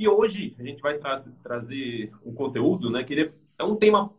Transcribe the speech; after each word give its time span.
E 0.00 0.08
hoje 0.08 0.56
a 0.58 0.62
gente 0.62 0.80
vai 0.80 0.96
tra 0.96 1.14
trazer 1.42 2.10
um 2.24 2.32
conteúdo, 2.32 2.88
né, 2.88 3.04
que 3.04 3.12
ele 3.12 3.34
é 3.58 3.62
um 3.62 3.76
tema 3.76 4.10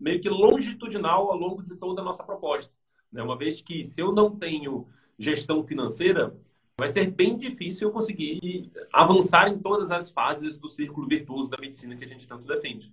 meio 0.00 0.20
que 0.20 0.28
longitudinal 0.28 1.30
ao 1.30 1.36
longo 1.36 1.62
de 1.62 1.76
toda 1.76 2.02
a 2.02 2.04
nossa 2.04 2.24
proposta. 2.24 2.72
Né? 3.12 3.22
Uma 3.22 3.38
vez 3.38 3.60
que 3.60 3.84
se 3.84 4.00
eu 4.00 4.10
não 4.10 4.34
tenho 4.34 4.84
gestão 5.16 5.62
financeira, 5.62 6.36
vai 6.76 6.88
ser 6.88 7.08
bem 7.08 7.36
difícil 7.36 7.86
eu 7.86 7.92
conseguir 7.92 8.72
avançar 8.92 9.46
em 9.46 9.60
todas 9.60 9.92
as 9.92 10.10
fases 10.10 10.58
do 10.58 10.68
círculo 10.68 11.06
virtuoso 11.06 11.48
da 11.48 11.56
medicina 11.56 11.94
que 11.94 12.04
a 12.04 12.08
gente 12.08 12.26
tanto 12.26 12.44
defende. 12.44 12.92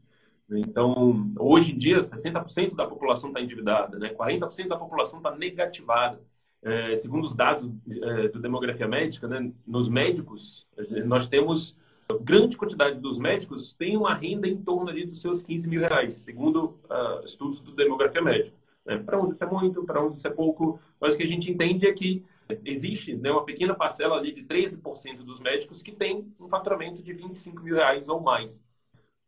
Então, 0.51 1.33
hoje 1.39 1.73
em 1.73 1.77
dia, 1.79 1.97
60% 1.97 2.75
da 2.75 2.85
população 2.85 3.29
está 3.31 3.41
endividada, 3.41 3.97
né? 3.97 4.13
40% 4.13 4.67
da 4.67 4.77
população 4.77 5.17
está 5.17 5.35
negativada. 5.35 6.21
É, 6.61 6.93
segundo 6.93 7.23
os 7.23 7.35
dados 7.35 7.71
é, 7.89 8.27
do 8.27 8.39
Demografia 8.39 8.87
Médica, 8.87 9.27
né, 9.27 9.51
nos 9.65 9.89
médicos, 9.89 10.67
nós 11.05 11.27
temos 11.27 11.75
grande 12.17 12.57
quantidade 12.57 12.99
dos 12.99 13.19
médicos 13.19 13.73
tem 13.73 13.95
uma 13.95 14.15
renda 14.15 14.47
em 14.47 14.57
torno 14.57 14.89
ali 14.89 15.05
dos 15.05 15.21
seus 15.21 15.43
15 15.43 15.67
mil 15.67 15.81
reais, 15.81 16.15
segundo 16.15 16.79
uh, 16.89 17.23
estudos 17.25 17.59
do 17.59 17.71
Demografia 17.71 18.21
Médica. 18.21 18.57
Né? 18.85 18.97
Para 18.97 19.21
uns 19.21 19.31
isso 19.31 19.43
é 19.43 19.47
muito, 19.47 19.83
para 19.83 20.03
uns 20.03 20.17
isso 20.17 20.27
é 20.27 20.31
pouco, 20.31 20.79
mas 20.99 21.13
o 21.13 21.17
que 21.17 21.23
a 21.23 21.27
gente 21.27 21.51
entende 21.51 21.87
é 21.87 21.93
que 21.93 22.25
existe 22.65 23.15
né, 23.15 23.31
uma 23.31 23.45
pequena 23.45 23.75
parcela 23.75 24.17
ali 24.17 24.31
de 24.31 24.43
13% 24.43 25.17
dos 25.17 25.39
médicos 25.39 25.83
que 25.83 25.91
tem 25.91 26.33
um 26.39 26.47
faturamento 26.47 27.03
de 27.03 27.13
25 27.13 27.61
mil 27.61 27.75
reais 27.75 28.09
ou 28.09 28.19
mais. 28.19 28.63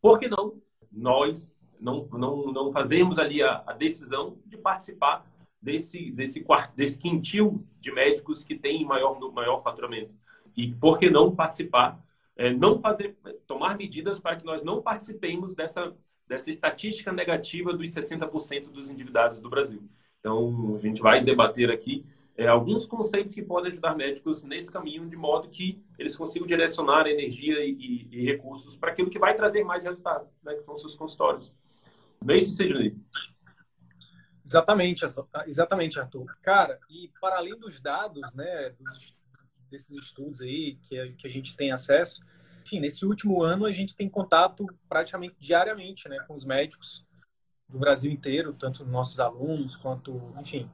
Por 0.01 0.17
que 0.17 0.27
não 0.27 0.55
nós 0.91 1.59
não, 1.79 2.07
não, 2.11 2.51
não 2.51 2.71
fazermos 2.71 3.19
ali 3.19 3.41
a, 3.41 3.63
a 3.65 3.73
decisão 3.73 4.37
de 4.45 4.57
participar 4.57 5.25
desse, 5.61 6.11
desse, 6.11 6.43
desse 6.75 6.97
quintil 6.97 7.63
de 7.79 7.91
médicos 7.91 8.43
que 8.43 8.55
tem 8.55 8.83
maior, 8.83 9.19
maior 9.31 9.61
faturamento? 9.61 10.13
E 10.57 10.73
por 10.73 10.97
que 10.97 11.09
não 11.09 11.33
participar, 11.33 12.03
é, 12.41 12.51
não 12.51 12.79
fazer, 12.79 13.15
tomar 13.45 13.77
medidas 13.77 14.19
para 14.19 14.35
que 14.35 14.43
nós 14.43 14.63
não 14.63 14.81
participemos 14.81 15.53
dessa, 15.53 15.95
dessa 16.27 16.49
estatística 16.49 17.11
negativa 17.11 17.71
dos 17.71 17.91
60% 17.91 18.71
dos 18.71 18.89
endividados 18.89 19.39
do 19.39 19.47
Brasil? 19.47 19.83
Então, 20.19 20.75
a 20.75 20.79
gente 20.79 21.01
vai 21.01 21.23
debater 21.23 21.69
aqui 21.69 22.03
é, 22.35 22.47
alguns 22.47 22.87
conceitos 22.87 23.35
que 23.35 23.43
podem 23.43 23.71
ajudar 23.71 23.95
médicos 23.95 24.43
nesse 24.43 24.71
caminho, 24.71 25.07
de 25.07 25.15
modo 25.15 25.49
que 25.49 25.83
eles 25.99 26.15
consigam 26.15 26.47
direcionar 26.47 27.05
energia 27.05 27.63
e, 27.63 28.07
e, 28.11 28.25
recursos 28.25 28.75
para 28.75 28.91
aquilo 28.91 29.11
que 29.11 29.19
vai 29.19 29.35
trazer 29.35 29.63
mais 29.63 29.83
resultado, 29.83 30.27
né, 30.41 30.55
que 30.55 30.63
são 30.63 30.73
os 30.73 30.81
seus 30.81 30.95
consultórios. 30.95 31.51
Não 32.23 32.33
é 32.33 32.39
isso, 32.39 32.55
Sidney? 32.55 32.95
Exatamente, 34.43 35.05
exatamente, 35.45 35.99
Arthur. 35.99 36.35
Cara, 36.41 36.79
e 36.89 37.11
para 37.19 37.37
além 37.37 37.55
dos 37.59 37.79
dados, 37.79 38.33
né, 38.33 38.73
desses 39.69 39.91
estudos 39.91 40.41
aí 40.41 40.79
que 40.83 41.13
que 41.13 41.27
a 41.27 41.29
gente 41.29 41.55
tem 41.55 41.71
acesso, 41.71 42.19
enfim, 42.61 42.79
nesse 42.79 43.05
último 43.05 43.43
ano 43.43 43.65
a 43.65 43.71
gente 43.71 43.95
tem 43.95 44.09
contato 44.09 44.65
praticamente 44.87 45.35
diariamente, 45.39 46.07
né, 46.07 46.19
com 46.27 46.33
os 46.33 46.43
médicos 46.43 47.05
do 47.67 47.79
Brasil 47.79 48.11
inteiro, 48.11 48.53
tanto 48.53 48.85
nossos 48.85 49.19
alunos 49.19 49.75
quanto, 49.75 50.33
enfim, 50.39 50.69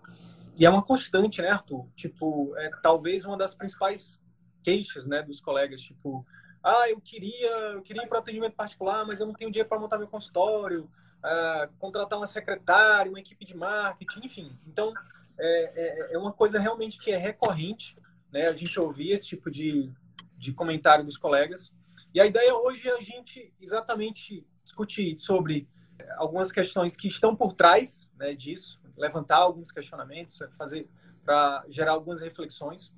e 0.57 0.65
é 0.65 0.69
uma 0.69 0.81
constante, 0.81 1.41
né, 1.41 1.49
Arthur? 1.49 1.87
Tipo, 1.95 2.55
é 2.57 2.71
talvez 2.81 3.25
uma 3.25 3.37
das 3.37 3.53
principais 3.53 4.19
queixas, 4.63 5.05
né, 5.05 5.21
dos 5.21 5.39
colegas, 5.39 5.81
tipo, 5.81 6.25
ah, 6.63 6.89
eu 6.89 6.99
queria, 6.99 7.51
eu 7.73 7.81
queria 7.83 8.03
ir 8.03 8.07
para 8.07 8.19
atendimento 8.19 8.55
particular, 8.55 9.05
mas 9.05 9.19
eu 9.19 9.27
não 9.27 9.33
tenho 9.33 9.51
dinheiro 9.51 9.69
para 9.69 9.79
montar 9.79 9.99
meu 9.99 10.07
consultório, 10.07 10.89
ah, 11.23 11.69
contratar 11.77 12.17
uma 12.17 12.25
secretária, 12.25 13.09
uma 13.09 13.19
equipe 13.19 13.45
de 13.45 13.55
marketing, 13.55 14.25
enfim. 14.25 14.57
Então, 14.65 14.93
é, 15.39 16.09
é, 16.09 16.13
é, 16.13 16.17
uma 16.17 16.33
coisa 16.33 16.59
realmente 16.59 16.97
que 16.97 17.11
é 17.11 17.17
recorrente, 17.17 18.01
né, 18.31 18.47
a 18.47 18.53
gente 18.53 18.79
ouvir 18.79 19.11
esse 19.11 19.27
tipo 19.27 19.51
de, 19.51 19.91
de 20.35 20.51
comentário 20.53 21.05
dos 21.05 21.17
colegas. 21.17 21.71
E 22.17 22.19
a 22.19 22.25
ideia 22.25 22.51
hoje 22.55 22.89
é 22.89 22.97
a 22.97 22.99
gente 22.99 23.53
exatamente 23.61 24.43
discutir 24.63 25.19
sobre 25.19 25.69
algumas 26.15 26.51
questões 26.51 26.95
que 26.95 27.07
estão 27.07 27.35
por 27.35 27.53
trás 27.53 28.11
né, 28.17 28.33
disso, 28.33 28.81
levantar 28.97 29.37
alguns 29.37 29.71
questionamentos, 29.71 30.39
fazer 30.57 30.89
para 31.23 31.63
gerar 31.69 31.91
algumas 31.91 32.19
reflexões. 32.19 32.91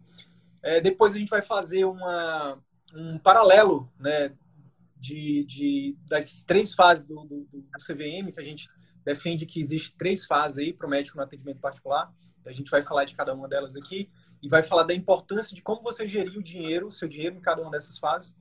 É, 0.64 0.80
depois 0.80 1.14
a 1.14 1.20
gente 1.20 1.28
vai 1.28 1.42
fazer 1.42 1.84
uma, 1.84 2.64
um 2.96 3.20
paralelo 3.20 3.92
né, 4.00 4.34
de, 4.96 5.44
de, 5.44 5.98
das 6.08 6.42
três 6.44 6.74
fases 6.74 7.04
do, 7.04 7.26
do, 7.26 7.46
do, 7.52 7.62
CVM, 7.86 8.32
que 8.32 8.40
a 8.40 8.44
gente 8.44 8.70
defende 9.04 9.46
que 9.46 9.60
existe 9.60 9.98
três 9.98 10.26
fases 10.26 10.60
aí 10.60 10.72
para 10.72 10.88
o 10.88 10.90
médico 10.90 11.18
no 11.18 11.24
atendimento 11.24 11.60
particular. 11.60 12.10
A 12.46 12.54
gente 12.54 12.72
vai 12.72 12.82
falar 12.82 13.04
de 13.04 13.18
cada 13.18 13.34
uma 13.34 13.50
delas 13.50 13.76
aqui 13.76 14.10
e 14.42 14.48
vai 14.48 14.64
falar 14.64 14.84
da 14.84 14.94
importância 14.94 15.54
de 15.54 15.62
como 15.62 15.82
você 15.82 16.08
gerir 16.08 16.38
o 16.38 16.42
dinheiro, 16.42 16.88
o 16.88 16.92
seu 16.92 17.10
dinheiro 17.10 17.36
em 17.36 17.42
cada 17.42 17.62
uma 17.62 17.70
dessas 17.70 17.98
fases. 17.98 18.34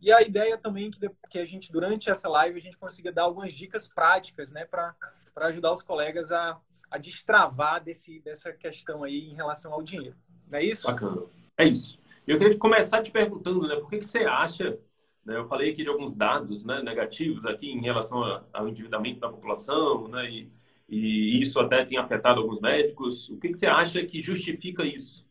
E 0.00 0.10
a 0.10 0.22
ideia 0.22 0.56
também 0.56 0.88
é 0.88 0.90
que, 0.90 1.14
que 1.30 1.38
a 1.38 1.44
gente, 1.44 1.70
durante 1.70 2.10
essa 2.10 2.28
live, 2.28 2.58
a 2.58 2.62
gente 2.62 2.78
consiga 2.78 3.12
dar 3.12 3.24
algumas 3.24 3.52
dicas 3.52 3.86
práticas 3.86 4.50
né, 4.50 4.64
para 4.64 4.94
ajudar 5.36 5.72
os 5.72 5.82
colegas 5.82 6.32
a, 6.32 6.58
a 6.90 6.96
destravar 6.98 7.82
desse, 7.82 8.18
dessa 8.20 8.52
questão 8.52 9.04
aí 9.04 9.30
em 9.30 9.34
relação 9.34 9.72
ao 9.72 9.82
dinheiro. 9.82 10.16
Não 10.48 10.58
é 10.58 10.64
isso? 10.64 10.86
Bacana. 10.86 11.22
É 11.56 11.64
isso. 11.64 12.00
Eu 12.26 12.38
queria 12.38 12.56
começar 12.58 13.02
te 13.02 13.10
perguntando, 13.10 13.66
né, 13.68 13.76
por 13.76 13.90
que, 13.90 13.98
que 13.98 14.06
você 14.06 14.20
acha, 14.20 14.78
né, 15.24 15.36
eu 15.36 15.44
falei 15.44 15.72
aqui 15.72 15.82
de 15.82 15.88
alguns 15.90 16.14
dados 16.14 16.64
né, 16.64 16.82
negativos 16.82 17.44
aqui 17.44 17.70
em 17.70 17.82
relação 17.82 18.44
ao 18.52 18.68
endividamento 18.68 19.20
da 19.20 19.28
população, 19.28 20.08
né, 20.08 20.30
e, 20.30 20.50
e 20.88 21.42
isso 21.42 21.60
até 21.60 21.84
tem 21.84 21.98
afetado 21.98 22.40
alguns 22.40 22.60
médicos. 22.60 23.28
O 23.28 23.38
que, 23.38 23.48
que 23.48 23.58
você 23.58 23.66
acha 23.66 24.04
que 24.04 24.22
justifica 24.22 24.82
isso? 24.84 25.28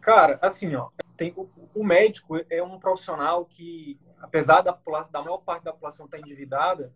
Cara, 0.00 0.38
assim, 0.42 0.74
ó, 0.74 0.88
tem, 1.22 1.32
o, 1.36 1.48
o 1.72 1.84
médico 1.84 2.36
é 2.50 2.60
um 2.62 2.78
profissional 2.80 3.44
que, 3.44 4.00
apesar 4.20 4.60
da, 4.60 4.76
da 5.10 5.22
maior 5.22 5.38
parte 5.38 5.62
da 5.62 5.72
população 5.72 6.06
estar 6.06 6.18
endividada, 6.18 6.92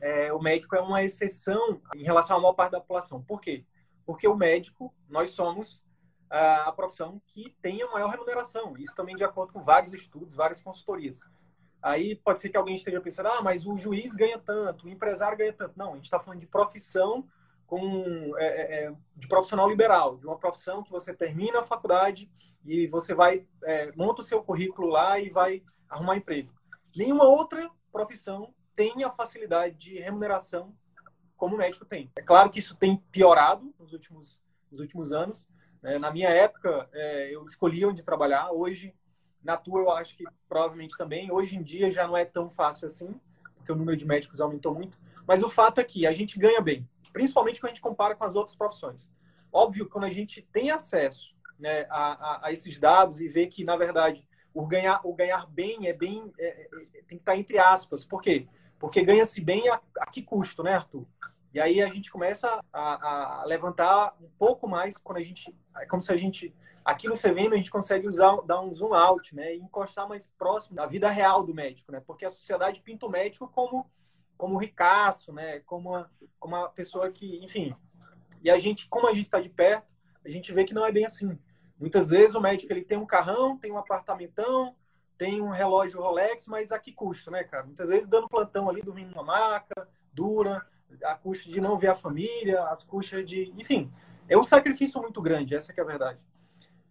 é, 0.00 0.32
o 0.32 0.40
médico 0.40 0.76
é 0.76 0.80
uma 0.80 1.02
exceção 1.02 1.82
em 1.96 2.04
relação 2.04 2.36
à 2.36 2.40
maior 2.40 2.54
parte 2.54 2.72
da 2.72 2.80
população. 2.80 3.20
Por 3.20 3.40
quê? 3.40 3.64
Porque 4.06 4.28
o 4.28 4.36
médico, 4.36 4.94
nós 5.08 5.30
somos 5.30 5.84
a 6.30 6.70
profissão 6.70 7.20
que 7.26 7.56
tem 7.60 7.82
a 7.82 7.90
maior 7.90 8.08
remuneração. 8.08 8.76
Isso 8.78 8.94
também 8.94 9.16
de 9.16 9.24
acordo 9.24 9.52
com 9.52 9.62
vários 9.62 9.92
estudos, 9.92 10.32
várias 10.32 10.62
consultorias. 10.62 11.18
Aí 11.82 12.14
pode 12.14 12.38
ser 12.38 12.50
que 12.50 12.56
alguém 12.56 12.76
esteja 12.76 13.00
pensando, 13.00 13.30
ah, 13.30 13.42
mas 13.42 13.66
o 13.66 13.76
juiz 13.76 14.14
ganha 14.14 14.38
tanto, 14.38 14.86
o 14.86 14.88
empresário 14.88 15.36
ganha 15.36 15.52
tanto. 15.52 15.76
Não, 15.76 15.92
a 15.92 15.94
gente 15.96 16.04
está 16.04 16.20
falando 16.20 16.38
de 16.38 16.46
profissão 16.46 17.26
com, 17.70 18.36
é, 18.36 18.46
é, 18.46 18.84
é, 18.84 18.94
de 19.16 19.28
profissional 19.28 19.68
liberal, 19.68 20.16
de 20.16 20.26
uma 20.26 20.36
profissão 20.36 20.82
que 20.82 20.90
você 20.90 21.14
termina 21.14 21.60
a 21.60 21.62
faculdade 21.62 22.28
e 22.66 22.88
você 22.88 23.14
vai, 23.14 23.46
é, 23.62 23.92
monta 23.92 24.22
o 24.22 24.24
seu 24.24 24.42
currículo 24.42 24.88
lá 24.88 25.20
e 25.20 25.30
vai 25.30 25.62
arrumar 25.88 26.16
emprego. 26.16 26.52
Nenhuma 26.96 27.22
outra 27.22 27.70
profissão 27.92 28.52
tem 28.74 29.04
a 29.04 29.10
facilidade 29.12 29.76
de 29.76 30.00
remuneração 30.00 30.74
como 31.36 31.54
o 31.54 31.58
médico 31.58 31.84
tem. 31.84 32.10
É 32.16 32.22
claro 32.22 32.50
que 32.50 32.58
isso 32.58 32.74
tem 32.74 32.96
piorado 33.12 33.72
nos 33.78 33.92
últimos, 33.92 34.42
nos 34.68 34.80
últimos 34.80 35.12
anos. 35.12 35.46
Né? 35.80 35.96
Na 35.96 36.10
minha 36.10 36.28
época, 36.28 36.88
é, 36.92 37.32
eu 37.32 37.44
escolhi 37.44 37.86
onde 37.86 38.02
trabalhar. 38.02 38.50
Hoje, 38.50 38.92
na 39.44 39.56
tua, 39.56 39.80
eu 39.80 39.92
acho 39.92 40.16
que 40.16 40.24
provavelmente 40.48 40.98
também. 40.98 41.30
Hoje 41.30 41.56
em 41.56 41.62
dia 41.62 41.88
já 41.88 42.04
não 42.04 42.16
é 42.16 42.24
tão 42.24 42.50
fácil 42.50 42.86
assim, 42.86 43.14
porque 43.54 43.70
o 43.70 43.76
número 43.76 43.96
de 43.96 44.04
médicos 44.04 44.40
aumentou 44.40 44.74
muito. 44.74 44.98
Mas 45.30 45.44
o 45.44 45.48
fato 45.48 45.80
é 45.80 45.84
que 45.84 46.08
a 46.08 46.12
gente 46.12 46.36
ganha 46.40 46.60
bem, 46.60 46.84
principalmente 47.12 47.60
quando 47.60 47.70
a 47.70 47.74
gente 47.74 47.80
compara 47.80 48.16
com 48.16 48.24
as 48.24 48.34
outras 48.34 48.56
profissões. 48.56 49.08
Óbvio, 49.52 49.88
quando 49.88 50.02
a 50.02 50.10
gente 50.10 50.42
tem 50.42 50.72
acesso 50.72 51.36
né, 51.56 51.86
a, 51.88 52.14
a, 52.14 52.46
a 52.48 52.52
esses 52.52 52.80
dados 52.80 53.20
e 53.20 53.28
vê 53.28 53.46
que, 53.46 53.62
na 53.62 53.76
verdade, 53.76 54.26
o 54.52 54.66
ganhar, 54.66 55.00
o 55.04 55.14
ganhar 55.14 55.46
bem 55.46 55.86
é 55.86 55.92
bem. 55.92 56.32
É, 56.36 56.46
é, 56.46 57.02
tem 57.06 57.16
que 57.16 57.22
estar 57.22 57.36
entre 57.36 57.60
aspas. 57.60 58.04
Por 58.04 58.20
quê? 58.20 58.48
Porque 58.76 59.04
ganha-se 59.04 59.40
bem 59.40 59.68
a, 59.68 59.80
a, 60.00 60.06
que 60.06 60.20
custo, 60.20 60.64
né, 60.64 60.74
Arthur? 60.74 61.06
E 61.54 61.60
aí 61.60 61.80
a 61.80 61.88
gente 61.88 62.10
começa 62.10 62.60
a, 62.72 63.42
a, 63.42 63.44
levantar 63.44 64.16
um 64.20 64.30
pouco 64.36 64.66
mais 64.66 64.98
quando 64.98 65.18
a 65.18 65.22
gente. 65.22 65.56
É 65.76 65.86
como 65.86 66.02
se 66.02 66.12
a 66.12 66.16
gente. 66.16 66.52
Aqui 66.84 67.06
no 67.06 67.14
CVM 67.14 67.52
a 67.52 67.56
gente 67.56 67.70
consegue 67.70 68.08
usar, 68.08 68.40
dar 68.44 68.60
um 68.60 68.74
zoom 68.74 68.94
out, 68.94 69.32
né? 69.32 69.54
E 69.54 69.60
encostar 69.60 70.08
mais 70.08 70.26
próximo 70.26 70.74
da 70.74 70.86
vida 70.86 71.08
real 71.08 71.44
do 71.44 71.54
médico, 71.54 71.92
né? 71.92 72.02
Porque 72.04 72.24
a 72.24 72.30
sociedade 72.30 72.80
pinta 72.80 73.06
o 73.06 73.08
médico 73.08 73.46
como, 73.46 73.88
como 74.40 74.56
ricaço, 74.56 75.34
né? 75.34 75.60
Como 75.60 75.90
uma, 75.90 76.10
como 76.38 76.56
uma 76.56 76.70
pessoa 76.70 77.10
que, 77.10 77.44
enfim. 77.44 77.76
E 78.42 78.50
a 78.50 78.56
gente, 78.56 78.88
como 78.88 79.06
a 79.06 79.12
gente 79.12 79.26
está 79.26 79.38
de 79.38 79.50
perto, 79.50 79.94
a 80.24 80.30
gente 80.30 80.50
vê 80.50 80.64
que 80.64 80.72
não 80.72 80.84
é 80.84 80.90
bem 80.90 81.04
assim. 81.04 81.38
Muitas 81.78 82.08
vezes 82.08 82.34
o 82.34 82.40
médico 82.40 82.72
ele 82.72 82.82
tem 82.82 82.96
um 82.96 83.04
carrão, 83.04 83.58
tem 83.58 83.70
um 83.70 83.76
apartamentão, 83.76 84.74
tem 85.18 85.42
um 85.42 85.50
relógio 85.50 86.00
Rolex, 86.00 86.46
mas 86.46 86.72
a 86.72 86.78
que 86.78 86.90
custo, 86.90 87.30
né, 87.30 87.44
cara? 87.44 87.66
Muitas 87.66 87.90
vezes 87.90 88.08
dando 88.08 88.28
plantão 88.28 88.70
ali, 88.70 88.80
dormindo 88.80 89.10
numa 89.10 89.22
maca, 89.22 89.86
dura, 90.10 90.66
a 91.04 91.14
custa 91.14 91.50
de 91.50 91.60
não 91.60 91.76
ver 91.76 91.88
a 91.88 91.94
família, 91.94 92.64
as 92.64 92.82
custas 92.82 93.26
de. 93.26 93.52
Enfim, 93.58 93.92
é 94.26 94.38
um 94.38 94.42
sacrifício 94.42 95.00
muito 95.02 95.20
grande, 95.20 95.54
essa 95.54 95.74
é 95.76 95.80
a 95.80 95.84
verdade. 95.84 96.18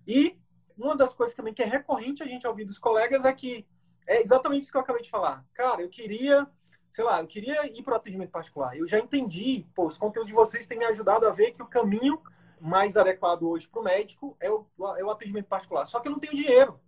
E 0.06 0.38
uma 0.78 0.96
das 0.96 1.14
coisas 1.14 1.36
também 1.36 1.54
que 1.54 1.64
é 1.64 1.66
recorrente 1.66 2.22
a 2.22 2.28
gente 2.28 2.46
ouvir 2.46 2.66
dos 2.66 2.78
colegas 2.78 3.26
é 3.26 3.34
que 3.34 3.66
é 4.08 4.22
exatamente 4.22 4.64
isso 4.64 4.72
que 4.72 4.78
eu 4.78 4.82
acabei 4.82 5.02
de 5.02 5.10
falar. 5.10 5.46
Cara, 5.54 5.82
eu 5.82 5.90
queria, 5.90 6.48
sei 6.92 7.04
lá, 7.04 7.22
eu 7.22 7.28
queria 7.28 7.66
ir 7.68 7.84
para 7.84 7.94
o 7.94 7.98
atendimento 7.98 8.32
particular. 8.32 8.78
Eu 8.78 8.88
já 8.88 9.00
entendi, 9.00 9.66
pô, 9.76 9.86
os 9.86 9.98
conteúdos 9.98 10.28
de 10.28 10.34
vocês 10.34 10.68
têm 10.68 10.78
me 10.78 10.86
ajudado 10.86 11.28
a 11.28 11.32
ver 11.32 11.52
que 11.52 11.62
o 11.62 11.68
caminho 11.68 12.22
mais 12.60 12.98
adequado 12.98 13.44
hoje 13.44 13.68
para 13.68 13.80
o 13.80 13.84
médico 13.84 14.36
é 14.40 14.50
o, 14.50 14.66
é 14.98 15.04
o 15.04 15.10
atendimento 15.10 15.48
particular. 15.48 15.86
Só 15.86 16.00
que 16.00 16.08
eu 16.08 16.12
não 16.12 16.20
tenho 16.20 16.36
dinheiro. 16.36 16.80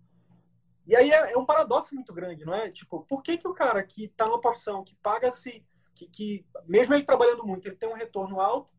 E 0.85 0.95
aí 0.95 1.11
é, 1.11 1.31
é, 1.31 1.37
um 1.37 1.45
paradoxo 1.45 1.95
muito 1.95 2.13
grande, 2.13 2.43
não 2.43 2.53
é? 2.53 2.69
Tipo, 2.69 3.01
por 3.01 3.21
que, 3.21 3.37
que 3.37 3.47
o 3.47 3.53
cara 3.53 3.83
que 3.83 4.05
está 4.05 4.25
numa 4.25 4.41
profissão 4.41 4.83
que 4.83 4.95
paga-se, 4.95 5.63
que, 5.93 6.07
que, 6.07 6.45
mesmo 6.65 6.93
ele 6.93 7.03
trabalhando 7.03 7.45
muito, 7.45 7.67
ele 7.67 7.75
tem 7.75 7.87
um 7.87 7.93
retorno 7.93 8.41
alto, 8.41 8.73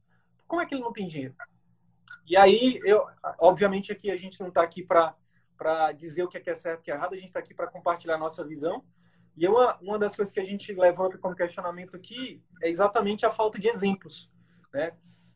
como 0.46 0.60
é 0.60 0.66
que 0.66 0.74
ele 0.74 0.82
não 0.82 0.92
tem 0.92 1.06
dinheiro? 1.06 1.34
E 2.26 2.36
aí, 2.36 2.80
eu, 2.84 3.06
obviamente, 3.38 3.92
aqui 3.92 4.10
a 4.10 4.16
gente 4.16 4.40
não 4.40 4.48
está 4.48 4.62
aqui 4.62 4.82
para 4.82 5.92
dizer 5.92 6.24
o 6.24 6.28
que 6.28 6.38
é 6.50 6.54
certo 6.54 6.80
e 6.80 6.82
o 6.82 6.84
que 6.84 6.90
é 6.90 6.94
errado, 6.94 7.14
a 7.14 7.16
gente 7.16 7.28
está 7.28 7.38
aqui 7.38 7.54
para 7.54 7.68
compartilhar 7.68 8.16
a 8.16 8.18
nossa 8.18 8.44
visão. 8.44 8.84
E 9.36 9.48
uma, 9.48 9.76
uma 9.80 9.98
das 9.98 10.14
coisas 10.14 10.32
que 10.32 10.40
a 10.40 10.44
gente 10.44 10.72
levanta 10.74 11.18
como 11.18 11.34
questionamento 11.34 11.96
aqui 11.96 12.42
é 12.62 12.68
exatamente 12.68 13.24
a 13.24 13.30
falta 13.30 13.58
de 13.58 13.68
exemplos. 13.68 14.30
Né? 14.72 14.92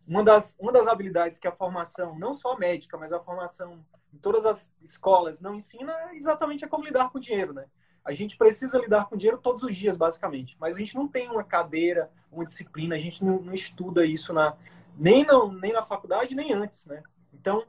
Uma, 0.06 0.22
das, 0.22 0.56
uma 0.60 0.70
das 0.70 0.86
habilidades 0.86 1.38
que 1.38 1.48
a 1.48 1.52
formação, 1.52 2.18
não 2.18 2.32
só 2.32 2.56
médica, 2.56 2.96
mas 2.98 3.12
a 3.12 3.20
formação 3.20 3.84
em 4.12 4.18
todas 4.18 4.44
as 4.44 4.74
escolas 4.82 5.40
não 5.40 5.54
ensina 5.54 5.92
é 6.10 6.16
exatamente 6.16 6.64
a 6.64 6.68
como 6.68 6.84
lidar 6.84 7.10
com 7.10 7.18
o 7.18 7.20
dinheiro. 7.20 7.54
Né? 7.54 7.66
A 8.04 8.12
gente 8.12 8.36
precisa 8.36 8.78
lidar 8.78 9.06
com 9.06 9.16
dinheiro 9.16 9.38
todos 9.38 9.62
os 9.62 9.74
dias, 9.74 9.96
basicamente. 9.96 10.56
Mas 10.60 10.76
a 10.76 10.78
gente 10.78 10.94
não 10.94 11.08
tem 11.08 11.28
uma 11.30 11.42
cadeira, 11.42 12.10
uma 12.30 12.44
disciplina, 12.44 12.94
a 12.94 12.98
gente 12.98 13.24
não, 13.24 13.40
não 13.40 13.54
estuda 13.54 14.04
isso 14.04 14.32
na, 14.32 14.56
nem, 14.96 15.24
não, 15.24 15.50
nem 15.50 15.72
na 15.72 15.82
faculdade, 15.82 16.34
nem 16.34 16.52
antes. 16.52 16.86
Né? 16.86 17.02
Então, 17.32 17.64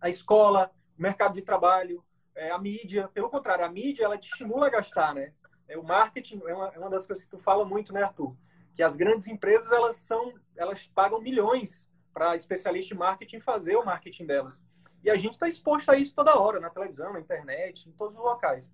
a 0.00 0.08
escola, 0.08 0.70
o 0.98 1.02
mercado 1.02 1.34
de 1.34 1.42
trabalho, 1.42 2.02
é, 2.34 2.50
a 2.50 2.58
mídia, 2.58 3.08
pelo 3.08 3.28
contrário, 3.28 3.64
a 3.64 3.68
mídia 3.68 4.04
ela 4.04 4.16
te 4.16 4.30
estimula 4.30 4.68
a 4.68 4.70
gastar, 4.70 5.12
né? 5.12 5.32
É, 5.68 5.76
o 5.76 5.84
marketing 5.84 6.40
é 6.46 6.54
uma, 6.54 6.68
é 6.68 6.78
uma 6.78 6.90
das 6.90 7.06
coisas 7.06 7.22
que 7.22 7.30
tu 7.30 7.38
fala 7.38 7.64
muito, 7.64 7.92
né, 7.92 8.02
Arthur? 8.02 8.34
Que 8.74 8.82
as 8.82 8.96
grandes 8.96 9.26
empresas 9.28 9.70
elas 9.70 9.96
são, 9.96 10.34
elas 10.56 10.86
pagam 10.86 11.20
milhões 11.20 11.88
para 12.12 12.34
especialistas 12.34 12.96
em 12.96 12.98
marketing 12.98 13.40
fazer 13.40 13.76
o 13.76 13.84
marketing 13.84 14.26
delas. 14.26 14.62
E 15.04 15.10
a 15.10 15.14
gente 15.14 15.34
está 15.34 15.46
exposto 15.46 15.90
a 15.90 15.96
isso 15.96 16.14
toda 16.14 16.38
hora, 16.38 16.58
na 16.58 16.70
televisão, 16.70 17.12
na 17.12 17.20
internet, 17.20 17.88
em 17.88 17.92
todos 17.92 18.16
os 18.16 18.22
locais. 18.22 18.72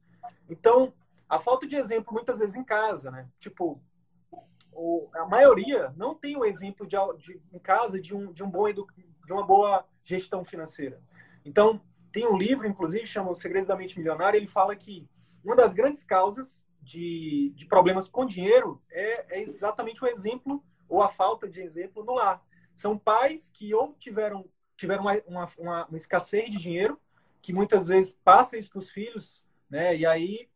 Então, 0.49 0.95
a 1.29 1.39
falta 1.39 1.67
de 1.67 1.77
exemplo 1.77 2.13
muitas 2.13 2.39
vezes 2.39 2.57
em 2.57 2.65
casa, 2.65 3.11
né? 3.11 3.29
Tipo, 3.39 3.81
o, 4.73 5.09
a 5.15 5.27
maioria 5.27 5.93
não 5.97 6.15
tem 6.15 6.37
o 6.37 6.45
exemplo 6.45 6.87
de, 6.87 6.97
de, 7.19 7.41
em 7.53 7.59
casa 7.59 8.01
de 8.01 8.15
um, 8.15 8.33
de 8.33 8.43
um 8.43 8.51
bom 8.51 8.69
edu, 8.69 8.87
de 9.25 9.33
uma 9.33 9.45
boa 9.45 9.87
gestão 10.03 10.45
financeira. 10.45 11.01
Então, 11.45 11.81
tem 12.11 12.27
um 12.27 12.37
livro, 12.37 12.67
inclusive, 12.67 13.07
chama 13.07 13.31
Os 13.31 13.41
Segredos 13.41 13.69
da 13.69 13.77
Mente 13.77 13.99
Milionária, 13.99 14.39
ele 14.39 14.47
fala 14.47 14.75
que 14.77 15.09
uma 15.45 15.57
das 15.57 15.75
grandes 15.75 16.05
causas 16.05 16.67
de, 16.85 17.53
de 17.57 17.67
problemas 17.67 18.07
com 18.07 18.27
dinheiro 18.27 18.81
é, 18.91 19.39
é 19.39 19.41
exatamente 19.41 20.05
o 20.05 20.07
exemplo 20.07 20.63
ou 20.89 21.03
a 21.03 21.09
falta 21.09 21.49
de 21.49 21.61
exemplo 21.61 22.05
no 22.05 22.15
lar. 22.15 22.45
São 22.75 22.99
pais 22.99 23.49
que 23.49 23.75
ou 23.75 23.95
tiveram, 23.95 24.49
tiveram 24.77 25.03
uma, 25.03 25.15
uma, 25.27 25.49
uma, 25.59 25.87
uma 25.87 25.97
escassez 25.97 26.51
de 26.51 26.59
dinheiro, 26.59 27.01
que 27.41 27.53
muitas 27.53 27.89
vezes 27.89 28.19
passa 28.23 28.59
isso 28.59 28.71
para 28.71 28.79
os 28.79 28.91
filhos, 28.91 29.45
né? 29.69 29.97
E 29.97 30.05
aí 30.05 30.49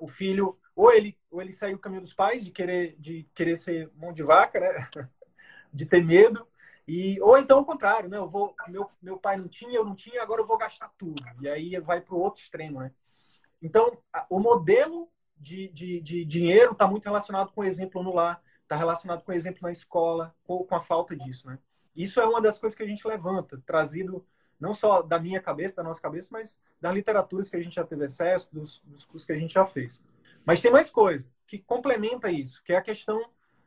o 0.00 0.08
filho 0.08 0.58
ou 0.74 0.92
ele 0.92 1.16
ou 1.30 1.40
ele 1.40 1.52
saiu 1.52 1.76
do 1.76 1.80
caminho 1.80 2.02
dos 2.02 2.14
pais 2.14 2.44
de 2.44 2.50
querer 2.50 2.96
de 2.98 3.28
querer 3.34 3.56
ser 3.56 3.90
mão 3.94 4.12
de 4.12 4.22
vaca, 4.22 4.58
né? 4.58 4.88
de 5.72 5.86
ter 5.86 6.04
medo 6.04 6.46
e 6.86 7.20
ou 7.20 7.38
então 7.38 7.60
o 7.60 7.64
contrário, 7.64 8.08
né? 8.08 8.16
Eu 8.16 8.26
vou 8.26 8.54
meu 8.68 8.90
meu 9.00 9.16
pai 9.18 9.36
não 9.36 9.48
tinha, 9.48 9.76
eu 9.76 9.84
não 9.84 9.94
tinha, 9.94 10.22
agora 10.22 10.40
eu 10.40 10.46
vou 10.46 10.58
gastar 10.58 10.92
tudo. 10.98 11.22
E 11.40 11.48
aí 11.48 11.78
vai 11.80 12.00
para 12.00 12.14
o 12.14 12.20
outro 12.20 12.42
extremo, 12.42 12.80
né? 12.80 12.92
Então, 13.62 13.96
o 14.28 14.40
modelo 14.40 15.08
de, 15.42 15.68
de, 15.68 16.00
de 16.00 16.24
dinheiro 16.24 16.72
está 16.72 16.86
muito 16.86 17.04
relacionado 17.04 17.50
com 17.52 17.62
o 17.62 17.64
exemplo 17.64 18.02
no 18.02 18.14
lar, 18.14 18.40
está 18.62 18.76
relacionado 18.76 19.22
com 19.22 19.32
o 19.32 19.34
exemplo 19.34 19.60
na 19.62 19.72
escola, 19.72 20.34
ou 20.46 20.64
com 20.64 20.74
a 20.76 20.80
falta 20.80 21.16
disso, 21.16 21.48
né? 21.48 21.58
Isso 21.94 22.20
é 22.20 22.24
uma 22.24 22.40
das 22.40 22.58
coisas 22.58 22.76
que 22.76 22.82
a 22.82 22.86
gente 22.86 23.06
levanta, 23.06 23.60
trazido 23.66 24.24
não 24.58 24.72
só 24.72 25.02
da 25.02 25.18
minha 25.18 25.40
cabeça, 25.40 25.76
da 25.76 25.82
nossa 25.82 26.00
cabeça, 26.00 26.28
mas 26.30 26.58
das 26.80 26.94
literaturas 26.94 27.48
que 27.48 27.56
a 27.56 27.60
gente 27.60 27.74
já 27.74 27.84
teve 27.84 28.04
acesso, 28.04 28.54
dos, 28.54 28.80
dos 28.86 29.04
cursos 29.04 29.26
que 29.26 29.32
a 29.32 29.36
gente 29.36 29.54
já 29.54 29.66
fez. 29.66 30.02
Mas 30.44 30.62
tem 30.62 30.70
mais 30.70 30.88
coisa 30.88 31.28
que 31.46 31.58
complementa 31.58 32.30
isso, 32.30 32.62
que 32.62 32.72
é 32.72 32.76
a 32.76 32.82
questão 32.82 33.20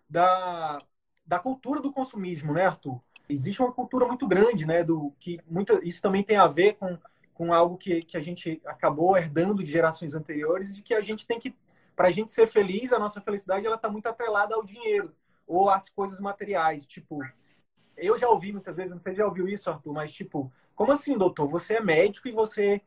da, 0.09 0.81
da 1.27 1.37
cultura 1.37 1.81
do 1.81 1.91
consumismo, 1.91 2.53
né, 2.53 2.65
Arthur? 2.65 3.01
Existe 3.27 3.61
uma 3.61 3.73
cultura 3.73 4.07
muito 4.07 4.25
grande, 4.25 4.65
né, 4.65 4.83
do 4.83 5.13
que 5.19 5.39
muita, 5.45 5.79
isso 5.83 6.01
também 6.01 6.23
tem 6.23 6.37
a 6.37 6.47
ver 6.47 6.75
com, 6.75 6.97
com 7.33 7.53
algo 7.53 7.77
que, 7.77 8.01
que 8.01 8.15
a 8.15 8.21
gente 8.21 8.61
acabou 8.65 9.17
herdando 9.17 9.61
de 9.61 9.69
gerações 9.69 10.13
anteriores, 10.15 10.73
de 10.73 10.81
que 10.81 10.93
a 10.93 11.01
gente 11.01 11.27
tem 11.27 11.37
que 11.37 11.53
para 11.95 12.07
a 12.07 12.11
gente 12.11 12.31
ser 12.31 12.47
feliz, 12.47 12.91
a 12.91 12.99
nossa 12.99 13.21
felicidade 13.21 13.65
ela 13.65 13.75
está 13.75 13.89
muito 13.89 14.07
atrelada 14.07 14.55
ao 14.55 14.63
dinheiro 14.63 15.13
ou 15.47 15.69
às 15.69 15.89
coisas 15.89 16.19
materiais. 16.19 16.85
Tipo, 16.85 17.19
eu 17.95 18.17
já 18.17 18.27
ouvi 18.29 18.51
muitas 18.51 18.77
vezes, 18.77 18.91
não 18.91 18.99
sei 18.99 19.13
se 19.13 19.19
já 19.19 19.25
ouviu 19.25 19.47
isso, 19.47 19.69
Arthur, 19.69 19.93
mas 19.93 20.13
tipo, 20.13 20.51
como 20.73 20.91
assim, 20.91 21.17
doutor? 21.17 21.47
Você 21.47 21.75
é 21.75 21.81
médico 21.81 22.27
e 22.27 22.31
você, 22.31 22.81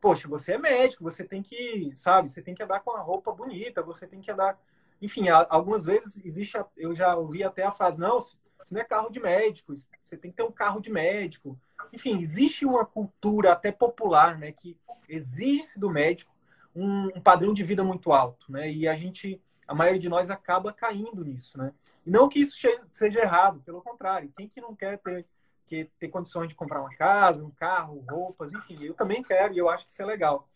poxa, 0.00 0.26
você 0.26 0.54
é 0.54 0.58
médico, 0.58 1.04
você 1.04 1.24
tem 1.24 1.42
que, 1.42 1.92
sabe, 1.94 2.30
você 2.30 2.40
tem 2.40 2.54
que 2.54 2.62
andar 2.62 2.80
com 2.80 2.92
a 2.92 3.00
roupa 3.00 3.32
bonita, 3.32 3.82
você 3.82 4.06
tem 4.06 4.20
que 4.20 4.30
andar, 4.30 4.58
enfim, 5.00 5.28
algumas 5.28 5.84
vezes 5.84 6.24
existe, 6.24 6.56
eu 6.76 6.94
já 6.94 7.14
ouvi 7.14 7.44
até 7.44 7.64
a 7.64 7.72
frase, 7.72 8.00
não, 8.00 8.18
isso 8.18 8.38
não 8.72 8.80
é 8.80 8.84
carro 8.84 9.10
de 9.10 9.20
médico, 9.20 9.74
você 10.00 10.16
tem 10.16 10.30
que 10.30 10.38
ter 10.38 10.42
um 10.42 10.50
carro 10.50 10.80
de 10.80 10.90
médico. 10.90 11.58
Enfim, 11.92 12.18
existe 12.18 12.64
uma 12.64 12.86
cultura 12.86 13.52
até 13.52 13.70
popular, 13.70 14.38
né, 14.38 14.52
que 14.52 14.78
exige 15.06 15.78
do 15.78 15.90
médico 15.90 16.33
um, 16.74 17.08
padrão 17.20 17.52
de 17.52 17.62
vida 17.62 17.84
muito 17.84 18.12
alto, 18.12 18.50
né? 18.50 18.70
E 18.70 18.88
a 18.88 18.94
gente, 18.94 19.40
a 19.66 19.74
maioria 19.74 20.00
de 20.00 20.08
nós 20.08 20.30
acaba 20.30 20.72
caindo 20.72 21.24
nisso, 21.24 21.56
né? 21.56 21.72
E 22.04 22.10
não 22.10 22.28
que 22.28 22.40
isso 22.40 22.56
seja 22.88 23.20
errado, 23.20 23.60
pelo 23.60 23.82
contrário. 23.82 24.32
Quem 24.36 24.48
que 24.48 24.60
não 24.60 24.74
quer 24.74 24.98
ter 24.98 25.26
que 25.66 25.84
ter 25.98 26.08
condições 26.08 26.48
de 26.48 26.54
comprar 26.54 26.80
uma 26.80 26.94
casa, 26.94 27.44
um 27.44 27.50
carro, 27.50 28.04
roupas, 28.08 28.52
enfim, 28.52 28.76
eu 28.82 28.92
também 28.92 29.22
quero 29.22 29.54
e 29.54 29.58
eu 29.58 29.68
acho 29.68 29.86
que 29.86 29.90
isso 29.90 30.02
é 30.02 30.04
legal. 30.04 30.48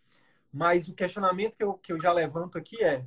Mas 0.52 0.88
o 0.88 0.94
questionamento 0.94 1.56
que 1.56 1.64
eu, 1.64 1.74
que 1.74 1.92
eu 1.92 2.00
já 2.00 2.12
levanto 2.12 2.58
aqui 2.58 2.82
é 2.82 3.04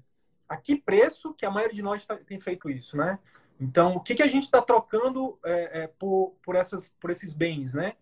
a 0.49 0.57
que 0.57 0.75
preço 0.75 1.33
que 1.33 1.45
a 1.45 1.51
maioria 1.51 1.75
de 1.75 1.81
nós 1.81 2.05
tá, 2.05 2.17
tem 2.17 2.39
feito 2.39 2.69
isso, 2.69 2.97
né? 2.97 3.19
Então, 3.59 3.95
o 3.95 3.99
que, 3.99 4.15
que 4.15 4.23
a 4.23 4.27
gente 4.27 4.43
está 4.43 4.61
trocando 4.61 5.37
é, 5.45 5.83
é, 5.83 5.87
por, 5.87 6.35
por, 6.43 6.55
essas, 6.55 6.95
por 6.99 7.11
esses 7.11 7.33
bens, 7.33 7.75
né? 7.75 7.93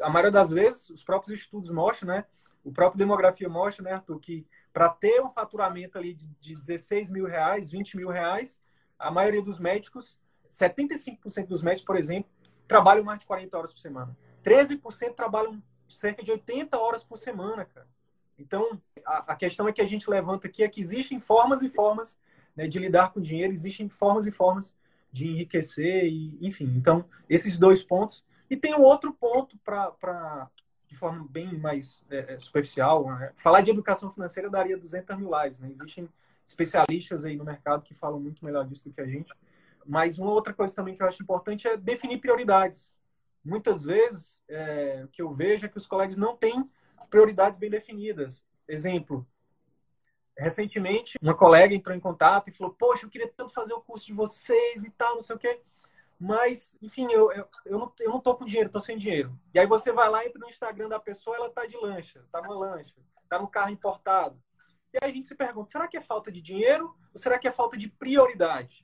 A 0.00 0.08
maioria 0.08 0.30
das 0.30 0.50
vezes, 0.50 0.90
os 0.90 1.02
próprios 1.02 1.36
estudos 1.36 1.70
mostram, 1.70 2.14
né? 2.14 2.24
O 2.64 2.72
próprio 2.72 2.98
demografia 2.98 3.48
mostra, 3.48 3.84
né, 3.84 3.92
Arthur, 3.92 4.20
que 4.20 4.46
para 4.78 4.90
ter 4.90 5.20
um 5.20 5.28
faturamento 5.28 5.98
ali 5.98 6.14
de, 6.14 6.28
de 6.40 6.54
16 6.54 7.10
mil 7.10 7.26
reais, 7.26 7.68
20 7.68 7.96
mil 7.96 8.10
reais, 8.10 8.60
a 8.96 9.10
maioria 9.10 9.42
dos 9.42 9.58
médicos, 9.58 10.16
75% 10.48 11.48
dos 11.48 11.64
médicos, 11.64 11.84
por 11.84 11.96
exemplo, 11.96 12.30
trabalham 12.68 13.02
mais 13.02 13.18
de 13.18 13.26
40 13.26 13.58
horas 13.58 13.72
por 13.72 13.80
semana. 13.80 14.16
13% 14.44 15.16
trabalham 15.16 15.60
cerca 15.88 16.22
de 16.22 16.30
80 16.30 16.78
horas 16.78 17.02
por 17.02 17.18
semana, 17.18 17.64
cara. 17.64 17.88
Então, 18.38 18.80
a, 19.04 19.32
a, 19.32 19.34
questão 19.34 19.66
é 19.66 19.72
que 19.72 19.82
a 19.82 19.86
gente 19.86 20.08
levanta 20.08 20.46
aqui 20.46 20.62
é 20.62 20.68
que 20.68 20.80
existem 20.80 21.18
formas 21.18 21.62
e 21.62 21.68
formas 21.68 22.16
né, 22.54 22.68
de 22.68 22.78
lidar 22.78 23.12
com 23.12 23.20
dinheiro, 23.20 23.52
existem 23.52 23.88
formas 23.88 24.28
e 24.28 24.30
formas 24.30 24.76
de 25.10 25.26
enriquecer, 25.26 26.04
e, 26.04 26.38
enfim. 26.40 26.72
Então, 26.76 27.04
esses 27.28 27.58
dois 27.58 27.82
pontos. 27.82 28.24
E 28.48 28.56
tem 28.56 28.76
um 28.76 28.82
outro 28.82 29.12
ponto 29.12 29.58
para 29.58 30.48
de 30.88 30.96
forma 30.96 31.26
bem 31.28 31.56
mais 31.58 32.02
é, 32.10 32.34
é, 32.34 32.38
superficial. 32.38 33.06
Né? 33.06 33.32
Falar 33.36 33.60
de 33.60 33.70
educação 33.70 34.10
financeira 34.10 34.48
daria 34.48 34.76
200 34.76 35.16
mil 35.16 35.30
lives. 35.42 35.60
Né? 35.60 35.68
Existem 35.70 36.08
especialistas 36.44 37.24
aí 37.24 37.36
no 37.36 37.44
mercado 37.44 37.82
que 37.82 37.94
falam 37.94 38.18
muito 38.18 38.44
melhor 38.44 38.66
disso 38.66 38.84
do 38.88 38.92
que 38.92 39.00
a 39.00 39.06
gente. 39.06 39.32
Mas 39.86 40.18
uma 40.18 40.30
outra 40.30 40.52
coisa 40.52 40.74
também 40.74 40.94
que 40.94 41.02
eu 41.02 41.06
acho 41.06 41.22
importante 41.22 41.68
é 41.68 41.76
definir 41.76 42.18
prioridades. 42.18 42.92
Muitas 43.44 43.84
vezes, 43.84 44.42
é, 44.48 45.02
o 45.04 45.08
que 45.08 45.22
eu 45.22 45.30
vejo 45.30 45.66
é 45.66 45.68
que 45.68 45.76
os 45.76 45.86
colegas 45.86 46.16
não 46.16 46.36
têm 46.36 46.68
prioridades 47.10 47.58
bem 47.58 47.70
definidas. 47.70 48.44
Exemplo, 48.66 49.26
recentemente, 50.36 51.18
uma 51.20 51.34
colega 51.34 51.74
entrou 51.74 51.96
em 51.96 52.00
contato 52.00 52.48
e 52.48 52.50
falou: 52.52 52.74
Poxa, 52.74 53.06
eu 53.06 53.10
queria 53.10 53.28
tanto 53.28 53.52
fazer 53.52 53.72
o 53.72 53.80
curso 53.80 54.06
de 54.06 54.12
vocês 54.12 54.84
e 54.84 54.90
tal, 54.90 55.14
não 55.14 55.22
sei 55.22 55.36
o 55.36 55.38
quê. 55.38 55.60
Mas, 56.18 56.76
enfim, 56.82 57.06
eu, 57.12 57.30
eu, 57.32 57.48
eu, 57.64 57.78
não, 57.78 57.92
eu 58.00 58.10
não 58.10 58.20
tô 58.20 58.34
com 58.34 58.44
dinheiro, 58.44 58.70
tô 58.70 58.80
sem 58.80 58.98
dinheiro. 58.98 59.38
E 59.54 59.58
aí 59.58 59.66
você 59.66 59.92
vai 59.92 60.08
lá, 60.08 60.26
entra 60.26 60.40
no 60.40 60.48
Instagram 60.48 60.88
da 60.88 60.98
pessoa, 60.98 61.36
ela 61.36 61.50
tá 61.50 61.64
de 61.64 61.76
lancha, 61.76 62.24
tá 62.32 62.42
numa 62.42 62.56
lancha, 62.56 62.96
tá 63.28 63.38
no 63.38 63.46
carro 63.46 63.70
importado. 63.70 64.42
E 64.92 64.98
aí 65.00 65.10
a 65.10 65.12
gente 65.12 65.26
se 65.26 65.36
pergunta, 65.36 65.70
será 65.70 65.86
que 65.86 65.96
é 65.96 66.00
falta 66.00 66.32
de 66.32 66.40
dinheiro 66.40 66.94
ou 67.12 67.20
será 67.20 67.38
que 67.38 67.46
é 67.46 67.52
falta 67.52 67.76
de 67.76 67.88
prioridade? 67.88 68.80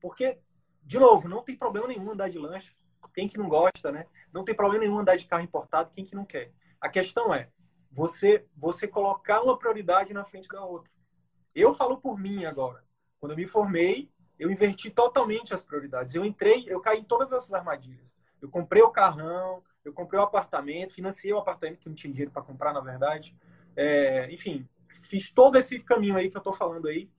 Porque, 0.00 0.38
de 0.82 0.98
novo, 0.98 1.28
não 1.28 1.42
tem 1.42 1.56
problema 1.56 1.88
nenhum 1.88 2.10
andar 2.10 2.28
de 2.28 2.38
lancha. 2.38 2.74
Quem 3.14 3.28
que 3.28 3.38
não 3.38 3.48
gosta, 3.48 3.90
né? 3.90 4.06
Não 4.30 4.44
tem 4.44 4.54
problema 4.54 4.84
nenhum 4.84 4.98
andar 4.98 5.16
de 5.16 5.24
carro 5.24 5.42
importado, 5.42 5.90
quem 5.94 6.04
que 6.04 6.14
não 6.14 6.26
quer. 6.26 6.52
A 6.78 6.88
questão 6.90 7.32
é, 7.32 7.48
você, 7.90 8.46
você 8.54 8.86
colocar 8.86 9.40
uma 9.42 9.58
prioridade 9.58 10.12
na 10.12 10.22
frente 10.22 10.48
da 10.48 10.62
outra. 10.62 10.92
Eu 11.54 11.72
falo 11.72 11.96
por 11.96 12.18
mim 12.18 12.44
agora. 12.44 12.84
Quando 13.18 13.32
eu 13.32 13.36
me 13.38 13.46
formei, 13.46 14.12
eu 14.38 14.50
inverti 14.50 14.90
totalmente 14.90 15.54
as 15.54 15.62
prioridades. 15.62 16.14
Eu 16.14 16.24
entrei, 16.24 16.64
eu 16.68 16.80
caí 16.80 17.00
em 17.00 17.04
todas 17.04 17.32
essas 17.32 17.52
armadilhas. 17.52 18.06
Eu 18.40 18.48
comprei 18.48 18.82
o 18.82 18.90
carrão, 18.90 19.62
eu 19.84 19.92
comprei 19.92 20.20
o 20.20 20.22
apartamento, 20.22 20.92
financiei 20.92 21.32
o 21.32 21.38
apartamento 21.38 21.78
que 21.78 21.88
não 21.88 21.94
tinha 21.94 22.12
dinheiro 22.12 22.30
para 22.30 22.42
comprar, 22.42 22.72
na 22.72 22.80
verdade. 22.80 23.36
É, 23.74 24.30
enfim, 24.32 24.68
fiz 24.88 25.30
todo 25.30 25.56
esse 25.56 25.78
caminho 25.80 26.16
aí 26.16 26.30
que 26.30 26.36
eu 26.36 26.40
estou 26.40 26.52
falando 26.52 26.88
aí. 26.88 27.10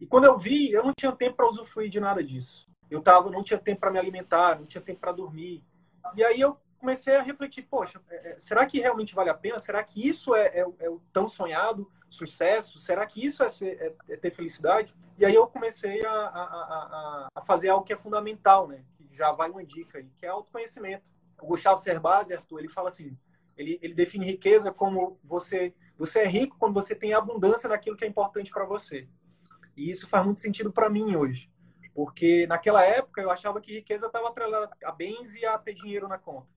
E 0.00 0.06
quando 0.06 0.24
eu 0.24 0.36
vi, 0.36 0.72
eu 0.72 0.82
não 0.82 0.92
tinha 0.92 1.12
tempo 1.12 1.36
para 1.36 1.46
usufruir 1.46 1.90
de 1.90 2.00
nada 2.00 2.24
disso. 2.24 2.68
Eu 2.90 3.00
tava, 3.00 3.30
não 3.30 3.42
tinha 3.42 3.58
tempo 3.58 3.80
para 3.80 3.90
me 3.90 3.98
alimentar, 3.98 4.58
não 4.58 4.66
tinha 4.66 4.82
tempo 4.82 5.00
para 5.00 5.12
dormir. 5.12 5.64
E 6.16 6.24
aí 6.24 6.40
eu 6.40 6.58
comecei 6.78 7.14
a 7.14 7.22
refletir, 7.22 7.62
poxa, 7.62 8.00
é, 8.10 8.32
é, 8.32 8.38
será 8.40 8.66
que 8.66 8.80
realmente 8.80 9.14
vale 9.14 9.30
a 9.30 9.34
pena? 9.34 9.58
Será 9.60 9.82
que 9.84 10.06
isso 10.06 10.34
é, 10.34 10.46
é, 10.48 10.66
é 10.80 10.90
o 10.90 11.00
tão 11.12 11.28
sonhado 11.28 11.88
sucesso? 12.12 12.78
Será 12.78 13.06
que 13.06 13.24
isso 13.24 13.42
é, 13.42 13.48
ser, 13.48 13.80
é, 13.80 14.12
é 14.14 14.16
ter 14.16 14.30
felicidade? 14.30 14.94
E 15.18 15.24
aí 15.24 15.34
eu 15.34 15.46
comecei 15.46 16.04
a, 16.04 16.12
a, 16.12 16.42
a, 16.42 17.28
a, 17.34 17.40
fazer 17.40 17.70
algo 17.70 17.84
que 17.84 17.92
é 17.92 17.96
fundamental, 17.96 18.68
né? 18.68 18.84
Que 18.96 19.14
já 19.14 19.32
vai 19.32 19.50
uma 19.50 19.64
dica 19.64 19.98
aí, 19.98 20.08
que 20.18 20.26
é 20.26 20.28
autoconhecimento. 20.28 21.04
O 21.40 21.46
Gustavo 21.46 21.78
Cerbasi, 21.78 22.34
Arthur, 22.34 22.60
ele 22.60 22.68
fala 22.68 22.88
assim, 22.88 23.16
ele, 23.56 23.78
ele 23.82 23.94
define 23.94 24.26
riqueza 24.26 24.72
como 24.72 25.18
você, 25.22 25.74
você 25.96 26.20
é 26.20 26.28
rico 26.28 26.56
quando 26.58 26.74
você 26.74 26.94
tem 26.94 27.12
abundância 27.12 27.68
naquilo 27.68 27.96
que 27.96 28.04
é 28.04 28.08
importante 28.08 28.50
para 28.50 28.64
você. 28.64 29.08
E 29.76 29.90
isso 29.90 30.08
faz 30.08 30.24
muito 30.24 30.40
sentido 30.40 30.72
para 30.72 30.90
mim 30.90 31.16
hoje. 31.16 31.50
Porque 31.94 32.46
naquela 32.46 32.84
época 32.84 33.20
eu 33.20 33.30
achava 33.30 33.60
que 33.60 33.72
riqueza 33.72 34.06
estava 34.06 34.28
atrelada 34.28 34.70
a 34.84 34.92
bens 34.92 35.34
e 35.34 35.44
a 35.44 35.58
ter 35.58 35.74
dinheiro 35.74 36.08
na 36.08 36.18
conta. 36.18 36.48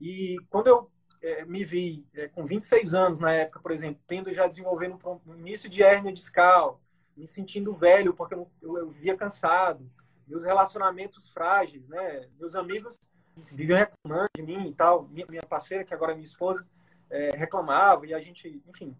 E 0.00 0.36
quando 0.48 0.68
eu 0.68 0.90
é, 1.22 1.44
me 1.44 1.64
vi 1.64 2.06
é, 2.14 2.28
com 2.28 2.44
26 2.44 2.94
anos 2.94 3.20
na 3.20 3.32
época, 3.32 3.60
por 3.60 3.70
exemplo, 3.70 4.00
tendo 4.06 4.32
já 4.32 4.46
desenvolvendo 4.46 4.98
um, 5.26 5.36
início 5.36 5.68
de 5.68 5.82
hérnia 5.82 6.12
discal, 6.12 6.80
me 7.16 7.26
sentindo 7.26 7.72
velho 7.72 8.14
porque 8.14 8.34
eu, 8.34 8.50
eu, 8.62 8.78
eu 8.78 8.88
via 8.88 9.16
cansado, 9.16 9.90
meus 10.26 10.44
relacionamentos 10.44 11.28
frágeis, 11.28 11.88
né? 11.88 12.28
Meus 12.38 12.54
amigos 12.54 13.00
viviam 13.36 13.78
reclamando 13.78 14.30
de 14.34 14.42
mim 14.42 14.68
e 14.68 14.74
tal, 14.74 15.08
minha, 15.08 15.26
minha 15.26 15.42
parceira, 15.42 15.84
que 15.84 15.94
agora 15.94 16.12
é 16.12 16.14
minha 16.14 16.24
esposa, 16.24 16.66
é, 17.10 17.30
reclamava 17.30 18.06
e 18.06 18.14
a 18.14 18.20
gente, 18.20 18.62
enfim. 18.66 18.96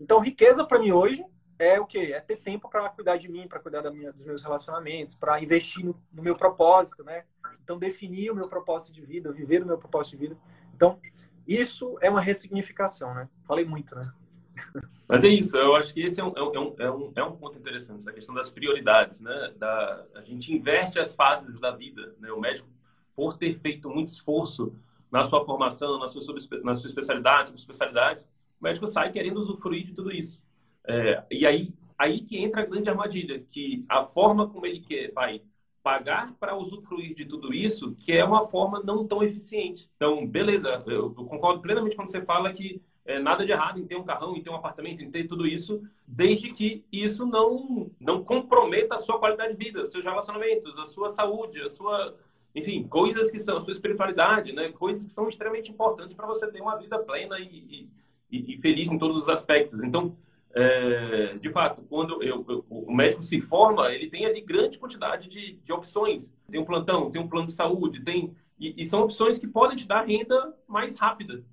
Então, 0.00 0.20
riqueza 0.20 0.64
para 0.64 0.78
mim 0.78 0.92
hoje 0.92 1.24
é 1.58 1.80
o 1.80 1.86
quê? 1.86 2.12
É 2.14 2.20
ter 2.20 2.36
tempo 2.36 2.68
para 2.68 2.88
cuidar 2.90 3.16
de 3.16 3.30
mim, 3.30 3.48
para 3.48 3.60
cuidar 3.60 3.82
da 3.82 3.90
minha, 3.90 4.12
dos 4.12 4.24
meus 4.24 4.42
relacionamentos, 4.42 5.16
para 5.16 5.40
investir 5.40 5.84
no, 5.84 6.00
no, 6.12 6.22
meu 6.22 6.36
propósito, 6.36 7.02
né? 7.02 7.24
Então, 7.62 7.78
definir 7.78 8.30
o 8.30 8.34
meu 8.34 8.48
propósito 8.48 8.92
de 8.92 9.02
vida, 9.02 9.32
viver 9.32 9.62
o 9.62 9.66
meu 9.66 9.78
propósito 9.78 10.12
de 10.12 10.28
vida. 10.28 10.36
Então, 10.74 11.00
isso 11.46 11.96
é 12.00 12.10
uma 12.10 12.20
ressignificação, 12.20 13.14
né? 13.14 13.28
Falei 13.44 13.64
muito, 13.64 13.94
né? 13.94 14.02
Mas 15.08 15.22
é 15.22 15.28
isso, 15.28 15.56
eu 15.56 15.76
acho 15.76 15.94
que 15.94 16.02
esse 16.02 16.20
é 16.20 16.24
um, 16.24 16.32
é 16.36 16.42
um, 16.42 16.74
é 16.78 16.90
um, 16.90 17.12
é 17.14 17.22
um 17.22 17.36
ponto 17.36 17.58
interessante, 17.58 17.98
essa 17.98 18.12
questão 18.12 18.34
das 18.34 18.50
prioridades, 18.50 19.20
né? 19.20 19.52
Da, 19.56 20.04
a 20.14 20.22
gente 20.22 20.52
inverte 20.52 20.98
as 20.98 21.14
fases 21.14 21.60
da 21.60 21.70
vida, 21.70 22.14
né? 22.18 22.32
O 22.32 22.40
médico, 22.40 22.68
por 23.14 23.36
ter 23.36 23.52
feito 23.54 23.88
muito 23.88 24.08
esforço 24.08 24.74
na 25.10 25.22
sua 25.22 25.44
formação, 25.44 25.98
na 25.98 26.08
sua, 26.08 26.34
na 26.64 26.74
sua 26.74 26.88
especialidade, 26.88 27.48
subespecialidade, 27.48 28.20
o 28.60 28.64
médico 28.64 28.86
sai 28.86 29.12
querendo 29.12 29.38
usufruir 29.38 29.86
de 29.86 29.94
tudo 29.94 30.10
isso. 30.10 30.42
É, 30.86 31.22
e 31.30 31.46
aí, 31.46 31.72
aí 31.96 32.20
que 32.20 32.38
entra 32.38 32.62
a 32.62 32.66
grande 32.66 32.88
armadilha, 32.90 33.38
que 33.48 33.84
a 33.88 34.04
forma 34.04 34.48
como 34.48 34.66
ele 34.66 34.80
quer, 34.80 35.12
vai 35.12 35.42
pagar 35.86 36.34
para 36.40 36.56
usufruir 36.56 37.14
de 37.14 37.24
tudo 37.24 37.54
isso, 37.54 37.94
que 37.94 38.10
é 38.10 38.24
uma 38.24 38.48
forma 38.48 38.82
não 38.82 39.06
tão 39.06 39.22
eficiente. 39.22 39.88
Então, 39.94 40.26
beleza, 40.26 40.82
eu, 40.84 41.14
concordo 41.14 41.60
plenamente 41.60 41.94
quando 41.94 42.10
você 42.10 42.20
fala 42.20 42.52
que 42.52 42.82
é, 43.04 43.20
nada 43.20 43.46
de 43.46 43.52
errado 43.52 43.78
em 43.78 43.86
ter 43.86 43.94
um 43.94 44.02
carrão, 44.02 44.36
em 44.36 44.42
ter 44.42 44.50
um 44.50 44.56
apartamento, 44.56 45.00
em 45.00 45.08
ter 45.12 45.28
tudo 45.28 45.46
isso, 45.46 45.80
desde 46.04 46.52
que 46.52 46.84
isso 46.90 47.24
não, 47.24 47.88
não 48.00 48.24
comprometa 48.24 48.96
a 48.96 48.98
sua 48.98 49.16
qualidade 49.20 49.54
de 49.54 49.64
vida, 49.64 49.86
seus 49.86 50.04
relacionamentos, 50.04 50.76
a 50.76 50.86
sua 50.86 51.08
saúde, 51.08 51.62
a 51.62 51.68
sua, 51.68 52.16
enfim, 52.52 52.82
coisas 52.88 53.30
que 53.30 53.38
são, 53.38 53.58
a 53.58 53.60
sua 53.60 53.72
espiritualidade, 53.72 54.52
né? 54.52 54.72
Coisas 54.72 55.06
que 55.06 55.12
são 55.12 55.28
extremamente 55.28 55.70
importantes 55.70 56.16
para 56.16 56.26
você 56.26 56.50
ter 56.50 56.60
uma 56.60 56.76
vida 56.76 56.98
plena 56.98 57.38
e, 57.38 57.88
e, 58.28 58.54
e, 58.54 58.56
feliz 58.56 58.90
em 58.90 58.98
todos 58.98 59.18
os 59.18 59.28
aspectos. 59.28 59.84
Então, 59.84 60.16
é, 60.58 61.34
de 61.38 61.50
fato, 61.50 61.82
quando 61.82 62.22
eu, 62.22 62.42
eu, 62.48 62.64
o 62.70 62.90
médico 62.90 63.22
se 63.22 63.42
forma, 63.42 63.92
ele 63.92 64.08
tem 64.08 64.24
ali 64.24 64.40
grande 64.40 64.78
quantidade 64.78 65.28
de, 65.28 65.52
de 65.52 65.70
opções. 65.70 66.32
Tem 66.50 66.58
um 66.58 66.64
plantão, 66.64 67.10
tem 67.10 67.20
um 67.20 67.28
plano 67.28 67.46
de 67.46 67.52
saúde, 67.52 68.02
tem 68.02 68.34
e, 68.58 68.74
e, 68.78 68.84
são 68.86 69.02
opções 69.02 69.38
que 69.38 69.46
podem 69.46 69.76
te 69.76 69.86
dar 69.86 70.06
renda 70.06 70.56
mais 70.66 70.96
rápida. 70.96 71.44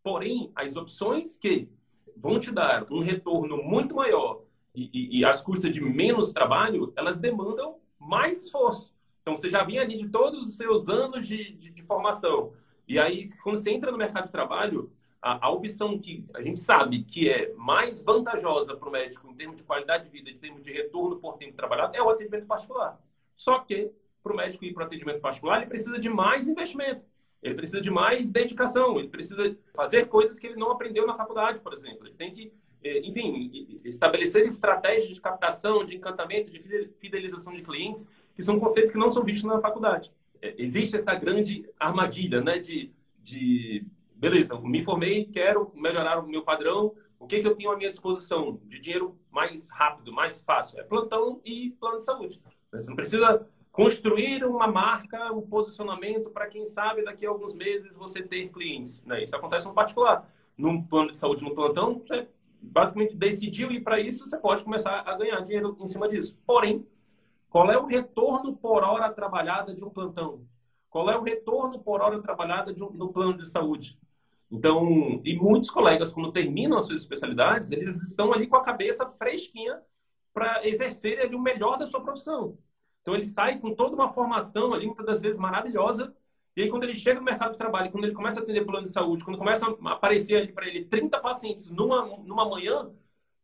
Porém, 0.00 0.52
as 0.54 0.76
opções 0.76 1.36
que 1.36 1.68
vão 2.16 2.38
te 2.38 2.52
dar 2.52 2.86
um 2.88 3.00
retorno 3.00 3.56
muito 3.64 3.96
maior 3.96 4.42
e, 4.72 4.88
e, 4.92 5.18
e 5.18 5.24
às 5.24 5.42
custas 5.42 5.74
de 5.74 5.80
menos 5.80 6.32
trabalho, 6.32 6.92
elas 6.94 7.18
demandam 7.18 7.78
mais 7.98 8.44
esforço. 8.44 8.94
Então, 9.22 9.34
você 9.34 9.50
já 9.50 9.64
vinha 9.64 9.82
ali 9.82 9.96
de 9.96 10.08
todos 10.08 10.48
os 10.48 10.56
seus 10.56 10.88
anos 10.88 11.26
de, 11.26 11.52
de, 11.54 11.70
de 11.70 11.82
formação. 11.82 12.52
E 12.86 12.96
aí, 12.96 13.24
quando 13.42 13.56
você 13.56 13.72
entra 13.72 13.90
no 13.90 13.98
mercado 13.98 14.26
de 14.26 14.32
trabalho, 14.32 14.92
a, 15.22 15.46
a, 15.46 15.50
opção 15.50 15.96
que 15.98 16.26
a 16.34 16.42
gente 16.42 16.58
sabe 16.58 17.04
que 17.04 17.30
é 17.30 17.52
mais 17.54 18.02
vantajosa 18.02 18.76
para 18.76 18.88
o 18.88 18.92
médico 18.92 19.30
em 19.30 19.34
termos 19.34 19.56
de 19.56 19.62
qualidade 19.62 20.04
de 20.04 20.10
vida, 20.10 20.28
em 20.28 20.36
termos 20.36 20.62
de 20.62 20.72
retorno 20.72 21.16
por 21.16 21.38
tempo 21.38 21.56
trabalhado, 21.56 21.96
é 21.96 22.02
o 22.02 22.10
atendimento 22.10 22.46
particular. 22.46 23.00
Só 23.36 23.60
que, 23.60 23.92
para 24.20 24.32
o 24.32 24.36
médico 24.36 24.64
ir 24.64 24.74
para 24.74 24.82
o 24.82 24.86
atendimento 24.86 25.20
particular, 25.20 25.58
ele 25.58 25.70
precisa 25.70 25.98
de 25.98 26.08
mais 26.08 26.48
investimento. 26.48 27.04
Ele 27.40 27.54
precisa 27.54 27.80
de 27.80 27.90
mais 27.90 28.30
dedicação, 28.30 28.98
ele 28.98 29.08
precisa 29.08 29.56
fazer 29.74 30.06
coisas 30.06 30.38
que 30.38 30.46
ele 30.46 30.56
não 30.56 30.70
aprendeu 30.70 31.06
na 31.06 31.14
faculdade, 31.14 31.60
por 31.60 31.72
exemplo. 31.72 32.06
Ele 32.06 32.14
tem 32.14 32.32
que, 32.32 32.52
eh, 32.84 33.00
enfim, 33.00 33.80
estabelecer 33.84 34.44
estratégias 34.44 35.14
de 35.14 35.20
captação, 35.20 35.84
de 35.84 35.96
encantamento, 35.96 36.52
de 36.52 36.88
fidelização 37.00 37.52
de 37.52 37.62
clientes, 37.62 38.08
que 38.34 38.42
são 38.42 38.60
conceitos 38.60 38.92
que 38.92 38.98
não 38.98 39.10
são 39.10 39.24
vistos 39.24 39.44
na 39.44 39.60
faculdade. 39.60 40.12
Eh, 40.40 40.54
existe 40.58 40.94
essa 40.94 41.14
grande 41.14 41.68
armadilha 41.80 42.40
né, 42.40 42.58
de, 42.60 42.92
de 43.20 43.84
beleza, 44.22 44.56
me 44.60 44.84
formei, 44.84 45.24
quero 45.24 45.72
melhorar 45.74 46.20
o 46.20 46.28
meu 46.28 46.44
padrão, 46.44 46.94
o 47.18 47.26
que, 47.26 47.40
que 47.40 47.46
eu 47.46 47.56
tenho 47.56 47.72
à 47.72 47.76
minha 47.76 47.90
disposição 47.90 48.60
de 48.66 48.78
dinheiro 48.78 49.18
mais 49.28 49.68
rápido, 49.68 50.12
mais 50.12 50.40
fácil? 50.40 50.78
É 50.78 50.84
plantão 50.84 51.40
e 51.44 51.72
plano 51.72 51.98
de 51.98 52.04
saúde. 52.04 52.40
Você 52.70 52.88
não 52.88 52.94
precisa 52.94 53.44
construir 53.72 54.44
uma 54.44 54.68
marca, 54.68 55.32
um 55.32 55.42
posicionamento 55.42 56.30
para 56.30 56.46
quem 56.46 56.64
sabe 56.64 57.04
daqui 57.04 57.26
a 57.26 57.30
alguns 57.30 57.52
meses 57.52 57.96
você 57.96 58.22
ter 58.22 58.48
clientes. 58.50 59.02
Né? 59.04 59.24
Isso 59.24 59.34
acontece 59.34 59.66
no 59.66 59.74
particular. 59.74 60.24
Num 60.56 60.80
plano 60.80 61.10
de 61.10 61.18
saúde, 61.18 61.42
no 61.42 61.52
plantão, 61.52 61.98
você 61.98 62.28
basicamente 62.60 63.16
decidiu 63.16 63.72
ir 63.72 63.80
para 63.80 63.98
isso, 63.98 64.28
você 64.28 64.38
pode 64.38 64.62
começar 64.62 65.02
a 65.04 65.16
ganhar 65.16 65.40
dinheiro 65.40 65.76
em 65.80 65.86
cima 65.88 66.08
disso. 66.08 66.38
Porém, 66.46 66.86
qual 67.50 67.68
é 67.72 67.76
o 67.76 67.86
retorno 67.86 68.56
por 68.56 68.84
hora 68.84 69.12
trabalhada 69.12 69.74
de 69.74 69.84
um 69.84 69.90
plantão? 69.90 70.46
Qual 70.88 71.10
é 71.10 71.16
o 71.16 71.22
retorno 71.22 71.80
por 71.80 72.00
hora 72.00 72.22
trabalhada 72.22 72.72
de 72.72 72.84
um, 72.84 72.90
no 72.90 73.12
plano 73.12 73.36
de 73.36 73.48
saúde? 73.48 73.98
Então, 74.52 75.22
e 75.24 75.34
muitos 75.34 75.70
colegas, 75.70 76.12
quando 76.12 76.30
terminam 76.30 76.76
as 76.76 76.84
suas 76.84 77.00
especialidades, 77.00 77.72
eles 77.72 78.02
estão 78.02 78.34
ali 78.34 78.46
com 78.46 78.56
a 78.56 78.62
cabeça 78.62 79.06
fresquinha 79.06 79.80
para 80.34 80.66
exercer 80.68 81.20
ali 81.20 81.34
o 81.34 81.40
melhor 81.40 81.78
da 81.78 81.86
sua 81.86 82.02
profissão. 82.02 82.58
Então, 83.00 83.14
ele 83.14 83.24
sai 83.24 83.58
com 83.58 83.74
toda 83.74 83.94
uma 83.94 84.10
formação 84.10 84.74
ali, 84.74 84.84
muitas 84.84 85.06
das 85.06 85.22
vezes 85.22 85.38
maravilhosa, 85.38 86.14
e 86.54 86.62
aí, 86.62 86.68
quando 86.68 86.82
ele 86.82 86.94
chega 86.94 87.18
no 87.18 87.24
mercado 87.24 87.52
de 87.52 87.58
trabalho, 87.58 87.90
quando 87.90 88.04
ele 88.04 88.12
começa 88.12 88.40
a 88.40 88.42
atender 88.42 88.66
plano 88.66 88.84
de 88.84 88.92
saúde, 88.92 89.24
quando 89.24 89.38
começa 89.38 89.66
a 89.66 89.92
aparecer 89.92 90.36
ali 90.36 90.52
para 90.52 90.68
ele 90.68 90.84
30 90.84 91.18
pacientes 91.18 91.70
numa, 91.70 92.04
numa 92.18 92.46
manhã, 92.46 92.90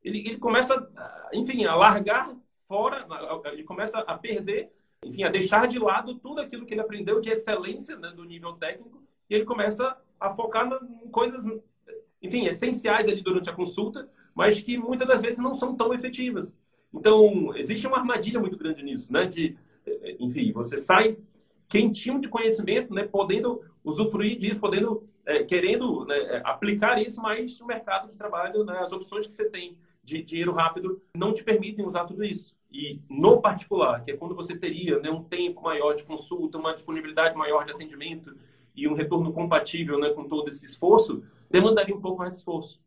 ele, 0.05 0.19
ele 0.19 0.37
começa, 0.37 0.91
enfim, 1.33 1.65
a 1.65 1.75
largar 1.75 2.37
fora, 2.67 3.07
ele 3.47 3.65
começa 3.65 3.99
a 4.00 4.17
perder, 4.17 4.71
enfim, 5.03 5.23
a 5.23 5.31
deixar 5.31 5.67
de 5.67 5.79
lado 5.79 6.17
tudo 6.17 6.43
aquilo 6.43 6.67
que 6.67 6.75
ele 6.75 6.83
aprendeu 6.83 7.19
de 7.19 7.31
excelência 7.31 7.97
né, 7.97 8.11
do 8.11 8.25
nível 8.25 8.53
técnico, 8.53 9.03
e 9.31 9.35
ele 9.35 9.47
começa 9.47 9.97
a 10.21 10.31
focar 10.31 10.69
em 11.05 11.09
coisas, 11.11 11.45
enfim, 12.23 12.47
essenciais 12.47 13.09
ali 13.09 13.23
durante 13.23 13.49
a 13.49 13.53
consulta, 13.53 14.09
mas 14.35 14.61
que 14.61 14.77
muitas 14.77 15.07
das 15.07 15.21
vezes 15.21 15.39
não 15.39 15.55
são 15.55 15.75
tão 15.75 15.93
efetivas. 15.93 16.57
Então, 16.93 17.55
existe 17.57 17.87
uma 17.87 17.99
armadilha 17.99 18.41
muito 18.41 18.57
grande 18.57 18.83
nisso, 18.83 19.13
né? 19.13 19.27
De, 19.27 19.57
enfim, 20.19 20.53
você 20.53 20.79
sai 20.79 21.19
quentinho 21.69 22.21
de 22.21 22.29
conhecimento, 22.29 22.95
né? 22.95 23.05
Podendo 23.05 23.63
usufruir 23.85 24.39
disso, 24.39 24.61
podendo, 24.61 25.09
é, 25.25 25.45
querendo 25.45 26.05
né, 26.05 26.41
aplicar 26.45 27.01
isso, 27.01 27.21
mas 27.21 27.61
o 27.61 27.67
mercado 27.67 28.11
de 28.11 28.17
trabalho, 28.17 28.65
né, 28.65 28.79
as 28.79 28.93
opções 28.93 29.27
que 29.27 29.35
você 29.35 29.49
tem 29.49 29.77
de 30.03 30.23
dinheiro 30.23 30.53
rápido 30.53 31.03
não 31.17 31.33
te 31.33 31.43
permitem 31.45 31.87
usar 31.87 32.05
tudo 32.05 32.25
isso. 32.25 32.57
E 32.71 33.01
no 33.09 33.41
particular, 33.41 34.03
que 34.03 34.11
é 34.11 34.17
quando 34.17 34.35
você 34.35 34.57
teria 34.57 34.99
né, 34.99 35.11
um 35.11 35.25
tempo 35.25 35.63
maior 35.63 35.95
de 35.95 36.05
consulta, 36.05 36.59
uma 36.59 36.75
disponibilidade 36.75 37.37
maior 37.37 37.65
de 37.65 37.73
atendimento, 37.73 38.37
e 38.82 38.88
um 38.88 38.94
retorno 38.94 39.32
compatível 39.32 39.99
né, 39.99 40.11
com 40.11 40.28
todo 40.28 40.49
esse 40.49 40.64
esforço, 40.66 41.23
demandaria 41.50 41.94
um 41.94 42.00
pouco 42.00 42.18
mais 42.18 42.30
de 42.32 42.37
esforço. 42.38 42.80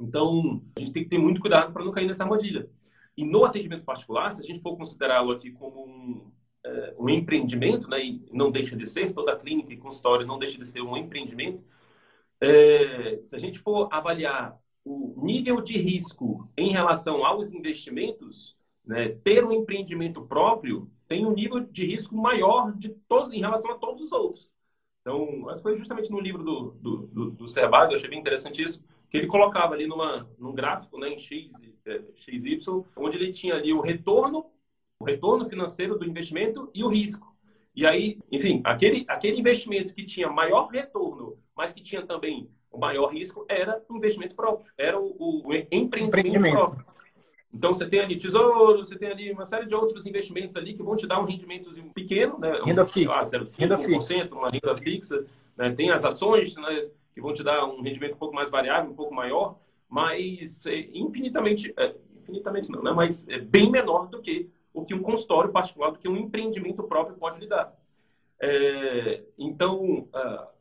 Então, 0.00 0.62
a 0.76 0.80
gente 0.80 0.92
tem 0.92 1.02
que 1.04 1.08
ter 1.08 1.18
muito 1.18 1.40
cuidado 1.40 1.72
para 1.72 1.84
não 1.84 1.92
cair 1.92 2.06
nessa 2.06 2.24
armadilha. 2.24 2.68
E 3.16 3.24
no 3.24 3.44
atendimento 3.44 3.84
particular, 3.84 4.30
se 4.30 4.42
a 4.42 4.44
gente 4.44 4.60
for 4.60 4.76
considerá-lo 4.76 5.32
aqui 5.32 5.50
como 5.52 5.86
um, 5.86 6.32
é, 6.64 6.94
um 6.98 7.08
empreendimento, 7.08 7.88
né, 7.88 8.04
e 8.04 8.26
não 8.32 8.50
deixa 8.50 8.76
de 8.76 8.86
ser, 8.86 9.12
toda 9.12 9.36
clínica 9.36 9.72
e 9.72 9.76
consultório 9.76 10.26
não 10.26 10.38
deixa 10.38 10.58
de 10.58 10.66
ser 10.66 10.82
um 10.82 10.96
empreendimento, 10.96 11.62
é, 12.40 13.18
se 13.20 13.34
a 13.34 13.38
gente 13.38 13.58
for 13.58 13.88
avaliar 13.92 14.58
o 14.84 15.14
nível 15.24 15.60
de 15.62 15.78
risco 15.78 16.50
em 16.56 16.70
relação 16.70 17.24
aos 17.24 17.52
investimentos, 17.52 18.56
né, 18.84 19.08
ter 19.08 19.44
um 19.44 19.52
empreendimento 19.52 20.20
próprio 20.22 20.90
tem 21.06 21.26
um 21.26 21.32
nível 21.32 21.60
de 21.60 21.86
risco 21.86 22.16
maior 22.16 22.72
de 22.72 22.88
todo, 23.08 23.32
em 23.32 23.40
relação 23.40 23.70
a 23.70 23.78
todos 23.78 24.02
os 24.02 24.12
outros. 24.12 24.50
Então, 25.04 25.44
foi 25.60 25.76
justamente 25.76 26.10
no 26.10 26.18
livro 26.18 26.42
do, 26.42 26.70
do, 26.80 26.96
do, 27.08 27.30
do 27.32 27.46
Cerbasi, 27.46 27.92
eu 27.92 27.98
achei 27.98 28.08
bem 28.08 28.18
interessante 28.18 28.62
isso, 28.62 28.82
que 29.10 29.18
ele 29.18 29.26
colocava 29.26 29.74
ali 29.74 29.86
numa, 29.86 30.26
num 30.38 30.54
gráfico, 30.54 30.98
né, 30.98 31.10
em 31.10 31.18
X, 31.18 31.52
é, 31.84 32.00
XY, 32.16 32.58
onde 32.96 33.18
ele 33.18 33.30
tinha 33.30 33.54
ali 33.54 33.70
o 33.70 33.82
retorno, 33.82 34.46
o 34.98 35.04
retorno 35.04 35.46
financeiro 35.46 35.98
do 35.98 36.06
investimento 36.06 36.70
e 36.72 36.82
o 36.82 36.88
risco. 36.88 37.36
E 37.76 37.84
aí, 37.84 38.18
enfim, 38.32 38.62
aquele, 38.64 39.04
aquele 39.06 39.38
investimento 39.38 39.92
que 39.92 40.04
tinha 40.04 40.30
maior 40.30 40.68
retorno, 40.68 41.36
mas 41.54 41.70
que 41.74 41.82
tinha 41.82 42.06
também 42.06 42.48
o 42.70 42.78
maior 42.78 43.08
risco, 43.08 43.44
era 43.46 43.84
o 43.86 43.96
investimento 43.98 44.34
próprio, 44.34 44.72
era 44.78 44.98
o, 44.98 45.42
o 45.44 45.52
empreendimento, 45.52 45.96
empreendimento, 46.06 46.56
próprio. 46.56 46.86
Então, 47.54 47.72
você 47.72 47.86
tem 47.86 48.00
ali 48.00 48.16
tesouro, 48.16 48.84
você 48.84 48.98
tem 48.98 49.08
ali 49.08 49.30
uma 49.30 49.44
série 49.44 49.66
de 49.66 49.74
outros 49.74 50.04
investimentos 50.04 50.56
ali 50.56 50.74
que 50.74 50.82
vão 50.82 50.96
te 50.96 51.06
dar 51.06 51.20
um 51.20 51.24
rendimento 51.24 51.70
pequeno, 51.94 52.36
né? 52.38 52.60
Renda 52.64 52.84
fixa. 52.84 53.14
Ah, 53.14 53.24
0,5%, 53.24 53.58
renda 53.58 53.78
fixa. 53.78 54.34
uma 54.34 54.48
renda 54.48 54.76
fixa. 54.76 55.24
Né? 55.56 55.70
Tem 55.70 55.90
as 55.90 56.04
ações 56.04 56.56
né, 56.56 56.82
que 57.14 57.20
vão 57.20 57.32
te 57.32 57.44
dar 57.44 57.64
um 57.64 57.80
rendimento 57.80 58.14
um 58.14 58.18
pouco 58.18 58.34
mais 58.34 58.50
variável, 58.50 58.90
um 58.90 58.94
pouco 58.94 59.14
maior, 59.14 59.56
mas 59.88 60.66
é 60.66 60.80
infinitamente, 60.92 61.72
é, 61.76 61.94
infinitamente 62.16 62.68
não, 62.70 62.82
né? 62.82 62.90
mas 62.90 63.26
é 63.28 63.38
bem 63.38 63.70
menor 63.70 64.08
do 64.08 64.20
que 64.20 64.50
o 64.72 64.84
que 64.84 64.92
um 64.92 65.02
consultório 65.02 65.52
particular, 65.52 65.92
do 65.92 66.00
que 66.00 66.08
um 66.08 66.16
empreendimento 66.16 66.82
próprio 66.82 67.16
pode 67.16 67.38
lhe 67.38 67.46
dar. 67.46 67.72
É, 68.42 69.22
então, 69.38 70.08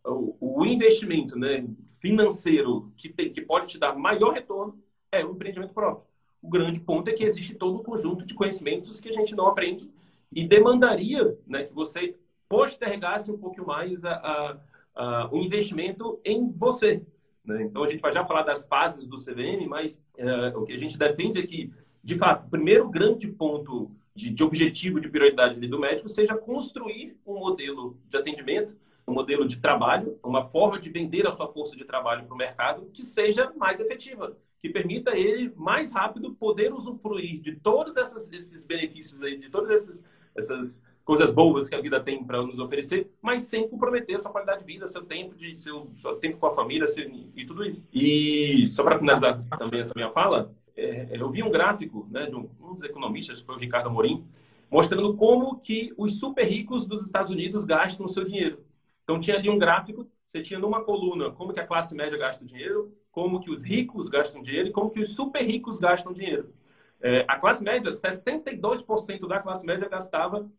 uh, 0.05 0.11
o, 0.39 0.59
o, 0.59 0.65
investimento 0.65 1.37
né, 1.37 1.65
financeiro 1.99 2.93
que, 2.95 3.09
tem, 3.09 3.33
que 3.33 3.41
pode 3.41 3.67
te 3.67 3.79
dar 3.79 3.97
maior 3.97 4.33
retorno 4.33 4.79
é 5.11 5.25
o 5.25 5.31
empreendimento 5.31 5.73
próprio. 5.73 6.05
O 6.43 6.49
grande 6.49 6.79
ponto 6.81 7.09
é 7.09 7.13
que 7.13 7.23
existe 7.23 7.55
todo 7.55 7.79
um 7.79 7.83
conjunto 7.83 8.25
de 8.25 8.33
conhecimentos 8.33 8.99
que 8.99 9.07
a 9.07 9.13
gente 9.13 9.33
não 9.33 9.47
aprende 9.47 9.89
e 10.29 10.45
demandaria 10.45 11.37
né, 11.47 11.63
que 11.63 11.73
você 11.73 12.17
postergasse 12.49 13.31
um 13.31 13.37
pouco 13.37 13.65
mais 13.65 14.03
a, 14.03 14.11
a, 14.13 14.57
a, 14.93 15.29
o 15.31 15.37
investimento 15.37 16.19
em 16.25 16.51
você. 16.51 17.01
Né? 17.45 17.63
Então, 17.63 17.81
a 17.81 17.87
gente 17.87 18.01
vai 18.01 18.11
já 18.11 18.25
falar 18.25 18.43
das 18.43 18.65
fases 18.65 19.07
do 19.07 19.15
CVM, 19.15 19.65
mas 19.67 20.03
uh, 20.19 20.59
o 20.59 20.65
que 20.65 20.73
a 20.73 20.77
gente 20.77 20.97
defende 20.97 21.39
é 21.39 21.47
que, 21.47 21.71
de 22.03 22.15
fato, 22.17 22.45
o 22.45 22.49
primeiro 22.49 22.89
grande 22.89 23.27
ponto 23.27 23.89
de, 24.13 24.29
de 24.29 24.43
objetivo, 24.43 24.99
de 24.99 25.07
prioridade 25.07 25.65
do 25.65 25.79
médico, 25.79 26.09
seja 26.09 26.35
construir 26.35 27.17
um 27.25 27.39
modelo 27.39 27.97
de 28.09 28.17
atendimento, 28.17 28.75
um 29.07 29.13
modelo 29.13 29.47
de 29.47 29.59
trabalho, 29.59 30.19
uma 30.21 30.43
forma 30.43 30.77
de 30.77 30.89
vender 30.89 31.25
a 31.25 31.31
sua 31.31 31.47
força 31.47 31.75
de 31.75 31.85
trabalho 31.85 32.25
para 32.25 32.33
o 32.33 32.37
mercado 32.37 32.89
que 32.93 33.03
seja 33.03 33.51
mais 33.55 33.79
efetiva, 33.79 34.37
que 34.63 34.69
permita 34.69 35.11
ele 35.11 35.51
mais 35.57 35.91
rápido 35.91 36.33
poder 36.35 36.73
usufruir 36.73 37.41
de 37.41 37.53
todos 37.53 37.97
essas, 37.97 38.31
esses 38.31 38.63
benefícios 38.63 39.21
aí, 39.21 39.37
de 39.37 39.49
todas 39.49 39.69
essas, 39.69 40.05
essas 40.33 40.81
coisas 41.03 41.33
boas 41.33 41.67
que 41.67 41.75
a 41.75 41.81
vida 41.81 41.99
tem 41.99 42.23
para 42.23 42.41
nos 42.41 42.57
oferecer, 42.59 43.11
mas 43.21 43.41
sem 43.41 43.67
comprometer 43.67 44.15
a 44.15 44.19
sua 44.19 44.31
qualidade 44.31 44.59
de 44.61 44.65
vida, 44.65 44.87
seu 44.87 45.03
tempo 45.03 45.35
de 45.35 45.59
seu, 45.59 45.91
seu 46.01 46.15
tempo 46.15 46.37
com 46.37 46.47
a 46.47 46.55
família 46.55 46.87
seu, 46.87 47.11
e 47.35 47.45
tudo 47.45 47.65
isso. 47.65 47.85
E 47.91 48.65
só 48.67 48.83
para 48.83 48.97
finalizar 48.97 49.43
também 49.49 49.81
essa 49.81 49.91
minha 49.97 50.09
fala, 50.11 50.55
é, 50.77 51.09
eu 51.11 51.29
vi 51.29 51.43
um 51.43 51.51
gráfico 51.51 52.07
né, 52.09 52.27
de 52.27 52.35
um, 52.37 52.49
um 52.61 52.73
dos 52.73 52.83
economistas, 52.83 53.41
que 53.41 53.45
foi 53.45 53.55
o 53.55 53.59
Ricardo 53.59 53.89
Amorim, 53.89 54.25
mostrando 54.71 55.13
como 55.17 55.59
que 55.59 55.93
os 55.97 56.19
super 56.19 56.45
ricos 56.45 56.85
dos 56.85 57.03
Estados 57.03 57.31
Unidos 57.31 57.65
gastam 57.65 58.05
o 58.05 58.09
seu 58.09 58.23
dinheiro. 58.23 58.63
Então 59.03 59.19
tinha 59.19 59.35
ali 59.35 59.49
um 59.49 59.59
gráfico, 59.59 60.07
você 60.25 60.41
tinha 60.41 60.57
numa 60.57 60.85
coluna 60.85 61.31
como 61.31 61.51
que 61.51 61.59
a 61.59 61.67
classe 61.67 61.93
média 61.93 62.17
gasta 62.17 62.45
o 62.45 62.47
dinheiro, 62.47 62.93
como 63.13 63.39
que 63.39 63.51
os 63.51 63.63
ricos 63.63 64.09
gastam 64.09 64.41
dinheiro 64.41 64.67
e 64.67 64.71
como 64.71 64.89
que 64.89 64.99
os 64.99 65.13
super 65.13 65.41
ricos 65.45 65.77
gastam 65.77 66.11
dinheiro. 66.11 66.51
É, 66.99 67.23
a 67.27 67.37
classe 67.37 67.63
média, 67.63 67.91
62% 67.91 69.27
da 69.27 69.39
classe 69.39 69.65
média 69.65 69.87
gastava 69.87 70.49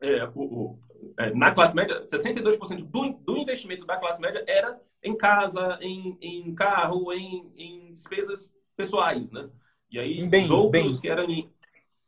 é, 0.00 0.28
o, 0.34 0.42
o, 0.42 0.78
é, 1.16 1.32
na 1.32 1.52
classe 1.52 1.74
média, 1.74 2.00
62% 2.00 2.84
do, 2.84 3.12
do 3.12 3.36
investimento 3.38 3.86
da 3.86 3.96
classe 3.96 4.20
média 4.20 4.44
era 4.46 4.78
em 5.02 5.16
casa, 5.16 5.78
em, 5.80 6.18
em 6.20 6.52
carro, 6.54 7.12
em, 7.12 7.52
em 7.56 7.92
despesas 7.92 8.50
pessoais, 8.76 9.30
né? 9.30 9.48
E 9.88 9.98
aí, 9.98 10.18
em 10.18 10.28
bens, 10.28 10.46
os 10.46 10.50
outros 10.50 10.70
bens. 10.70 11.00
que 11.00 11.08
eram 11.08 11.30
em, 11.30 11.48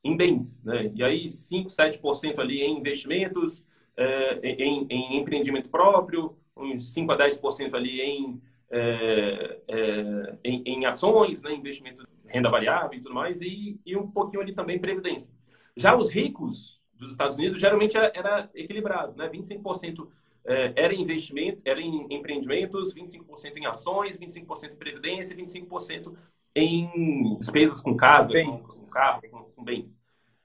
em, 0.03 0.17
bens, 0.17 0.59
né? 0.65 0.91
E 0.95 1.05
aí, 1.05 1.31
5, 1.31 1.71
7% 1.71 2.41
ali 2.41 2.61
em 2.63 2.79
investimentos, 2.79 3.63
é, 3.97 4.41
em, 4.43 4.85
em, 4.91 5.17
empreendimento 5.19 5.69
próprio, 5.69 6.37
uns 6.57 6.93
5 6.93 7.13
a 7.13 7.19
10% 7.19 7.75
ali 7.75 8.01
em, 8.01 8.43
é, 8.71 9.61
é, 9.69 10.39
em, 10.45 10.63
em, 10.67 10.87
ações, 10.87 11.43
né? 11.43 11.53
Investimento 11.53 12.07
renda 12.27 12.51
variável 12.51 12.99
e 12.99 13.03
tudo 13.03 13.15
mais, 13.15 13.41
e, 13.41 13.81
e 13.87 13.97
um 13.97 14.11
pouquinho 14.11 14.43
ali 14.43 14.53
também 14.53 14.79
previdência. 14.79 15.33
Já 15.77 15.97
os 15.97 16.11
ricos 16.11 16.81
dos 16.93 17.13
Estados 17.13 17.37
Unidos, 17.37 17.61
geralmente 17.61 17.97
era, 17.97 18.11
era 18.15 18.51
equilibrado, 18.55 19.17
né? 19.17 19.29
25% 19.29 20.09
é, 20.45 20.73
era 20.77 20.95
investimento, 20.95 21.61
era 21.65 21.81
em 21.81 22.07
empreendimentos, 22.11 22.95
25% 22.95 23.57
em 23.57 23.67
ações, 23.67 24.17
25% 24.17 24.73
em 24.73 24.77
previdência, 24.77 25.37
25% 25.37 26.15
em 26.55 27.37
despesas 27.37 27.81
com 27.81 27.97
casa, 27.97 28.33
com, 28.43 28.59
com, 28.59 28.83
carro, 28.91 29.21
com, 29.31 29.45
com 29.45 29.65
bens. 29.65 30.01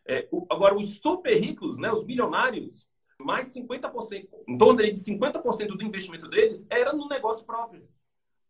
É, 0.05 0.27
o, 0.31 0.45
agora, 0.49 0.75
os 0.75 0.97
super 0.97 1.33
ricos, 1.39 1.77
né, 1.77 1.91
os 1.91 2.03
bilionários, 2.03 2.87
mais 3.19 3.53
50%, 3.53 4.27
em 4.47 4.57
torno 4.57 4.81
de 4.81 4.91
50% 4.93 5.67
do 5.67 5.83
investimento 5.83 6.27
deles 6.27 6.65
era 6.69 6.91
no 6.91 7.07
negócio 7.07 7.45
próprio. 7.45 7.87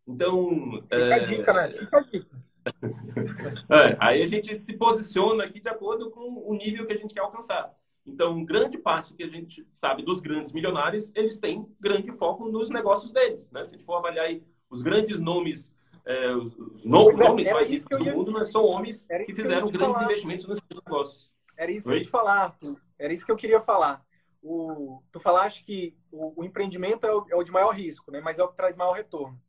Então. 0.08 0.82
Fica 0.84 0.96
é... 0.96 1.14
a 1.14 1.20
dica, 1.20 1.54
né? 1.54 1.68
Fica 1.70 1.98
a 1.98 2.02
dica. 2.02 2.52
é, 3.72 3.98
aí 4.00 4.22
a 4.22 4.28
gente 4.28 4.56
se 4.56 4.74
posiciona 4.74 5.46
aqui 5.46 5.60
de 5.60 5.70
acordo 5.70 6.12
com 6.12 6.44
o 6.48 6.54
nível 6.54 6.86
que 6.86 6.94
a 6.94 6.98
gente 6.98 7.14
quer 7.14 7.22
alcançar. 7.22 7.74
Então, 8.06 8.44
grande 8.44 8.78
parte 8.78 9.14
que 9.14 9.24
a 9.24 9.28
gente 9.28 9.68
sabe 9.76 10.04
dos 10.04 10.20
grandes 10.20 10.52
milionários, 10.52 11.12
eles 11.16 11.40
têm 11.40 11.68
grande 11.80 12.12
foco 12.12 12.50
nos 12.50 12.70
negócios 12.70 13.12
deles. 13.12 13.50
Né? 13.52 13.64
Se 13.64 13.76
a 13.76 13.78
gente 13.78 13.86
for 13.86 13.96
avaliar 13.96 14.26
aí 14.26 14.44
os 14.70 14.82
grandes 14.82 15.20
nomes 15.20 15.72
é, 16.06 16.34
os 16.36 16.84
novos 16.84 17.20
é, 17.20 17.30
homens 17.30 17.52
mais 17.52 17.70
ricos 17.70 17.98
do 17.98 18.04
ia... 18.04 18.16
mundo 18.16 18.46
são 18.46 18.66
homens 18.66 19.06
que, 19.06 19.26
que 19.26 19.34
fizeram 19.34 19.70
grandes 19.70 19.94
falar. 19.94 20.06
investimentos 20.06 20.48
nos 20.48 20.60
negócios. 20.84 21.32
Era 21.58 21.72
isso 21.72 21.88
que 21.88 21.94
eu 21.94 21.98
ia 21.98 22.04
te 22.04 22.10
falar. 22.10 22.58
Era 22.98 23.14
isso 23.14 23.26
que 23.26 23.32
eu 23.32 23.36
queria 23.36 23.60
falar. 23.60 24.04
O, 24.42 25.02
tu 25.12 25.20
falaste 25.20 25.64
que 25.64 25.96
o, 26.12 26.42
o 26.42 26.44
empreendimento 26.44 27.06
é 27.06 27.14
o, 27.14 27.26
é 27.30 27.36
o, 27.36 27.44
de 27.44 27.52
maior 27.52 27.70
risco, 27.70 28.12
né? 28.12 28.20
mas 28.20 28.40
é 28.40 28.44
o 28.44 28.48
que 28.48 28.56
traz 28.56 28.76
maior 28.76 28.94
retorno. 28.94 29.40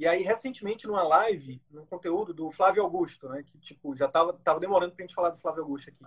E 0.00 0.08
aí, 0.08 0.22
recentemente, 0.22 0.86
numa 0.86 1.02
live, 1.02 1.60
num 1.70 1.84
conteúdo 1.84 2.32
do 2.32 2.50
Flávio 2.50 2.82
Augusto, 2.82 3.28
né? 3.28 3.42
que 3.42 3.58
tipo, 3.58 3.94
já 3.94 4.06
estava 4.06 4.32
tava 4.32 4.58
demorando 4.58 4.94
para 4.94 5.04
a 5.04 5.06
gente 5.06 5.14
falar 5.14 5.28
do 5.28 5.36
Flávio 5.36 5.62
Augusto 5.62 5.90
aqui, 5.90 6.02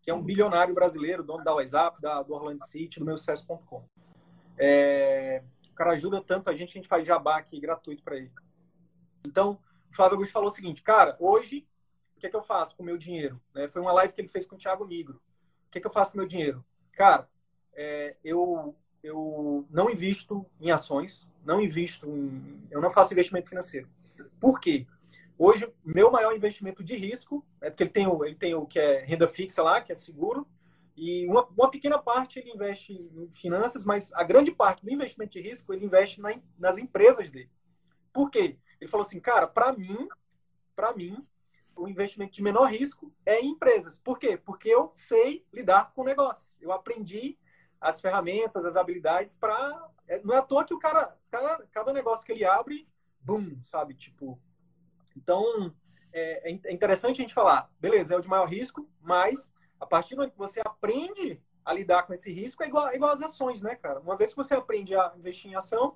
que 0.00 0.10
é 0.10 0.14
um 0.14 0.22
bilionário 0.22 0.74
brasileiro, 0.74 1.22
dono 1.22 1.44
da 1.44 1.52
WhatsApp, 1.54 2.00
da, 2.00 2.22
do 2.22 2.32
Orlando 2.32 2.64
City, 2.64 2.98
do 2.98 3.04
meu 3.04 3.18
sucesso.com. 3.18 3.86
É, 4.56 5.44
o 5.70 5.74
cara 5.74 5.90
ajuda 5.90 6.22
tanto 6.22 6.48
a 6.48 6.54
gente, 6.54 6.70
a 6.70 6.72
gente 6.80 6.88
faz 6.88 7.06
jabá 7.06 7.36
aqui 7.36 7.60
gratuito 7.60 8.02
para 8.02 8.16
ele. 8.16 8.32
Então, 9.26 9.60
o 9.90 9.94
Flávio 9.94 10.14
Augusto 10.14 10.32
falou 10.32 10.48
o 10.48 10.50
seguinte, 10.50 10.82
cara, 10.82 11.14
hoje, 11.20 11.68
o 12.16 12.20
que 12.20 12.26
é 12.26 12.30
que 12.30 12.36
eu 12.36 12.40
faço 12.40 12.74
com 12.74 12.82
o 12.82 12.86
meu 12.86 12.96
dinheiro? 12.96 13.38
Né? 13.54 13.68
Foi 13.68 13.82
uma 13.82 13.92
live 13.92 14.14
que 14.14 14.22
ele 14.22 14.28
fez 14.28 14.46
com 14.46 14.56
o 14.56 14.58
Thiago 14.58 14.86
Nigro. 14.86 15.20
O 15.68 15.70
que 15.70 15.76
é 15.76 15.80
que 15.82 15.86
eu 15.86 15.92
faço 15.92 16.12
com 16.12 16.16
o 16.16 16.20
meu 16.20 16.26
dinheiro? 16.26 16.64
Cara, 16.92 17.28
é, 17.74 18.16
eu, 18.24 18.74
eu 19.02 19.66
não 19.68 19.90
invisto 19.90 20.46
em 20.58 20.70
ações, 20.70 21.28
não 21.44 21.60
invisto 21.60 22.06
em, 22.06 22.62
eu 22.70 22.80
não 22.80 22.90
faço 22.90 23.12
investimento 23.12 23.48
financeiro. 23.48 23.88
Por 24.40 24.60
quê? 24.60 24.86
Hoje, 25.36 25.68
meu 25.84 26.10
maior 26.10 26.34
investimento 26.34 26.82
de 26.84 26.96
risco 26.96 27.44
é 27.60 27.68
porque 27.68 27.82
ele 27.82 27.90
tem 27.90 28.06
o, 28.06 28.24
ele 28.24 28.36
tem 28.36 28.54
o 28.54 28.66
que 28.66 28.78
é 28.78 29.04
renda 29.04 29.26
fixa 29.26 29.62
lá, 29.62 29.80
que 29.80 29.90
é 29.90 29.94
seguro, 29.94 30.46
e 30.96 31.26
uma, 31.26 31.44
uma 31.46 31.70
pequena 31.70 31.98
parte 31.98 32.38
ele 32.38 32.52
investe 32.52 32.92
em 32.92 33.28
finanças, 33.32 33.84
mas 33.84 34.12
a 34.12 34.22
grande 34.22 34.52
parte 34.52 34.84
do 34.84 34.92
investimento 34.92 35.32
de 35.32 35.40
risco 35.40 35.72
ele 35.72 35.84
investe 35.84 36.20
na, 36.20 36.34
nas 36.56 36.78
empresas 36.78 37.30
dele. 37.30 37.50
Por 38.12 38.30
quê? 38.30 38.58
Ele 38.80 38.90
falou 38.90 39.04
assim, 39.04 39.18
cara, 39.18 39.46
para 39.46 39.72
mim, 39.72 40.08
para 40.76 40.94
mim, 40.94 41.26
o 41.74 41.88
investimento 41.88 42.32
de 42.32 42.42
menor 42.42 42.70
risco 42.70 43.12
é 43.26 43.40
em 43.40 43.50
empresas. 43.50 43.98
Por 43.98 44.18
quê? 44.18 44.36
Porque 44.36 44.68
eu 44.68 44.88
sei 44.92 45.44
lidar 45.52 45.92
com 45.92 46.04
negócios. 46.04 46.56
Eu 46.62 46.70
aprendi 46.70 47.36
as 47.84 48.00
ferramentas, 48.00 48.64
as 48.64 48.76
habilidades 48.76 49.36
para. 49.36 49.88
É, 50.08 50.20
não 50.22 50.34
é 50.34 50.38
à 50.38 50.42
toa 50.42 50.64
que 50.64 50.74
o 50.74 50.78
cara, 50.78 51.16
cada, 51.30 51.66
cada 51.70 51.92
negócio 51.92 52.24
que 52.24 52.32
ele 52.32 52.44
abre, 52.44 52.88
bum, 53.20 53.58
sabe? 53.62 53.94
Tipo. 53.94 54.40
Então, 55.16 55.72
é, 56.12 56.50
é, 56.50 56.60
é 56.64 56.72
interessante 56.72 57.20
a 57.20 57.22
gente 57.22 57.34
falar, 57.34 57.70
beleza, 57.78 58.14
é 58.14 58.16
o 58.16 58.20
de 58.20 58.28
maior 58.28 58.48
risco, 58.48 58.88
mas 59.00 59.52
a 59.78 59.86
partir 59.86 60.14
do 60.14 60.18
momento 60.18 60.32
que 60.32 60.38
você 60.38 60.60
aprende 60.64 61.40
a 61.64 61.72
lidar 61.72 62.04
com 62.04 62.14
esse 62.14 62.32
risco, 62.32 62.62
é 62.62 62.68
igual, 62.68 62.88
é 62.88 62.96
igual 62.96 63.12
às 63.12 63.22
ações, 63.22 63.62
né, 63.62 63.76
cara? 63.76 64.00
Uma 64.00 64.16
vez 64.16 64.30
que 64.30 64.36
você 64.36 64.54
aprende 64.54 64.96
a 64.96 65.12
investir 65.16 65.50
em 65.50 65.54
ação, 65.54 65.94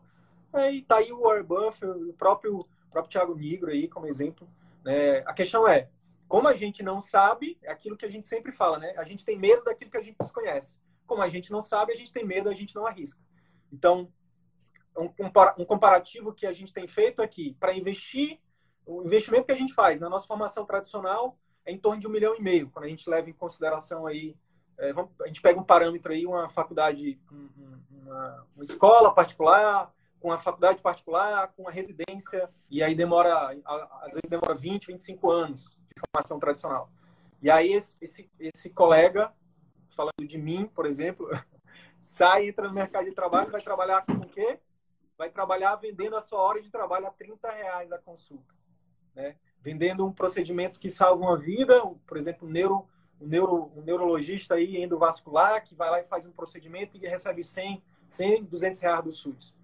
aí 0.53 0.83
tá 0.83 0.99
aí 0.99 1.13
o 1.13 1.23
Warren 1.23 1.43
Buffett, 1.43 1.87
o 1.87 2.13
próprio, 2.13 2.61
o 2.61 2.91
próprio 2.91 3.11
Thiago 3.11 3.35
Nigro 3.35 3.71
aí 3.71 3.89
como 3.89 4.07
exemplo. 4.07 4.49
Né? 4.85 5.19
A 5.27 5.33
questão 5.33 5.67
é, 5.67 5.89
como 6.27 6.49
a 6.49 6.55
gente 6.55 6.83
não 6.83 7.01
sabe, 7.01 7.59
é 7.63 7.71
aquilo 7.71 7.97
que 7.97 8.05
a 8.05 8.11
gente 8.11 8.27
sempre 8.27 8.53
fala, 8.53 8.79
né? 8.79 8.95
A 8.97 9.05
gente 9.05 9.25
tem 9.25 9.39
medo 9.39 9.65
daquilo 9.65 9.91
que 9.91 9.97
a 9.97 10.03
gente 10.03 10.17
desconhece. 10.19 10.79
Como 11.09 11.23
a 11.23 11.29
gente 11.29 11.51
não 11.51 11.61
sabe, 11.61 11.93
a 11.93 11.97
gente 11.97 12.13
tem 12.13 12.25
medo, 12.25 12.49
a 12.49 12.55
gente 12.55 12.77
não 12.77 12.87
arrisca. 12.87 13.21
Então, 13.73 14.13
um 15.59 15.65
comparativo 15.65 16.33
que 16.33 16.47
a 16.47 16.53
gente 16.53 16.73
tem 16.73 16.87
feito 16.87 17.21
aqui, 17.21 17.57
para 17.59 17.75
investir, 17.75 18.39
o 18.87 19.03
investimento 19.03 19.47
que 19.47 19.53
a 19.53 19.57
gente 19.57 19.75
faz 19.75 19.99
na 19.99 20.09
nossa 20.09 20.27
formação 20.27 20.65
tradicional 20.65 21.37
é 21.65 21.73
em 21.73 21.79
torno 21.79 22.01
de 22.01 22.07
um 22.07 22.11
milhão 22.11 22.37
e 22.37 22.43
meio, 22.43 22.71
quando 22.71 22.85
a 22.85 22.89
gente 22.89 23.09
leva 23.11 23.29
em 23.29 23.33
consideração 23.33 24.07
aí, 24.07 24.37
é, 24.79 24.93
vamos, 24.93 25.11
a 25.21 25.27
gente 25.27 25.43
pega 25.43 25.59
um 25.59 25.65
parâmetro 25.65 26.13
aí, 26.13 26.25
uma 26.25 26.49
faculdade, 26.49 27.19
uma, 27.91 28.47
uma 28.55 28.65
escola 28.65 29.13
particular, 29.13 29.93
com 30.21 30.33
a 30.33 30.39
faculdade 30.39 30.83
particular, 30.83 31.53
com 31.57 31.69
a 31.69 31.71
residência, 31.71 32.51
e 32.71 32.83
aí 32.83 32.95
demora, 32.95 33.57
às 34.03 34.13
vezes 34.13 34.29
demora 34.29 34.55
20, 34.55 34.87
25 34.87 35.31
anos 35.31 35.79
de 35.87 36.01
formação 36.01 36.39
tradicional. 36.39 36.91
E 37.41 37.51
aí 37.51 37.73
esse, 37.73 37.97
esse, 38.01 38.31
esse 38.39 38.71
colega, 38.71 39.33
falando 39.89 40.27
de 40.27 40.39
mim, 40.39 40.67
por 40.67 40.87
exemplo, 40.87 41.29
sai, 42.01 42.49
entra 42.49 42.69
no 42.69 42.75
mercado 42.75 43.05
de 43.05 43.13
trabalho, 43.13 43.51
vai 43.51 43.63
trabalhar 43.63 44.05
com 44.05 44.13
o 44.13 44.29
quê? 44.29 44.59
Vai 45.17 45.31
trabalhar 45.31 45.75
vendendo 45.77 46.17
a 46.17 46.21
sua 46.21 46.41
hora 46.41 46.63
de 46.63 46.71
trabalho 46.71 47.07
a 47.07 47.11
30 47.11 47.51
reais 47.51 47.91
a 47.91 47.99
consulta. 47.99 48.55
Né? 49.15 49.37
Vendendo 49.61 50.07
um 50.07 50.13
procedimento 50.13 50.79
que 50.79 50.89
salva 50.89 51.25
uma 51.25 51.37
vida, 51.37 51.83
por 52.07 52.17
exemplo, 52.17 52.47
um, 52.47 52.51
neuro, 52.51 52.89
um, 53.21 53.27
neuro, 53.27 53.73
um 53.75 53.83
neurologista 53.83 54.55
aí, 54.55 54.77
endovascular, 54.77 55.65
que 55.65 55.75
vai 55.75 55.91
lá 55.91 56.01
e 56.01 56.05
faz 56.05 56.25
um 56.25 56.33
procedimento 56.33 56.97
e 56.97 57.01
recebe 57.01 57.43
100, 57.43 57.83
100 58.07 58.45
200 58.45 58.81
reais 58.81 59.05
do 59.05 59.11
SUS. 59.11 59.55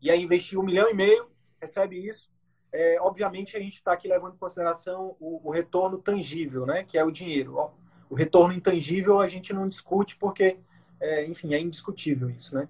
E 0.00 0.10
aí 0.10 0.22
investiu 0.22 0.60
um 0.60 0.64
milhão 0.64 0.88
e 0.88 0.94
meio, 0.94 1.28
recebe 1.60 1.96
isso. 1.96 2.30
É, 2.72 2.98
obviamente, 3.00 3.56
a 3.56 3.60
gente 3.60 3.74
está 3.74 3.92
aqui 3.92 4.08
levando 4.08 4.34
em 4.34 4.38
consideração 4.38 5.16
o, 5.20 5.46
o, 5.46 5.50
retorno 5.50 5.98
tangível, 5.98 6.64
né? 6.64 6.84
que 6.84 6.96
é 6.96 7.04
o 7.04 7.10
dinheiro. 7.10 7.70
O 8.12 8.14
retorno 8.14 8.52
intangível 8.52 9.22
a 9.22 9.26
gente 9.26 9.54
não 9.54 9.66
discute 9.66 10.18
porque, 10.18 10.58
é, 11.00 11.24
enfim, 11.24 11.54
é 11.54 11.58
indiscutível 11.58 12.28
isso. 12.28 12.54
Né? 12.54 12.68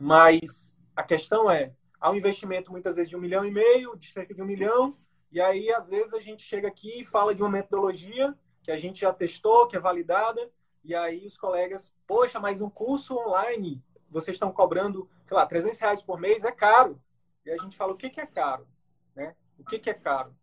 Mas 0.00 0.78
a 0.96 1.02
questão 1.02 1.50
é, 1.50 1.74
há 2.00 2.10
um 2.10 2.14
investimento 2.14 2.72
muitas 2.72 2.96
vezes 2.96 3.10
de 3.10 3.14
um 3.14 3.20
milhão 3.20 3.44
e 3.44 3.50
meio, 3.50 3.94
de 3.98 4.10
cerca 4.10 4.32
de 4.32 4.40
um 4.40 4.46
milhão, 4.46 4.96
e 5.30 5.42
aí 5.42 5.70
às 5.70 5.90
vezes 5.90 6.14
a 6.14 6.20
gente 6.20 6.42
chega 6.42 6.68
aqui 6.68 7.02
e 7.02 7.04
fala 7.04 7.34
de 7.34 7.42
uma 7.42 7.50
metodologia 7.50 8.34
que 8.62 8.70
a 8.70 8.78
gente 8.78 9.02
já 9.02 9.12
testou, 9.12 9.68
que 9.68 9.76
é 9.76 9.78
validada, 9.78 10.50
e 10.82 10.94
aí 10.94 11.26
os 11.26 11.36
colegas, 11.36 11.92
poxa, 12.06 12.40
mas 12.40 12.62
um 12.62 12.70
curso 12.70 13.14
online, 13.14 13.84
vocês 14.08 14.36
estão 14.36 14.50
cobrando, 14.50 15.06
sei 15.26 15.36
lá, 15.36 15.44
300 15.44 15.78
reais 15.80 16.02
por 16.02 16.18
mês, 16.18 16.44
é 16.44 16.50
caro. 16.50 16.98
E 17.44 17.50
a 17.50 17.58
gente 17.58 17.76
fala, 17.76 17.92
o 17.92 17.96
que, 17.96 18.08
que 18.08 18.22
é 18.22 18.26
caro? 18.26 18.66
Né? 19.14 19.36
O 19.58 19.64
que, 19.66 19.78
que 19.78 19.90
é 19.90 19.94
caro? 19.94 20.34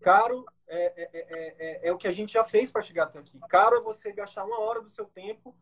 Caro 0.00 0.44
é, 0.74 1.08
é, 1.12 1.54
é, 1.84 1.88
é 1.88 1.92
o 1.92 1.98
que 1.98 2.08
a 2.08 2.12
gente 2.12 2.32
já 2.32 2.44
fez 2.44 2.70
para 2.70 2.82
chegar 2.82 3.04
até 3.04 3.18
aqui. 3.18 3.38
Caro 3.48 3.76
é 3.76 3.80
você 3.80 4.12
gastar 4.12 4.44
uma 4.44 4.60
hora 4.60 4.80
do 4.80 4.88
seu 4.88 5.04
tempo 5.04 5.54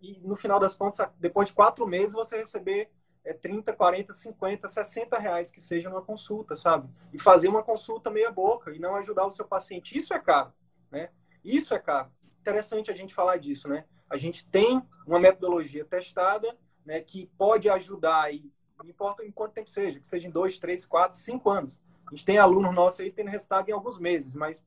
e, 0.00 0.20
no 0.22 0.36
final 0.36 0.60
das 0.60 0.76
contas, 0.76 1.08
depois 1.18 1.48
de 1.48 1.54
quatro 1.54 1.84
meses, 1.86 2.14
você 2.14 2.36
receber 2.36 2.90
é 3.24 3.32
30, 3.32 3.72
40, 3.72 4.12
50, 4.12 4.68
60 4.68 5.18
reais 5.18 5.50
que 5.50 5.60
seja 5.60 5.88
uma 5.88 6.02
consulta, 6.02 6.54
sabe? 6.54 6.88
E 7.12 7.18
fazer 7.18 7.48
uma 7.48 7.62
consulta 7.62 8.10
meia 8.10 8.30
boca 8.30 8.70
e 8.72 8.78
não 8.78 8.94
ajudar 8.96 9.24
o 9.24 9.30
seu 9.30 9.46
paciente. 9.46 9.96
Isso 9.96 10.12
é 10.12 10.18
caro, 10.18 10.52
né? 10.90 11.10
Isso 11.42 11.74
é 11.74 11.78
caro. 11.78 12.10
Interessante 12.40 12.90
a 12.90 12.94
gente 12.94 13.14
falar 13.14 13.38
disso, 13.38 13.66
né? 13.66 13.86
A 14.10 14.18
gente 14.18 14.46
tem 14.46 14.82
uma 15.06 15.18
metodologia 15.18 15.84
testada, 15.84 16.56
né, 16.84 17.00
que 17.00 17.26
pode 17.38 17.70
ajudar 17.70 18.32
e 18.32 18.52
não 18.78 18.90
importa 18.90 19.24
em 19.24 19.32
quanto 19.32 19.54
tempo 19.54 19.70
seja, 19.70 19.98
que 19.98 20.06
seja 20.06 20.26
em 20.26 20.30
dois, 20.30 20.58
três, 20.58 20.84
quatro, 20.84 21.16
cinco 21.16 21.48
anos. 21.48 21.80
A 22.06 22.14
gente 22.14 22.24
tem 22.24 22.38
alunos 22.38 22.74
nossos 22.74 23.00
aí 23.00 23.10
tendo 23.10 23.30
resultado 23.30 23.68
em 23.68 23.72
alguns 23.72 23.98
meses, 23.98 24.34
mas 24.34 24.64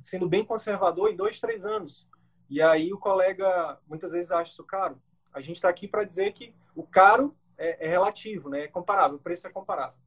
sendo 0.00 0.28
bem 0.28 0.44
conservador 0.44 1.10
em 1.10 1.16
dois, 1.16 1.40
três 1.40 1.64
anos. 1.64 2.08
E 2.48 2.60
aí 2.60 2.92
o 2.92 2.98
colega 2.98 3.78
muitas 3.86 4.12
vezes 4.12 4.30
acha 4.30 4.52
isso 4.52 4.64
caro. 4.64 5.00
A 5.32 5.40
gente 5.40 5.56
está 5.56 5.68
aqui 5.68 5.88
para 5.88 6.04
dizer 6.04 6.32
que 6.32 6.54
o 6.74 6.82
caro 6.82 7.36
é, 7.56 7.86
é 7.86 7.88
relativo, 7.88 8.48
né? 8.48 8.64
É 8.64 8.68
comparável, 8.68 9.16
o 9.16 9.20
preço 9.20 9.46
é 9.46 9.50
comparável. 9.50 9.98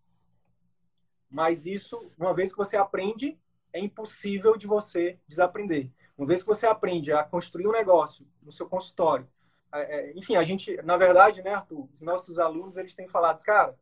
Mas 1.29 1.65
isso, 1.65 2.09
uma 2.17 2.33
vez 2.33 2.51
que 2.51 2.57
você 2.57 2.77
aprende, 2.77 3.37
é 3.73 3.79
impossível 3.79 4.55
de 4.55 4.65
você 4.65 5.19
desaprender. 5.27 5.91
Uma 6.17 6.27
vez 6.27 6.41
que 6.41 6.47
você 6.47 6.65
aprende 6.65 7.11
a 7.11 7.23
construir 7.23 7.67
um 7.67 7.71
negócio 7.71 8.25
no 8.41 8.51
seu 8.51 8.67
consultório, 8.67 9.27
é, 9.73 9.81
é, 9.81 10.13
enfim, 10.17 10.35
a 10.35 10.43
gente, 10.43 10.81
na 10.83 10.97
verdade, 10.97 11.41
né, 11.41 11.53
Arthur, 11.53 11.87
os 11.91 12.01
nossos 12.01 12.39
alunos, 12.39 12.77
eles 12.77 12.95
têm 12.95 13.07
falado, 13.07 13.43
cara, 13.43 13.77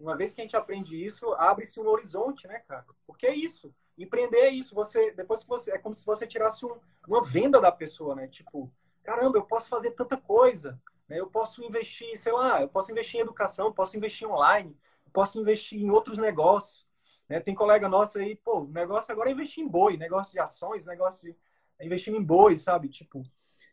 uma 0.00 0.16
vez 0.16 0.34
que 0.34 0.40
a 0.40 0.44
gente 0.44 0.56
aprende 0.56 1.02
isso, 1.02 1.32
abre-se 1.34 1.80
um 1.80 1.88
horizonte, 1.88 2.46
né, 2.46 2.58
cara? 2.60 2.84
Porque 3.06 3.26
é 3.26 3.34
isso. 3.34 3.74
Empreender 3.96 4.38
é 4.38 4.50
isso. 4.50 4.74
Você, 4.74 5.12
depois 5.12 5.42
que 5.42 5.48
você, 5.48 5.72
é 5.72 5.78
como 5.78 5.94
se 5.94 6.04
você 6.04 6.26
tirasse 6.26 6.66
um, 6.66 6.76
uma 7.06 7.22
venda 7.22 7.60
da 7.60 7.70
pessoa, 7.70 8.14
né? 8.14 8.26
Tipo, 8.26 8.72
caramba, 9.02 9.38
eu 9.38 9.44
posso 9.44 9.68
fazer 9.68 9.92
tanta 9.92 10.16
coisa. 10.16 10.80
Né? 11.08 11.20
Eu 11.20 11.26
posso 11.26 11.62
investir, 11.64 12.16
sei 12.18 12.32
lá, 12.32 12.60
eu 12.60 12.68
posso 12.68 12.90
investir 12.90 13.20
em 13.20 13.22
educação, 13.22 13.72
posso 13.72 13.96
investir 13.96 14.28
online, 14.28 14.76
posso 15.12 15.40
investir 15.40 15.80
em 15.80 15.90
outros 15.90 16.18
negócios. 16.18 16.86
Né? 17.28 17.40
Tem 17.40 17.54
colega 17.54 17.88
nosso 17.88 18.18
aí, 18.18 18.36
pô, 18.36 18.60
o 18.60 18.68
negócio 18.68 19.12
agora 19.12 19.30
é 19.30 19.32
investir 19.32 19.64
em 19.64 19.68
boi, 19.68 19.96
negócio 19.96 20.32
de 20.32 20.40
ações, 20.40 20.84
negócio 20.84 21.22
de 21.22 21.36
é 21.78 21.86
investir 21.86 22.14
em 22.14 22.22
boi, 22.22 22.56
sabe? 22.56 22.88
Tipo, 22.88 23.22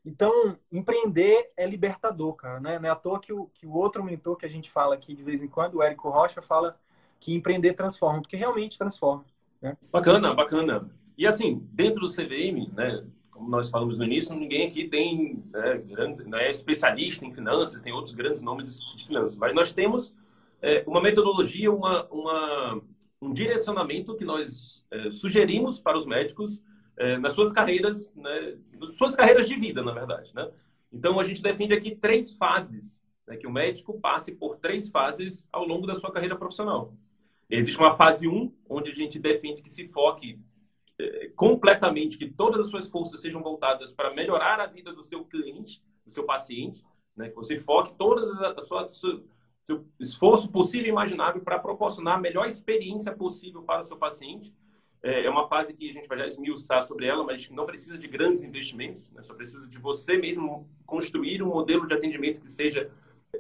então, 0.04 0.58
empreender 0.72 1.52
é 1.56 1.66
libertador, 1.66 2.34
cara. 2.34 2.60
Né? 2.60 2.80
Não 2.80 2.90
é 2.90 2.92
à 2.92 2.96
toa 2.96 3.20
que 3.20 3.32
o, 3.32 3.48
que 3.54 3.68
o 3.68 3.74
outro 3.74 4.04
mentor 4.04 4.36
que 4.36 4.46
a 4.46 4.50
gente 4.50 4.70
fala 4.70 4.96
aqui 4.96 5.14
de 5.14 5.24
vez 5.24 5.44
em 5.44 5.48
quando, 5.48 5.76
o 5.76 5.84
Érico 5.84 6.10
Rocha, 6.10 6.42
fala 6.42 6.78
que 7.20 7.36
empreender 7.36 7.74
transforma, 7.74 8.22
porque 8.22 8.36
realmente 8.36 8.78
transforma. 8.78 9.24
Né? 9.62 9.78
Bacana, 9.92 10.34
bacana. 10.34 10.90
E 11.16 11.28
assim, 11.28 11.68
dentro 11.72 12.00
do 12.02 12.12
CVM, 12.12 12.74
né, 12.74 13.06
como 13.30 13.48
nós 13.48 13.70
falamos 13.70 13.98
no 13.98 14.04
início, 14.04 14.36
ninguém 14.36 14.68
aqui 14.68 14.88
tem 14.88 15.44
né, 15.52 15.78
grande, 15.78 16.24
não 16.24 16.40
é 16.40 16.50
especialista 16.50 17.24
em 17.24 17.32
finanças, 17.32 17.80
tem 17.82 17.94
outros 17.94 18.16
grandes 18.16 18.42
nomes 18.42 18.80
de 18.96 19.06
finanças, 19.06 19.38
mas 19.38 19.54
nós 19.54 19.72
temos 19.72 20.16
é, 20.64 20.84
uma 20.88 21.00
metodologia, 21.00 21.72
uma, 21.72 22.08
uma, 22.08 22.82
um 23.22 23.32
direcionamento 23.32 24.16
que 24.16 24.26
nós 24.26 24.84
é, 24.90 25.12
sugerimos 25.12 25.80
para 25.80 25.96
os 25.96 26.08
médicos 26.08 26.60
é, 26.98 27.18
nas 27.18 27.34
suas 27.34 27.52
carreiras, 27.52 28.14
né, 28.16 28.58
nas 28.80 28.96
suas 28.96 29.16
carreiras 29.16 29.48
de 29.48 29.56
vida, 29.56 29.82
na 29.82 29.92
verdade. 29.92 30.32
Né? 30.34 30.50
Então, 30.92 31.20
a 31.20 31.24
gente 31.24 31.42
defende 31.42 31.74
aqui 31.74 31.96
três 31.96 32.34
fases, 32.34 33.02
né, 33.28 33.38
que 33.38 33.48
o 33.48 33.52
médico 33.52 34.00
passe 34.00 34.32
por 34.32 34.58
três 34.58 34.90
fases 34.90 35.48
ao 35.52 35.66
longo 35.66 35.88
da 35.88 35.96
sua 35.96 36.12
carreira 36.12 36.36
profissional. 36.36 36.94
Existe 37.50 37.80
uma 37.80 37.94
fase 37.94 38.28
1, 38.28 38.34
um, 38.34 38.54
onde 38.70 38.90
a 38.90 38.94
gente 38.94 39.20
defende 39.20 39.62
que 39.62 39.70
se 39.70 39.88
foque 39.88 40.40
é, 40.98 41.30
completamente 41.36 42.18
que 42.18 42.30
todas 42.30 42.62
as 42.62 42.70
suas 42.70 42.88
forças 42.88 43.20
sejam 43.20 43.42
voltadas 43.42 43.92
para 43.92 44.14
melhorar 44.14 44.60
a 44.60 44.68
vida 44.68 44.94
do 44.94 45.04
seu 45.04 45.26
cliente, 45.26 45.84
do 46.06 46.12
seu 46.12 46.24
paciente, 46.24 46.84
né? 47.16 47.30
que 47.30 47.36
você 47.36 47.58
foque 47.58 47.94
todas 47.98 48.24
a 48.42 48.62
sua, 48.62 48.88
seu, 48.88 49.26
seu 49.64 49.86
esforço 50.00 50.50
possível 50.50 50.88
e 50.88 50.90
imaginável 50.90 51.42
para 51.42 51.60
proporcionar 51.60 52.18
a 52.18 52.22
melhor 52.22 52.48
experiência 52.48 53.12
possível 53.12 53.64
para 53.64 53.82
o 53.82 53.86
seu 53.86 53.98
paciente. 53.98 54.54
É, 55.04 55.26
é 55.26 55.30
uma 55.30 55.48
fase 55.48 55.74
que 55.74 55.90
a 55.90 55.94
gente 55.94 56.08
vai 56.08 56.28
esmiuçar 56.28 56.84
sobre 56.84 57.08
ela, 57.08 57.24
mas 57.24 57.50
não 57.50 57.66
precisa 57.66 57.98
de 57.98 58.08
grandes 58.08 58.44
investimentos, 58.44 59.12
né? 59.12 59.24
só 59.24 59.34
precisa 59.34 59.68
de 59.68 59.78
você 59.80 60.16
mesmo 60.16 60.70
construir 60.86 61.42
um 61.42 61.48
modelo 61.48 61.88
de 61.88 61.94
atendimento 61.94 62.42
que 62.42 62.52
seja 62.52 62.92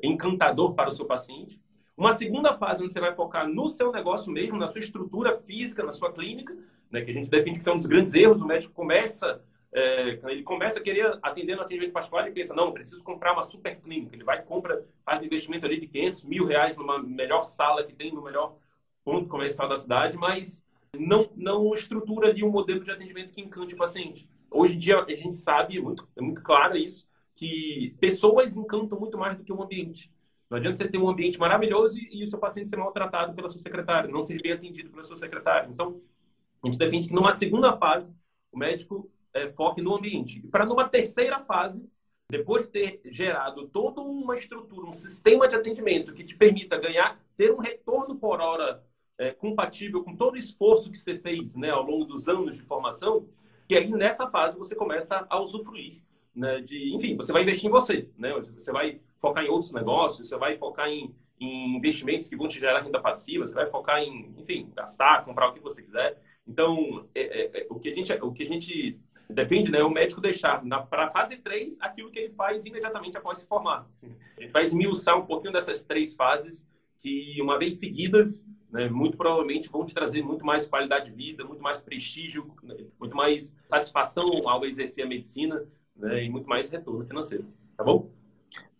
encantador 0.01 0.73
para 0.73 0.89
o 0.89 0.91
seu 0.91 1.05
paciente. 1.05 1.61
Uma 1.95 2.13
segunda 2.13 2.55
fase 2.55 2.83
onde 2.83 2.93
você 2.93 2.99
vai 2.99 3.13
focar 3.13 3.47
no 3.47 3.69
seu 3.69 3.91
negócio 3.91 4.31
mesmo, 4.31 4.57
na 4.57 4.67
sua 4.67 4.79
estrutura 4.79 5.37
física, 5.37 5.83
na 5.83 5.91
sua 5.91 6.11
clínica, 6.11 6.55
né, 6.89 7.01
que 7.01 7.11
a 7.11 7.13
gente 7.13 7.29
defende 7.29 7.59
que 7.59 7.63
são 7.63 7.75
um 7.75 7.77
dos 7.77 7.85
grandes 7.85 8.13
erros. 8.13 8.41
O 8.41 8.45
médico 8.47 8.73
começa, 8.73 9.43
é, 9.71 10.19
ele 10.29 10.41
começa 10.41 10.79
a 10.79 10.81
querer 10.81 11.19
atender 11.21 11.55
no 11.55 11.61
atendimento 11.61 11.93
particular 11.93 12.27
e 12.27 12.31
pensa, 12.31 12.55
não, 12.55 12.71
preciso 12.71 13.03
comprar 13.03 13.33
uma 13.33 13.43
super 13.43 13.79
clínica. 13.79 14.15
Ele 14.15 14.23
vai 14.23 14.41
compra, 14.41 14.83
faz 15.05 15.21
um 15.21 15.25
investimento 15.25 15.65
ali 15.65 15.79
de 15.79 15.85
500 15.87 16.23
mil 16.23 16.45
reais 16.45 16.75
numa 16.75 16.97
melhor 17.01 17.41
sala 17.41 17.83
que 17.83 17.93
tem, 17.93 18.11
no 18.11 18.23
melhor 18.23 18.55
ponto 19.03 19.27
comercial 19.27 19.67
da 19.67 19.75
cidade, 19.75 20.17
mas 20.17 20.65
não, 20.97 21.29
não 21.35 21.73
estrutura 21.73 22.29
ali 22.29 22.43
um 22.43 22.51
modelo 22.51 22.83
de 22.83 22.91
atendimento 22.91 23.31
que 23.31 23.41
encante 23.41 23.73
o 23.73 23.77
paciente. 23.77 24.29
Hoje 24.49 24.75
em 24.75 24.77
dia, 24.77 24.99
a 24.99 25.15
gente 25.15 25.35
sabe, 25.35 25.77
é 25.77 25.81
muito, 25.81 26.07
é 26.15 26.21
muito 26.21 26.41
claro 26.41 26.75
isso, 26.75 27.07
que 27.35 27.95
pessoas 27.99 28.55
encantam 28.55 28.99
muito 28.99 29.17
mais 29.17 29.37
do 29.37 29.43
que 29.43 29.53
o 29.53 29.61
ambiente. 29.61 30.11
Não 30.49 30.57
adianta 30.57 30.77
você 30.77 30.87
ter 30.87 30.97
um 30.97 31.09
ambiente 31.09 31.39
maravilhoso 31.39 31.97
e, 31.97 32.19
e 32.19 32.23
o 32.23 32.27
seu 32.27 32.37
paciente 32.37 32.69
ser 32.69 32.75
maltratado 32.75 33.33
pela 33.33 33.49
sua 33.49 33.61
secretária, 33.61 34.09
não 34.09 34.21
ser 34.21 34.41
bem 34.41 34.51
atendido 34.51 34.89
pela 34.89 35.03
sua 35.03 35.15
secretária. 35.15 35.69
Então, 35.69 36.01
a 36.61 36.67
gente 36.67 36.77
defende 36.77 37.07
que 37.07 37.13
numa 37.13 37.31
segunda 37.31 37.73
fase, 37.73 38.13
o 38.51 38.57
médico 38.57 39.09
é, 39.33 39.47
foque 39.47 39.81
no 39.81 39.95
ambiente. 39.95 40.41
Para 40.47 40.65
numa 40.65 40.89
terceira 40.89 41.39
fase, 41.39 41.89
depois 42.29 42.65
de 42.65 42.71
ter 42.71 43.01
gerado 43.05 43.67
toda 43.69 44.01
uma 44.01 44.35
estrutura, 44.35 44.87
um 44.87 44.93
sistema 44.93 45.47
de 45.47 45.55
atendimento 45.55 46.13
que 46.13 46.23
te 46.23 46.35
permita 46.35 46.77
ganhar, 46.77 47.17
ter 47.37 47.51
um 47.53 47.57
retorno 47.57 48.15
por 48.17 48.41
hora 48.41 48.83
é, 49.17 49.31
compatível 49.31 50.03
com 50.03 50.15
todo 50.15 50.35
o 50.35 50.37
esforço 50.37 50.91
que 50.91 50.97
você 50.97 51.17
fez 51.17 51.55
né, 51.55 51.69
ao 51.69 51.83
longo 51.83 52.05
dos 52.05 52.27
anos 52.27 52.55
de 52.55 52.63
formação, 52.63 53.27
que 53.67 53.75
aí 53.75 53.89
nessa 53.89 54.27
fase 54.29 54.57
você 54.57 54.75
começa 54.75 55.25
a 55.29 55.39
usufruir 55.39 56.01
né, 56.35 56.61
de, 56.61 56.93
enfim, 56.95 57.15
você 57.15 57.31
vai 57.31 57.43
investir 57.43 57.67
em 57.67 57.71
você, 57.71 58.09
né? 58.17 58.33
Você 58.55 58.71
vai 58.71 58.99
focar 59.19 59.43
em 59.43 59.49
outros 59.49 59.71
negócios, 59.73 60.27
você 60.27 60.37
vai 60.37 60.57
focar 60.57 60.87
em, 60.87 61.13
em 61.39 61.75
investimentos 61.75 62.29
que 62.29 62.35
vão 62.35 62.47
te 62.47 62.59
gerar 62.59 62.79
renda 62.79 63.01
passiva, 63.01 63.45
você 63.45 63.53
vai 63.53 63.65
focar 63.65 63.99
em, 63.99 64.33
enfim, 64.37 64.71
gastar, 64.75 65.25
comprar 65.25 65.49
o 65.49 65.53
que 65.53 65.59
você 65.59 65.81
quiser. 65.81 66.19
Então, 66.47 67.07
é, 67.13 67.21
é, 67.21 67.61
é, 67.61 67.67
o, 67.69 67.79
que 67.79 67.89
a 67.89 67.95
gente, 67.95 68.13
o 68.13 68.31
que 68.31 68.43
a 68.43 68.47
gente 68.47 68.99
defende 69.29 69.69
né, 69.69 69.79
é 69.79 69.83
o 69.83 69.89
médico 69.89 70.21
deixar 70.21 70.61
para 70.89 71.05
a 71.05 71.11
fase 71.11 71.37
3 71.37 71.79
aquilo 71.81 72.11
que 72.11 72.19
ele 72.19 72.33
faz 72.33 72.65
imediatamente 72.65 73.17
após 73.17 73.37
se 73.37 73.45
formar. 73.45 73.87
A 74.37 74.41
gente 74.41 74.51
vai 74.51 74.63
esmiuçar 74.63 75.17
um 75.17 75.25
pouquinho 75.25 75.53
dessas 75.53 75.83
três 75.83 76.15
fases 76.15 76.65
que, 77.01 77.41
uma 77.41 77.57
vez 77.57 77.79
seguidas, 77.79 78.45
né, 78.69 78.89
muito 78.89 79.17
provavelmente 79.17 79.69
vão 79.69 79.85
te 79.85 79.93
trazer 79.93 80.23
muito 80.23 80.45
mais 80.45 80.67
qualidade 80.67 81.09
de 81.09 81.15
vida, 81.15 81.43
muito 81.43 81.61
mais 81.61 81.81
prestígio, 81.81 82.53
né, 82.63 82.75
muito 82.99 83.15
mais 83.15 83.55
satisfação 83.67 84.47
ao 84.47 84.65
exercer 84.65 85.05
a 85.05 85.07
medicina 85.07 85.65
né, 85.95 86.23
e 86.23 86.29
muito 86.29 86.47
mais 86.47 86.69
retorno 86.69 87.05
financeiro. 87.05 87.45
Tá 87.75 87.83
bom? 87.83 88.09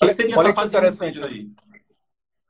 O 0.01 0.05
que 0.05 0.13
seria 0.13 0.37
olha 0.37 0.47
essa 0.47 0.55
fase 0.55 0.69
interessante 0.69 1.25
aí? 1.25 1.51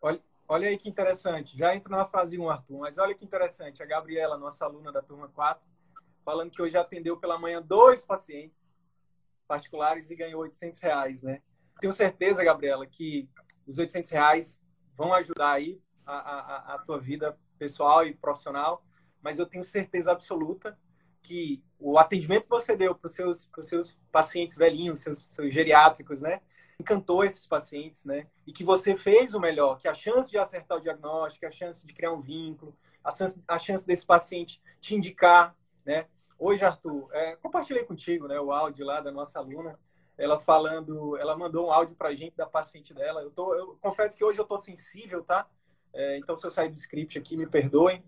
Olha, 0.01 0.21
Olha 0.47 0.67
aí 0.67 0.77
que 0.77 0.89
interessante. 0.89 1.57
Já 1.57 1.73
entro 1.73 1.89
na 1.89 2.03
fase 2.03 2.37
1, 2.37 2.49
Arthur, 2.49 2.79
mas 2.79 2.97
olha 2.97 3.15
que 3.15 3.23
interessante. 3.23 3.81
A 3.81 3.85
Gabriela, 3.85 4.37
nossa 4.37 4.65
aluna 4.65 4.91
da 4.91 5.01
turma 5.01 5.29
4, 5.29 5.65
falando 6.25 6.51
que 6.51 6.61
hoje 6.61 6.77
atendeu 6.77 7.15
pela 7.15 7.39
manhã 7.39 7.61
dois 7.61 8.01
pacientes 8.01 8.75
particulares 9.47 10.11
e 10.11 10.15
ganhou 10.15 10.41
800 10.41 10.81
reais, 10.81 11.23
né? 11.23 11.41
tenho 11.81 11.91
certeza, 11.91 12.43
Gabriela, 12.43 12.85
que 12.85 13.27
os 13.65 13.79
800 13.79 14.11
reais 14.11 14.60
vão 14.95 15.13
ajudar 15.13 15.53
aí 15.53 15.81
a, 16.05 16.15
a, 16.15 16.75
a 16.75 16.77
tua 16.79 16.99
vida 16.99 17.37
pessoal 17.57 18.05
e 18.05 18.13
profissional, 18.13 18.83
mas 19.21 19.39
eu 19.39 19.45
tenho 19.45 19.63
certeza 19.63 20.11
absoluta 20.11 20.77
que 21.21 21.63
o 21.79 21.97
atendimento 21.97 22.43
que 22.43 22.49
você 22.49 22.75
deu 22.75 22.95
para 22.95 23.07
os 23.07 23.13
seus, 23.13 23.49
seus 23.61 23.97
pacientes 24.11 24.57
velhinhos, 24.57 24.99
seus, 24.99 25.25
seus 25.29 25.53
geriátricos, 25.53 26.21
né? 26.21 26.41
encantou 26.81 27.23
esses 27.23 27.45
pacientes, 27.45 28.03
né? 28.05 28.27
E 28.45 28.51
que 28.51 28.63
você 28.63 28.95
fez 28.95 29.33
o 29.33 29.39
melhor, 29.39 29.77
que 29.77 29.87
a 29.87 29.93
chance 29.93 30.29
de 30.29 30.37
acertar 30.37 30.77
o 30.77 30.81
diagnóstico, 30.81 31.45
a 31.45 31.51
chance 31.51 31.85
de 31.85 31.93
criar 31.93 32.11
um 32.11 32.19
vínculo, 32.19 32.75
a 33.03 33.11
chance, 33.11 33.41
a 33.47 33.57
chance 33.57 33.85
desse 33.85 34.05
paciente 34.05 34.61
te 34.81 34.95
indicar, 34.95 35.55
né? 35.85 36.07
Hoje, 36.37 36.65
Arthur, 36.65 37.07
é, 37.13 37.35
compartilhei 37.35 37.83
contigo, 37.83 38.27
né, 38.27 38.39
o 38.39 38.51
áudio 38.51 38.83
lá 38.83 38.99
da 38.99 39.11
nossa 39.11 39.37
aluna, 39.37 39.79
ela 40.17 40.39
falando, 40.39 41.17
ela 41.17 41.35
mandou 41.35 41.67
um 41.67 41.71
áudio 41.71 41.95
para 41.95 42.09
a 42.09 42.13
gente 42.13 42.35
da 42.35 42.45
paciente 42.45 42.93
dela. 42.93 43.21
Eu, 43.21 43.31
tô, 43.31 43.55
eu 43.55 43.77
confesso 43.81 44.17
que 44.17 44.23
hoje 44.23 44.39
eu 44.39 44.45
tô 44.45 44.57
sensível, 44.57 45.23
tá? 45.23 45.47
É, 45.93 46.17
então, 46.17 46.35
se 46.35 46.45
eu 46.45 46.51
sair 46.51 46.69
do 46.69 46.75
script 46.75 47.17
aqui, 47.17 47.35
me 47.35 47.47
perdoem. 47.47 48.03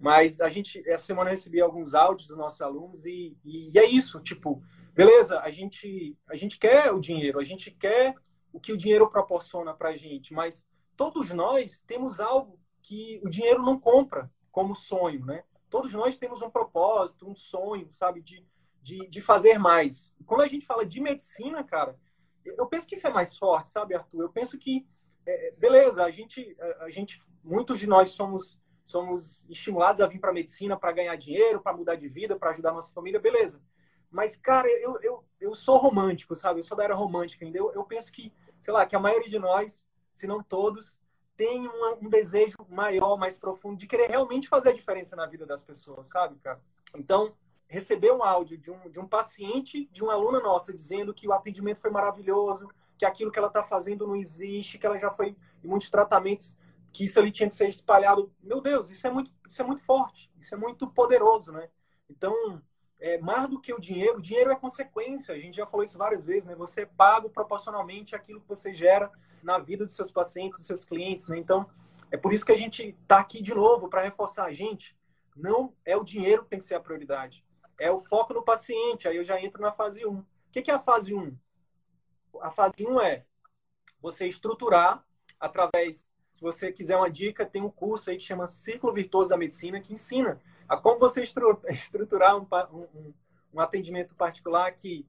Mas 0.00 0.40
a 0.40 0.48
gente, 0.48 0.82
essa 0.88 1.06
semana 1.06 1.30
eu 1.30 1.32
recebi 1.32 1.60
alguns 1.60 1.94
áudios 1.94 2.28
dos 2.28 2.36
nossos 2.36 2.60
alunos 2.60 3.06
e, 3.06 3.36
e 3.44 3.78
é 3.78 3.84
isso, 3.86 4.20
tipo, 4.20 4.62
beleza, 4.92 5.40
a 5.40 5.50
gente, 5.50 6.16
a 6.28 6.36
gente 6.36 6.58
quer 6.58 6.92
o 6.92 7.00
dinheiro, 7.00 7.38
a 7.38 7.44
gente 7.44 7.70
quer 7.70 8.14
o 8.52 8.60
que 8.60 8.72
o 8.72 8.76
dinheiro 8.76 9.08
proporciona 9.08 9.74
para 9.74 9.90
a 9.90 9.96
gente, 9.96 10.34
mas 10.34 10.66
todos 10.96 11.30
nós 11.30 11.80
temos 11.80 12.20
algo 12.20 12.58
que 12.82 13.20
o 13.24 13.28
dinheiro 13.28 13.62
não 13.62 13.80
compra, 13.80 14.30
como 14.50 14.74
sonho, 14.74 15.24
né? 15.24 15.42
Todos 15.68 15.92
nós 15.92 16.18
temos 16.18 16.40
um 16.40 16.50
propósito, 16.50 17.28
um 17.28 17.34
sonho, 17.34 17.90
sabe, 17.90 18.22
de, 18.22 18.46
de, 18.86 19.08
de 19.08 19.20
fazer 19.20 19.58
mais. 19.58 20.14
Quando 20.24 20.42
a 20.42 20.46
gente 20.46 20.64
fala 20.64 20.86
de 20.86 21.00
medicina, 21.00 21.64
cara, 21.64 21.98
eu 22.44 22.66
penso 22.66 22.86
que 22.86 22.94
isso 22.94 23.08
é 23.08 23.10
mais 23.10 23.36
forte, 23.36 23.68
sabe, 23.68 23.96
Arthur? 23.96 24.22
Eu 24.22 24.30
penso 24.30 24.56
que, 24.56 24.86
é, 25.26 25.50
beleza, 25.58 26.04
a 26.04 26.10
gente, 26.12 26.56
a 26.78 26.88
gente, 26.88 27.18
muitos 27.42 27.80
de 27.80 27.86
nós 27.88 28.10
somos 28.10 28.56
somos 28.84 29.44
estimulados 29.50 30.00
a 30.00 30.06
vir 30.06 30.20
para 30.20 30.30
a 30.30 30.32
medicina 30.32 30.76
para 30.76 30.92
ganhar 30.92 31.16
dinheiro, 31.16 31.60
para 31.60 31.76
mudar 31.76 31.96
de 31.96 32.06
vida, 32.06 32.36
para 32.36 32.50
ajudar 32.50 32.70
a 32.70 32.74
nossa 32.74 32.94
família, 32.94 33.18
beleza. 33.18 33.60
Mas, 34.08 34.36
cara, 34.36 34.68
eu, 34.80 34.96
eu, 35.02 35.24
eu 35.40 35.56
sou 35.56 35.76
romântico, 35.76 36.36
sabe? 36.36 36.60
Eu 36.60 36.62
sou 36.62 36.76
da 36.76 36.84
era 36.84 36.94
romântica, 36.94 37.44
entendeu? 37.44 37.72
Eu 37.74 37.82
penso 37.82 38.12
que, 38.12 38.32
sei 38.60 38.72
lá, 38.72 38.86
que 38.86 38.94
a 38.94 39.00
maioria 39.00 39.28
de 39.28 39.40
nós, 39.40 39.84
se 40.12 40.28
não 40.28 40.40
todos, 40.40 40.96
tem 41.36 41.68
um 42.00 42.08
desejo 42.08 42.54
maior, 42.68 43.16
mais 43.16 43.36
profundo, 43.36 43.76
de 43.76 43.88
querer 43.88 44.08
realmente 44.08 44.46
fazer 44.46 44.68
a 44.68 44.72
diferença 44.72 45.16
na 45.16 45.26
vida 45.26 45.44
das 45.44 45.64
pessoas, 45.64 46.06
sabe, 46.06 46.38
cara? 46.38 46.62
Então, 46.94 47.34
receber 47.68 48.12
um 48.12 48.22
áudio 48.22 48.56
de 48.56 48.70
um, 48.70 48.88
de 48.90 49.00
um 49.00 49.06
paciente, 49.06 49.88
de 49.90 50.02
uma 50.02 50.14
aluna 50.14 50.40
nossa, 50.40 50.72
dizendo 50.72 51.12
que 51.12 51.26
o 51.26 51.32
atendimento 51.32 51.80
foi 51.80 51.90
maravilhoso, 51.90 52.68
que 52.96 53.04
aquilo 53.04 53.30
que 53.30 53.38
ela 53.38 53.48
está 53.48 53.62
fazendo 53.62 54.06
não 54.06 54.16
existe, 54.16 54.78
que 54.78 54.86
ela 54.86 54.98
já 54.98 55.10
foi 55.10 55.36
em 55.62 55.68
muitos 55.68 55.90
tratamentos, 55.90 56.56
que 56.92 57.04
isso 57.04 57.18
ali 57.18 57.30
tinha 57.30 57.48
que 57.48 57.54
ser 57.54 57.68
espalhado. 57.68 58.32
Meu 58.42 58.60
Deus, 58.60 58.90
isso 58.90 59.06
é 59.06 59.10
muito, 59.10 59.30
isso 59.46 59.60
é 59.60 59.64
muito 59.64 59.82
forte, 59.82 60.30
isso 60.40 60.54
é 60.54 60.58
muito 60.58 60.88
poderoso, 60.88 61.52
né? 61.52 61.68
Então, 62.08 62.62
é, 62.98 63.18
mais 63.18 63.48
do 63.48 63.60
que 63.60 63.72
o 63.72 63.80
dinheiro, 63.80 64.18
o 64.18 64.22
dinheiro 64.22 64.50
é 64.50 64.56
consequência. 64.56 65.34
A 65.34 65.38
gente 65.38 65.56
já 65.56 65.66
falou 65.66 65.84
isso 65.84 65.98
várias 65.98 66.24
vezes, 66.24 66.46
né? 66.46 66.54
Você 66.54 66.82
é 66.82 66.86
pago 66.86 67.28
proporcionalmente 67.28 68.14
àquilo 68.14 68.40
que 68.40 68.48
você 68.48 68.72
gera 68.72 69.10
na 69.42 69.58
vida 69.58 69.84
dos 69.84 69.94
seus 69.94 70.10
pacientes, 70.10 70.58
dos 70.58 70.66
seus 70.66 70.84
clientes, 70.84 71.28
né? 71.28 71.38
Então, 71.38 71.68
é 72.10 72.16
por 72.16 72.32
isso 72.32 72.46
que 72.46 72.52
a 72.52 72.56
gente 72.56 72.96
está 73.02 73.18
aqui 73.18 73.42
de 73.42 73.54
novo 73.54 73.88
para 73.88 74.02
reforçar 74.02 74.44
a 74.44 74.52
gente. 74.52 74.96
Não 75.36 75.74
é 75.84 75.96
o 75.96 76.04
dinheiro 76.04 76.44
que 76.44 76.50
tem 76.50 76.58
que 76.58 76.64
ser 76.64 76.76
a 76.76 76.80
prioridade. 76.80 77.44
É 77.78 77.90
o 77.90 77.98
foco 77.98 78.34
no 78.34 78.42
paciente. 78.42 79.08
Aí 79.08 79.16
eu 79.16 79.24
já 79.24 79.40
entro 79.40 79.60
na 79.60 79.72
fase 79.72 80.06
1. 80.06 80.18
O 80.18 80.24
que 80.50 80.70
é 80.70 80.74
a 80.74 80.78
fase 80.78 81.14
1? 81.14 81.36
A 82.40 82.50
fase 82.50 82.86
1 82.86 83.00
é 83.00 83.24
você 84.00 84.26
estruturar 84.26 85.04
através 85.38 86.06
se 86.36 86.42
você 86.42 86.70
quiser 86.70 86.98
uma 86.98 87.10
dica, 87.10 87.46
tem 87.46 87.62
um 87.62 87.70
curso 87.70 88.10
aí 88.10 88.18
que 88.18 88.22
chama 88.22 88.46
Ciclo 88.46 88.92
Virtuoso 88.92 89.30
da 89.30 89.38
Medicina, 89.38 89.80
que 89.80 89.94
ensina 89.94 90.38
a 90.68 90.76
como 90.76 90.98
você 90.98 91.22
estruturar 91.24 92.36
um, 92.36 92.46
um, 92.72 93.14
um 93.54 93.60
atendimento 93.60 94.14
particular 94.14 94.70
que 94.72 95.08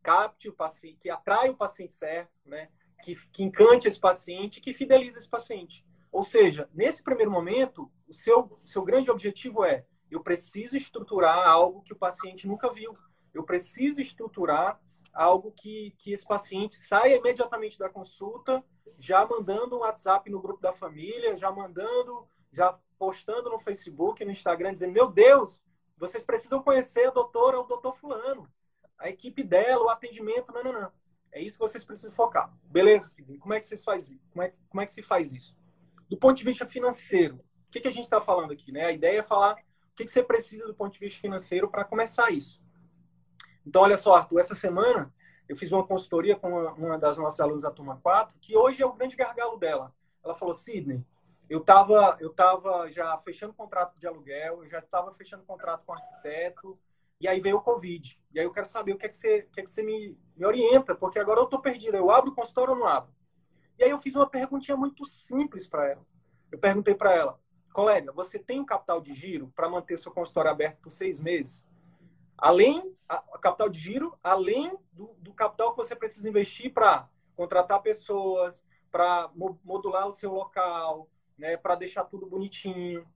capte 0.00 0.48
o 0.48 0.52
paciente, 0.52 0.98
que 1.00 1.10
atrai 1.10 1.50
o 1.50 1.56
paciente 1.56 1.94
certo, 1.94 2.30
né? 2.46 2.68
que, 3.02 3.14
que 3.32 3.42
encante 3.42 3.88
esse 3.88 3.98
paciente, 3.98 4.60
que 4.60 4.72
fidelize 4.72 5.18
esse 5.18 5.28
paciente. 5.28 5.84
Ou 6.12 6.22
seja, 6.22 6.68
nesse 6.72 7.02
primeiro 7.02 7.30
momento, 7.30 7.90
o 8.06 8.12
seu, 8.12 8.60
seu 8.64 8.84
grande 8.84 9.10
objetivo 9.10 9.64
é: 9.64 9.84
eu 10.10 10.20
preciso 10.20 10.76
estruturar 10.76 11.46
algo 11.46 11.82
que 11.82 11.92
o 11.92 11.96
paciente 11.96 12.46
nunca 12.46 12.70
viu. 12.70 12.92
Eu 13.32 13.44
preciso 13.44 14.00
estruturar 14.00 14.80
algo 15.12 15.52
que, 15.52 15.94
que 15.98 16.12
esse 16.12 16.26
paciente 16.26 16.76
saia 16.76 17.16
imediatamente 17.16 17.78
da 17.78 17.88
consulta, 17.88 18.64
já 18.98 19.26
mandando 19.26 19.76
um 19.76 19.80
WhatsApp 19.80 20.30
no 20.30 20.40
grupo 20.40 20.60
da 20.60 20.72
família, 20.72 21.36
já 21.36 21.50
mandando, 21.50 22.26
já 22.52 22.78
postando 22.98 23.50
no 23.50 23.58
Facebook, 23.58 24.24
no 24.24 24.30
Instagram, 24.30 24.72
dizendo: 24.72 24.92
Meu 24.92 25.10
Deus, 25.10 25.62
vocês 25.96 26.24
precisam 26.24 26.62
conhecer 26.62 27.08
a 27.08 27.10
doutora, 27.10 27.60
o 27.60 27.64
doutor 27.64 27.92
Fulano, 27.92 28.48
a 28.98 29.08
equipe 29.08 29.42
dela, 29.42 29.84
o 29.84 29.90
atendimento, 29.90 30.52
não, 30.52 30.62
não, 30.62 30.72
não. 30.72 30.92
É 31.30 31.42
isso 31.42 31.56
que 31.56 31.62
vocês 31.62 31.84
precisam 31.84 32.12
focar. 32.12 32.52
Beleza, 32.64 33.06
Sidney? 33.06 33.38
Como 33.38 33.52
é 33.52 33.60
que 33.60 33.66
vocês 33.66 33.84
fazem? 33.84 34.20
Como 34.30 34.42
é, 34.42 34.54
como 34.68 34.80
é 34.80 34.86
que 34.86 34.92
se 34.92 35.02
faz 35.02 35.32
isso? 35.32 35.56
Do 36.08 36.16
ponto 36.16 36.36
de 36.36 36.44
vista 36.44 36.66
financeiro, 36.66 37.36
o 37.36 37.70
que, 37.70 37.80
que 37.80 37.88
a 37.88 37.92
gente 37.92 38.04
está 38.04 38.20
falando 38.20 38.52
aqui? 38.52 38.72
Né? 38.72 38.86
A 38.86 38.92
ideia 38.92 39.18
é 39.18 39.22
falar 39.22 39.56
que, 39.98 40.04
que 40.04 40.10
você 40.12 40.22
precisa 40.22 40.64
do 40.64 40.74
ponto 40.74 40.92
de 40.92 41.00
vista 41.00 41.20
financeiro 41.20 41.68
para 41.68 41.84
começar 41.84 42.30
isso. 42.30 42.62
Então, 43.66 43.82
olha 43.82 43.96
só, 43.96 44.14
Arthur, 44.14 44.38
essa 44.38 44.54
semana 44.54 45.12
eu 45.48 45.56
fiz 45.56 45.72
uma 45.72 45.84
consultoria 45.84 46.36
com 46.36 46.48
uma, 46.48 46.96
das 46.96 47.18
nossas 47.18 47.40
alunas 47.40 47.62
da 47.62 47.70
turma 47.70 47.98
4, 48.00 48.38
que 48.40 48.56
hoje 48.56 48.80
é 48.80 48.86
o 48.86 48.92
grande 48.92 49.16
gargalo 49.16 49.58
dela. 49.58 49.92
Ela 50.22 50.34
falou, 50.34 50.54
Sidney, 50.54 51.04
eu 51.50 51.58
estava 51.58 52.16
eu 52.20 52.32
tava 52.32 52.88
já 52.88 53.16
fechando 53.16 53.52
contrato 53.52 53.98
de 53.98 54.06
aluguel, 54.06 54.62
eu 54.62 54.68
já 54.68 54.78
estava 54.78 55.10
fechando 55.10 55.42
contrato 55.42 55.84
com 55.84 55.94
arquiteto, 55.94 56.78
e 57.20 57.26
aí 57.26 57.40
veio 57.40 57.56
o 57.56 57.62
Covid. 57.62 58.20
E 58.32 58.38
aí 58.38 58.46
eu 58.46 58.52
quero 58.52 58.66
saber 58.66 58.92
o 58.92 58.98
que 58.98 59.06
é 59.06 59.08
que 59.08 59.16
você, 59.16 59.48
que 59.52 59.60
é 59.60 59.64
que 59.64 59.70
você 59.70 59.82
me, 59.82 60.16
me 60.36 60.46
orienta, 60.46 60.94
porque 60.94 61.18
agora 61.18 61.40
eu 61.40 61.44
estou 61.44 61.60
perdido. 61.60 61.96
Eu 61.96 62.10
abro 62.10 62.30
o 62.30 62.34
consultório 62.34 62.74
ou 62.74 62.78
não 62.78 62.86
abro? 62.86 63.12
E 63.76 63.82
aí 63.82 63.90
eu 63.90 63.98
fiz 63.98 64.14
uma 64.14 64.28
perguntinha 64.28 64.76
muito 64.76 65.04
simples 65.04 65.66
para 65.66 65.90
ela. 65.90 66.06
Eu 66.52 66.58
perguntei 66.58 66.94
para 66.94 67.12
ela, 67.12 67.40
colega, 67.78 68.10
você 68.10 68.40
tem 68.40 68.58
um 68.58 68.64
capital 68.64 69.00
de 69.00 69.14
giro 69.14 69.52
para 69.54 69.68
manter 69.68 69.96
seu 69.96 70.10
consultório 70.10 70.50
aberto 70.50 70.80
por 70.80 70.90
seis 70.90 71.20
meses? 71.20 71.64
Além, 72.36 72.92
a, 73.08 73.18
a 73.32 73.38
capital 73.38 73.68
de 73.68 73.78
giro, 73.78 74.18
além 74.20 74.76
do, 74.92 75.14
do 75.18 75.32
capital 75.32 75.70
que 75.70 75.76
você 75.76 75.94
precisa 75.94 76.28
investir 76.28 76.74
para 76.74 77.08
contratar 77.36 77.80
pessoas, 77.80 78.64
para 78.90 79.30
modular 79.64 80.08
o 80.08 80.12
seu 80.12 80.32
local, 80.32 81.08
né, 81.38 81.56
para 81.56 81.76
deixar 81.76 82.02
tudo 82.02 82.26
bonitinho, 82.26 83.06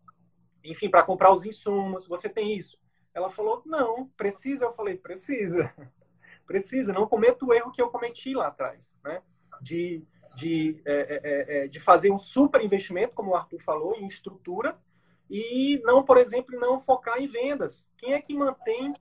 enfim, 0.63 0.89
para 0.89 1.03
comprar 1.03 1.33
os 1.33 1.45
insumos. 1.45 2.07
Você 2.07 2.29
tem 2.29 2.57
isso? 2.57 2.79
Ela 3.13 3.29
falou: 3.29 3.63
não, 3.67 4.07
precisa. 4.17 4.67
Eu 4.67 4.71
falei: 4.71 4.97
precisa, 4.97 5.75
precisa. 6.47 6.93
Não 6.93 7.09
cometa 7.09 7.45
o 7.45 7.53
erro 7.53 7.73
que 7.73 7.83
eu 7.83 7.91
cometi 7.91 8.33
lá 8.33 8.47
atrás, 8.47 8.95
né? 9.03 9.25
De, 9.61 10.07
de, 10.35 10.81
é, 10.85 10.93
é, 10.93 11.21
é, 11.25 11.65
é 11.65 11.69
de 11.69 11.81
fazer 11.81 12.11
um 12.11 12.19
super 12.19 12.63
investimento, 12.63 13.15
como 13.15 13.31
o 13.31 13.35
Arthur 13.35 13.59
falou, 13.59 13.95
em 13.97 14.07
estrutura 14.07 14.79
e 15.35 15.81
não, 15.83 16.03
por 16.03 16.19
exemplo, 16.19 16.61
não 16.61 16.79
focar 16.79 17.19
em 17.19 17.27
vendas. 17.27 17.89
Quem 17.97 18.13
é 18.13 18.21
que 18.21 18.35
mantém 18.35 18.93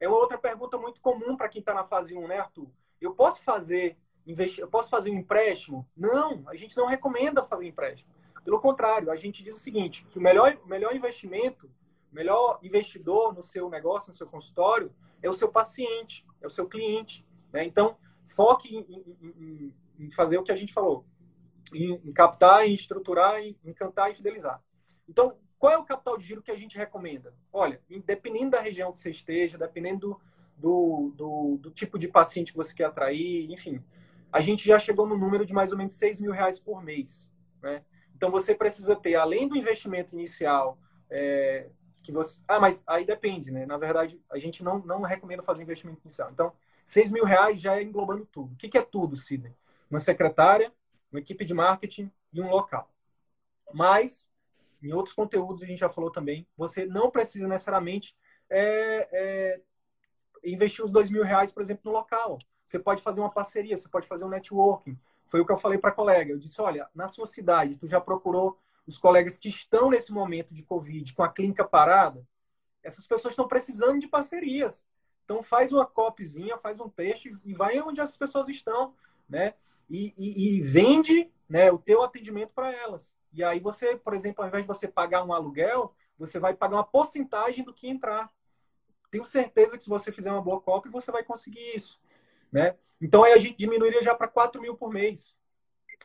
é 0.00 0.08
uma 0.08 0.18
outra 0.18 0.36
pergunta 0.36 0.76
muito 0.76 1.00
comum 1.00 1.36
para 1.36 1.48
quem 1.48 1.60
está 1.60 1.72
na 1.72 1.84
fase 1.84 2.16
1, 2.18 2.26
né, 2.26 2.40
Arthur? 2.40 2.68
Eu 3.00 3.14
posso 3.14 3.40
fazer 3.42 3.96
investir, 4.26 4.64
eu 4.64 4.68
posso 4.68 4.90
fazer 4.90 5.12
um 5.12 5.18
empréstimo? 5.18 5.88
Não, 5.96 6.42
a 6.48 6.56
gente 6.56 6.76
não 6.76 6.86
recomenda 6.86 7.44
fazer 7.44 7.68
empréstimo. 7.68 8.12
Pelo 8.44 8.60
contrário, 8.60 9.12
a 9.12 9.16
gente 9.16 9.44
diz 9.44 9.56
o 9.56 9.60
seguinte, 9.60 10.04
que 10.10 10.18
o 10.18 10.20
melhor, 10.20 10.58
melhor 10.66 10.94
investimento, 10.94 11.70
melhor 12.10 12.58
investidor 12.64 13.32
no 13.32 13.42
seu 13.42 13.70
negócio, 13.70 14.08
no 14.08 14.14
seu 14.14 14.26
consultório, 14.26 14.92
é 15.22 15.30
o 15.30 15.32
seu 15.32 15.48
paciente, 15.48 16.26
é 16.40 16.48
o 16.48 16.50
seu 16.50 16.66
cliente. 16.66 17.24
Né? 17.52 17.64
Então, 17.64 17.96
foque 18.24 18.74
em, 18.74 18.80
em, 19.22 19.74
fazer 20.10 20.38
o 20.38 20.42
que 20.42 20.52
a 20.52 20.56
gente 20.56 20.72
falou, 20.72 21.04
em, 21.72 21.94
em 22.04 22.12
captar, 22.12 22.66
em 22.66 22.74
estruturar, 22.74 23.40
em 23.40 23.56
encantar 23.64 24.10
e 24.10 24.14
fidelizar. 24.14 24.62
Então, 25.08 25.36
qual 25.58 25.72
é 25.72 25.78
o 25.78 25.84
capital 25.84 26.18
de 26.18 26.26
giro 26.26 26.42
que 26.42 26.50
a 26.50 26.56
gente 26.56 26.76
recomenda? 26.76 27.34
Olha, 27.52 27.80
dependendo 28.04 28.50
da 28.50 28.60
região 28.60 28.92
que 28.92 28.98
você 28.98 29.10
esteja, 29.10 29.56
dependendo 29.56 30.20
do, 30.56 31.12
do, 31.14 31.58
do, 31.60 31.70
tipo 31.70 31.98
de 31.98 32.08
paciente 32.08 32.52
que 32.52 32.58
você 32.58 32.74
quer 32.74 32.84
atrair, 32.84 33.50
enfim, 33.50 33.82
a 34.32 34.40
gente 34.40 34.66
já 34.66 34.78
chegou 34.78 35.06
no 35.06 35.16
número 35.16 35.44
de 35.46 35.54
mais 35.54 35.72
ou 35.72 35.78
menos 35.78 35.94
6 35.94 36.20
mil 36.20 36.32
reais 36.32 36.58
por 36.58 36.82
mês. 36.82 37.32
Né? 37.62 37.82
Então 38.14 38.30
você 38.30 38.54
precisa 38.54 38.94
ter, 38.94 39.14
além 39.14 39.48
do 39.48 39.56
investimento 39.56 40.14
inicial, 40.14 40.78
é, 41.10 41.70
que 42.02 42.12
você. 42.12 42.40
Ah, 42.46 42.60
mas 42.60 42.84
aí 42.86 43.04
depende, 43.04 43.50
né? 43.50 43.66
Na 43.66 43.76
verdade, 43.76 44.20
a 44.30 44.38
gente 44.38 44.62
não, 44.62 44.78
não 44.78 45.02
recomenda 45.02 45.42
fazer 45.42 45.62
investimento 45.62 46.00
inicial. 46.04 46.30
Então, 46.30 46.52
6 46.84 47.10
mil 47.10 47.24
reais 47.24 47.60
já 47.60 47.76
é 47.76 47.82
englobando 47.82 48.24
tudo. 48.26 48.52
O 48.52 48.56
que, 48.56 48.68
que 48.68 48.78
é 48.78 48.82
tudo, 48.82 49.16
Sidney? 49.16 49.52
Uma 49.90 49.98
secretária, 49.98 50.72
uma 51.10 51.20
equipe 51.20 51.44
de 51.44 51.54
marketing 51.54 52.10
e 52.32 52.40
um 52.40 52.50
local. 52.50 52.90
Mas 53.72 54.30
em 54.82 54.92
outros 54.92 55.14
conteúdos 55.14 55.62
a 55.62 55.66
gente 55.66 55.78
já 55.78 55.88
falou 55.88 56.10
também, 56.10 56.46
você 56.56 56.86
não 56.86 57.10
precisa 57.10 57.48
necessariamente 57.48 58.16
é, 58.48 59.08
é, 59.12 59.60
investir 60.44 60.84
os 60.84 60.92
dois 60.92 61.10
mil 61.10 61.24
reais, 61.24 61.50
por 61.50 61.62
exemplo, 61.62 61.82
no 61.84 61.92
local. 61.92 62.38
você 62.64 62.78
pode 62.78 63.02
fazer 63.02 63.20
uma 63.20 63.30
parceria, 63.30 63.76
você 63.76 63.88
pode 63.88 64.06
fazer 64.06 64.24
um 64.24 64.28
networking. 64.28 64.98
Foi 65.24 65.40
o 65.40 65.46
que 65.46 65.52
eu 65.52 65.56
falei 65.56 65.78
para 65.78 65.90
a 65.90 65.94
colega. 65.94 66.32
Eu 66.32 66.38
disse, 66.38 66.60
olha, 66.60 66.88
na 66.94 67.08
sua 67.08 67.26
cidade, 67.26 67.76
tu 67.76 67.86
já 67.86 68.00
procurou 68.00 68.58
os 68.86 68.96
colegas 68.96 69.36
que 69.36 69.48
estão 69.48 69.90
nesse 69.90 70.12
momento 70.12 70.54
de 70.54 70.62
Covid 70.62 71.12
com 71.14 71.22
a 71.22 71.28
clínica 71.28 71.64
parada? 71.64 72.26
Essas 72.82 73.06
pessoas 73.06 73.32
estão 73.32 73.48
precisando 73.48 73.98
de 73.98 74.06
parcerias. 74.06 74.86
Então 75.24 75.42
faz 75.42 75.72
uma 75.72 75.84
copyzinha, 75.84 76.56
faz 76.56 76.78
um 76.78 76.88
texto 76.88 77.28
e 77.44 77.52
vai 77.52 77.80
onde 77.80 78.00
essas 78.00 78.16
pessoas 78.16 78.48
estão, 78.48 78.94
né? 79.28 79.54
E, 79.88 80.12
e, 80.16 80.56
e 80.56 80.60
vende 80.60 81.30
né, 81.48 81.70
o 81.70 81.78
teu 81.78 82.02
atendimento 82.02 82.52
para 82.54 82.72
elas. 82.72 83.14
E 83.32 83.44
aí 83.44 83.60
você, 83.60 83.96
por 83.96 84.14
exemplo, 84.14 84.42
ao 84.42 84.48
invés 84.48 84.64
de 84.64 84.68
você 84.68 84.88
pagar 84.88 85.24
um 85.24 85.32
aluguel, 85.32 85.94
você 86.18 86.38
vai 86.38 86.54
pagar 86.54 86.76
uma 86.76 86.84
porcentagem 86.84 87.64
do 87.64 87.74
que 87.74 87.88
entrar. 87.88 88.30
Tenho 89.10 89.24
certeza 89.24 89.76
que 89.76 89.84
se 89.84 89.90
você 89.90 90.10
fizer 90.10 90.32
uma 90.32 90.42
boa 90.42 90.60
copy, 90.60 90.88
você 90.88 91.12
vai 91.12 91.22
conseguir 91.22 91.74
isso. 91.74 92.00
Né? 92.50 92.76
Então 93.00 93.22
aí 93.22 93.32
a 93.32 93.38
gente 93.38 93.58
diminuiria 93.58 94.02
já 94.02 94.14
para 94.14 94.28
4 94.28 94.60
mil 94.60 94.76
por 94.76 94.92
mês. 94.92 95.36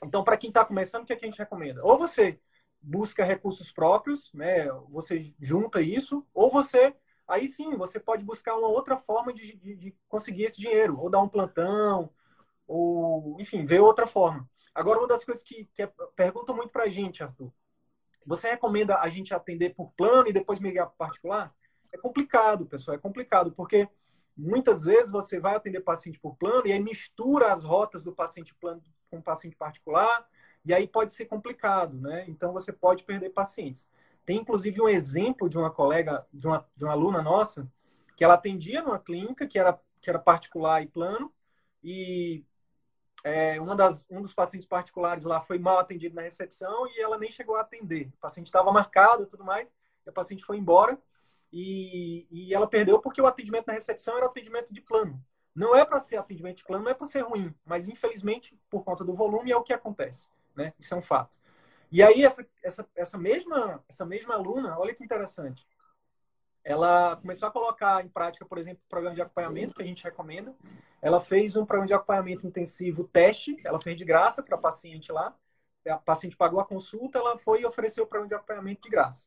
Então, 0.04 0.24
para 0.24 0.38
quem 0.38 0.50
está 0.50 0.63
começando, 0.65 1.04
o 1.04 1.06
que, 1.06 1.13
é 1.13 1.15
que 1.15 1.26
a 1.26 1.30
gente 1.30 1.39
recomenda? 1.39 1.84
Ou 1.84 1.98
você 1.98 2.39
busca 2.82 3.24
recursos 3.24 3.72
próprios, 3.72 4.34
né? 4.34 4.67
Você 4.89 5.34
junta 5.39 5.82
isso, 5.82 6.26
ou 6.34 6.50
você 6.50 6.96
aí 7.28 7.48
sim 7.48 7.76
você 7.78 8.00
pode 8.00 8.26
buscar 8.26 8.58
uma 8.58 8.67
outra 8.67 8.98
forma 8.98 9.32
de, 9.32 9.56
de, 9.56 9.76
de 9.76 9.96
conseguir 10.10 10.44
esse 10.44 10.60
dinheiro, 10.60 11.00
ou 11.00 11.10
dar 11.10 11.22
um 11.22 11.30
plantão, 11.30 12.10
ou 12.72 13.38
enfim, 13.40 13.66
ver 13.66 13.82
outra 13.82 14.08
forma. 14.08 14.50
Agora, 14.74 15.00
uma 15.00 15.08
das 15.08 15.24
coisas 15.26 15.44
que, 15.44 15.68
que 15.74 15.84
é, 15.84 15.92
perguntam 16.16 16.56
muito 16.56 16.72
para 16.72 16.84
a 16.84 16.90
gente, 16.90 17.22
Arthur, 17.22 17.52
você 18.26 18.52
recomenda 18.52 19.00
a 19.00 19.10
gente 19.10 19.34
atender 19.34 19.76
por 19.76 19.92
plano 19.92 20.30
e 20.30 20.34
depois 20.34 20.60
migrar 20.60 20.88
para 20.88 20.96
particular? 20.96 21.54
É 21.94 21.98
complicado, 21.98 22.66
pessoal, 22.66 22.96
é 22.96 23.00
complicado, 23.00 23.52
porque 23.52 23.90
muitas 24.38 24.84
vezes 24.84 25.12
você 25.12 25.40
vai 25.40 25.56
atender 25.56 25.82
paciente 25.82 26.20
por 26.20 26.38
plano 26.38 26.66
e 26.66 26.72
aí 26.72 26.80
mistura 26.80 27.52
as 27.52 27.64
rotas 27.64 28.06
do 28.06 28.14
paciente 28.14 28.56
plano 28.56 28.82
com 29.10 29.18
o 29.18 29.24
paciente 29.24 29.58
particular, 29.58 30.26
e 30.64 30.74
aí 30.74 30.88
pode 30.88 31.12
ser 31.12 31.26
complicado, 31.26 32.00
né? 32.00 32.24
Então 32.30 32.54
você 32.54 32.72
pode 32.72 33.04
perder 33.04 33.32
pacientes. 33.32 33.90
Tem 34.26 34.38
inclusive 34.38 34.82
um 34.82 34.88
exemplo 34.88 35.50
de 35.50 35.58
uma 35.58 35.70
colega, 35.70 36.26
de 36.32 36.48
uma, 36.48 36.66
de 36.74 36.86
uma 36.86 36.94
aluna 36.94 37.22
nossa, 37.22 37.70
que 38.16 38.24
ela 38.24 38.36
atendia 38.36 38.82
numa 38.82 39.00
clínica 39.00 39.46
que 39.46 39.60
era, 39.60 39.78
que 40.00 40.10
era 40.10 40.20
particular 40.20 40.82
e 40.82 40.88
plano, 40.88 41.34
e 41.84 42.46
é, 43.24 43.60
uma 43.62 43.76
das, 43.76 44.06
um 44.10 44.22
dos 44.22 44.34
pacientes 44.34 44.68
particulares 44.68 45.26
lá 45.26 45.40
foi 45.40 45.60
mal 45.60 45.78
atendido 45.78 46.16
na 46.16 46.22
recepção 46.22 46.88
e 46.88 47.02
ela 47.02 47.18
nem 47.18 47.30
chegou 47.30 47.56
a 47.56 47.62
atender. 47.62 48.08
O 48.16 48.18
paciente 48.18 48.48
estava 48.48 48.72
marcado 48.72 49.24
e 49.24 49.28
tudo 49.28 49.44
mais, 49.44 49.74
e 50.06 50.10
a 50.10 50.14
paciente 50.14 50.44
foi 50.44 50.58
embora 50.58 50.98
e, 51.52 52.28
e 52.32 52.54
ela 52.54 52.68
perdeu 52.68 53.00
porque 53.00 53.22
o 53.22 53.26
atendimento 53.26 53.68
na 53.68 53.74
recepção 53.74 54.18
era 54.18 54.26
atendimento 54.26 54.72
de 54.72 54.82
plano. 54.82 55.24
Não 55.54 55.76
é 55.76 55.84
para 55.84 56.00
ser 56.00 56.18
atendimento 56.18 56.58
de 56.58 56.64
plano, 56.64 56.86
não 56.86 56.92
é 56.92 56.94
para 56.94 57.08
ser 57.08 57.22
ruim, 57.22 57.54
mas 57.66 57.90
infelizmente, 57.90 58.58
por 58.70 58.84
conta 58.84 59.04
do 59.04 59.14
volume, 59.14 59.52
é 59.52 59.58
o 59.58 59.64
que 59.64 59.74
acontece. 59.74 60.30
Né? 60.56 60.74
Isso 60.80 60.94
é 60.94 60.98
um 60.98 61.02
fato. 61.02 61.36
E 61.92 62.02
aí, 62.02 62.24
essa, 62.24 62.48
essa, 62.64 62.88
essa, 62.96 63.18
mesma, 63.18 63.84
essa 63.90 64.06
mesma 64.06 64.36
aluna, 64.36 64.80
olha 64.80 64.94
que 64.94 65.04
interessante, 65.04 65.68
ela 66.63 67.15
começou 67.15 67.47
a 67.47 67.52
colocar 67.52 68.04
em 68.06 68.08
prática, 68.08 68.45
por 68.45 68.58
exemplo, 68.58 68.82
o 68.86 68.89
programa 68.89 69.15
de 69.15 69.21
acompanhamento 69.21 69.74
que 69.74 69.82
a 69.82 69.86
gente 69.86 70.04
recomenda. 70.04 70.56
Ela 71.02 71.19
fez 71.19 71.56
um 71.56 71.65
programa 71.65 71.88
de 71.88 71.93
acompanhamento 71.93 72.45
intensivo 72.45 73.04
teste, 73.06 73.60
ela 73.65 73.80
fez 73.80 73.97
de 73.97 74.06
graça 74.06 74.43
para 74.43 74.56
a 74.56 74.60
paciente 74.60 75.12
lá. 75.12 75.36
A 75.88 75.97
paciente 75.97 76.38
pagou 76.38 76.60
a 76.60 76.65
consulta, 76.65 77.17
ela 77.17 77.38
foi 77.38 77.62
e 77.62 77.65
ofereceu 77.65 78.04
o 78.04 78.08
programa 78.08 78.28
de 78.28 78.36
acompanhamento 78.36 78.84
de 78.84 78.89
graça. 78.89 79.26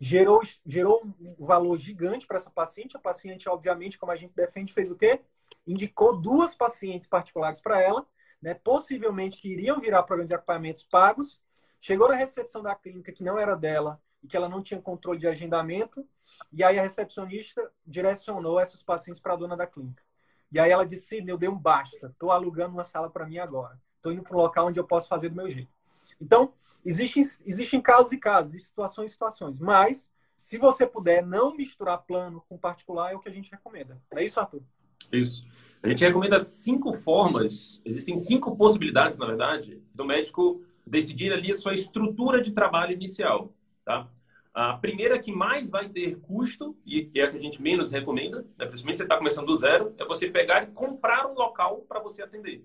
Gerou, 0.00 0.40
gerou 0.66 1.02
um 1.20 1.44
valor 1.44 1.78
gigante 1.78 2.26
para 2.26 2.36
essa 2.36 2.50
paciente. 2.50 2.96
A 2.96 3.00
paciente, 3.00 3.48
obviamente, 3.48 3.96
como 3.96 4.10
a 4.10 4.16
gente 4.16 4.34
defende, 4.34 4.72
fez 4.72 4.90
o 4.90 4.96
quê? 4.96 5.20
Indicou 5.64 6.20
duas 6.20 6.56
pacientes 6.56 7.06
particulares 7.06 7.60
para 7.60 7.80
ela, 7.80 8.04
né, 8.40 8.54
possivelmente 8.54 9.38
que 9.38 9.52
iriam 9.52 9.78
virar 9.78 10.02
programa 10.02 10.26
de 10.26 10.34
acompanhamentos 10.34 10.82
pagos. 10.82 11.40
Chegou 11.80 12.08
na 12.08 12.16
recepção 12.16 12.62
da 12.62 12.74
clínica 12.74 13.12
que 13.12 13.22
não 13.22 13.38
era 13.38 13.54
dela 13.54 14.00
e 14.22 14.28
que 14.28 14.36
ela 14.36 14.48
não 14.48 14.62
tinha 14.62 14.80
controle 14.80 15.18
de 15.18 15.26
agendamento 15.26 16.06
e 16.52 16.62
aí 16.62 16.78
a 16.78 16.82
recepcionista 16.82 17.70
direcionou 17.86 18.60
esses 18.60 18.82
pacientes 18.82 19.20
para 19.20 19.34
a 19.34 19.36
dona 19.36 19.56
da 19.56 19.66
clínica. 19.66 20.02
E 20.50 20.58
aí 20.58 20.70
ela 20.70 20.84
disse: 20.84 21.06
Sidney, 21.06 21.32
eu 21.32 21.38
dei 21.38 21.48
um 21.48 21.58
basta. 21.58 22.08
Estou 22.08 22.30
alugando 22.30 22.74
uma 22.74 22.84
sala 22.84 23.10
para 23.10 23.26
mim 23.26 23.38
agora. 23.38 23.80
Estou 23.96 24.12
indo 24.12 24.22
para 24.22 24.36
um 24.36 24.40
local 24.40 24.66
onde 24.66 24.78
eu 24.78 24.86
posso 24.86 25.08
fazer 25.08 25.28
do 25.28 25.36
meu 25.36 25.48
jeito. 25.50 25.72
Então, 26.20 26.52
existem, 26.84 27.22
existem 27.46 27.80
casos 27.80 28.12
e 28.12 28.18
casos, 28.18 28.62
situações 28.64 29.10
e 29.10 29.12
situações. 29.12 29.58
Mas, 29.58 30.12
se 30.36 30.58
você 30.58 30.86
puder 30.86 31.24
não 31.24 31.56
misturar 31.56 32.02
plano 32.02 32.44
com 32.48 32.58
particular, 32.58 33.12
é 33.12 33.16
o 33.16 33.20
que 33.20 33.28
a 33.28 33.32
gente 33.32 33.50
recomenda. 33.50 34.00
É 34.10 34.24
isso, 34.24 34.38
Arthur? 34.38 34.62
Isso. 35.10 35.44
A 35.82 35.88
gente 35.88 36.04
recomenda 36.04 36.40
cinco 36.40 36.92
formas, 36.92 37.82
existem 37.84 38.16
cinco 38.16 38.56
possibilidades, 38.56 39.18
na 39.18 39.26
verdade, 39.26 39.82
do 39.92 40.04
médico 40.04 40.62
decidir 40.86 41.32
ali 41.32 41.50
a 41.50 41.56
sua 41.56 41.74
estrutura 41.74 42.40
de 42.40 42.52
trabalho 42.52 42.92
inicial. 42.92 43.52
Tá? 43.84 44.08
A 44.54 44.74
primeira 44.74 45.18
que 45.18 45.32
mais 45.32 45.70
vai 45.70 45.88
ter 45.88 46.20
custo, 46.20 46.76
e 46.84 47.10
é 47.14 47.22
a 47.22 47.30
que 47.30 47.36
a 47.38 47.40
gente 47.40 47.60
menos 47.60 47.90
recomenda, 47.90 48.42
né, 48.58 48.66
principalmente 48.66 48.96
se 48.96 48.98
você 48.98 49.02
está 49.04 49.16
começando 49.16 49.46
do 49.46 49.56
zero, 49.56 49.94
é 49.96 50.04
você 50.04 50.30
pegar 50.30 50.62
e 50.62 50.66
comprar 50.66 51.26
um 51.26 51.34
local 51.34 51.78
para 51.88 52.00
você 52.00 52.22
atender. 52.22 52.62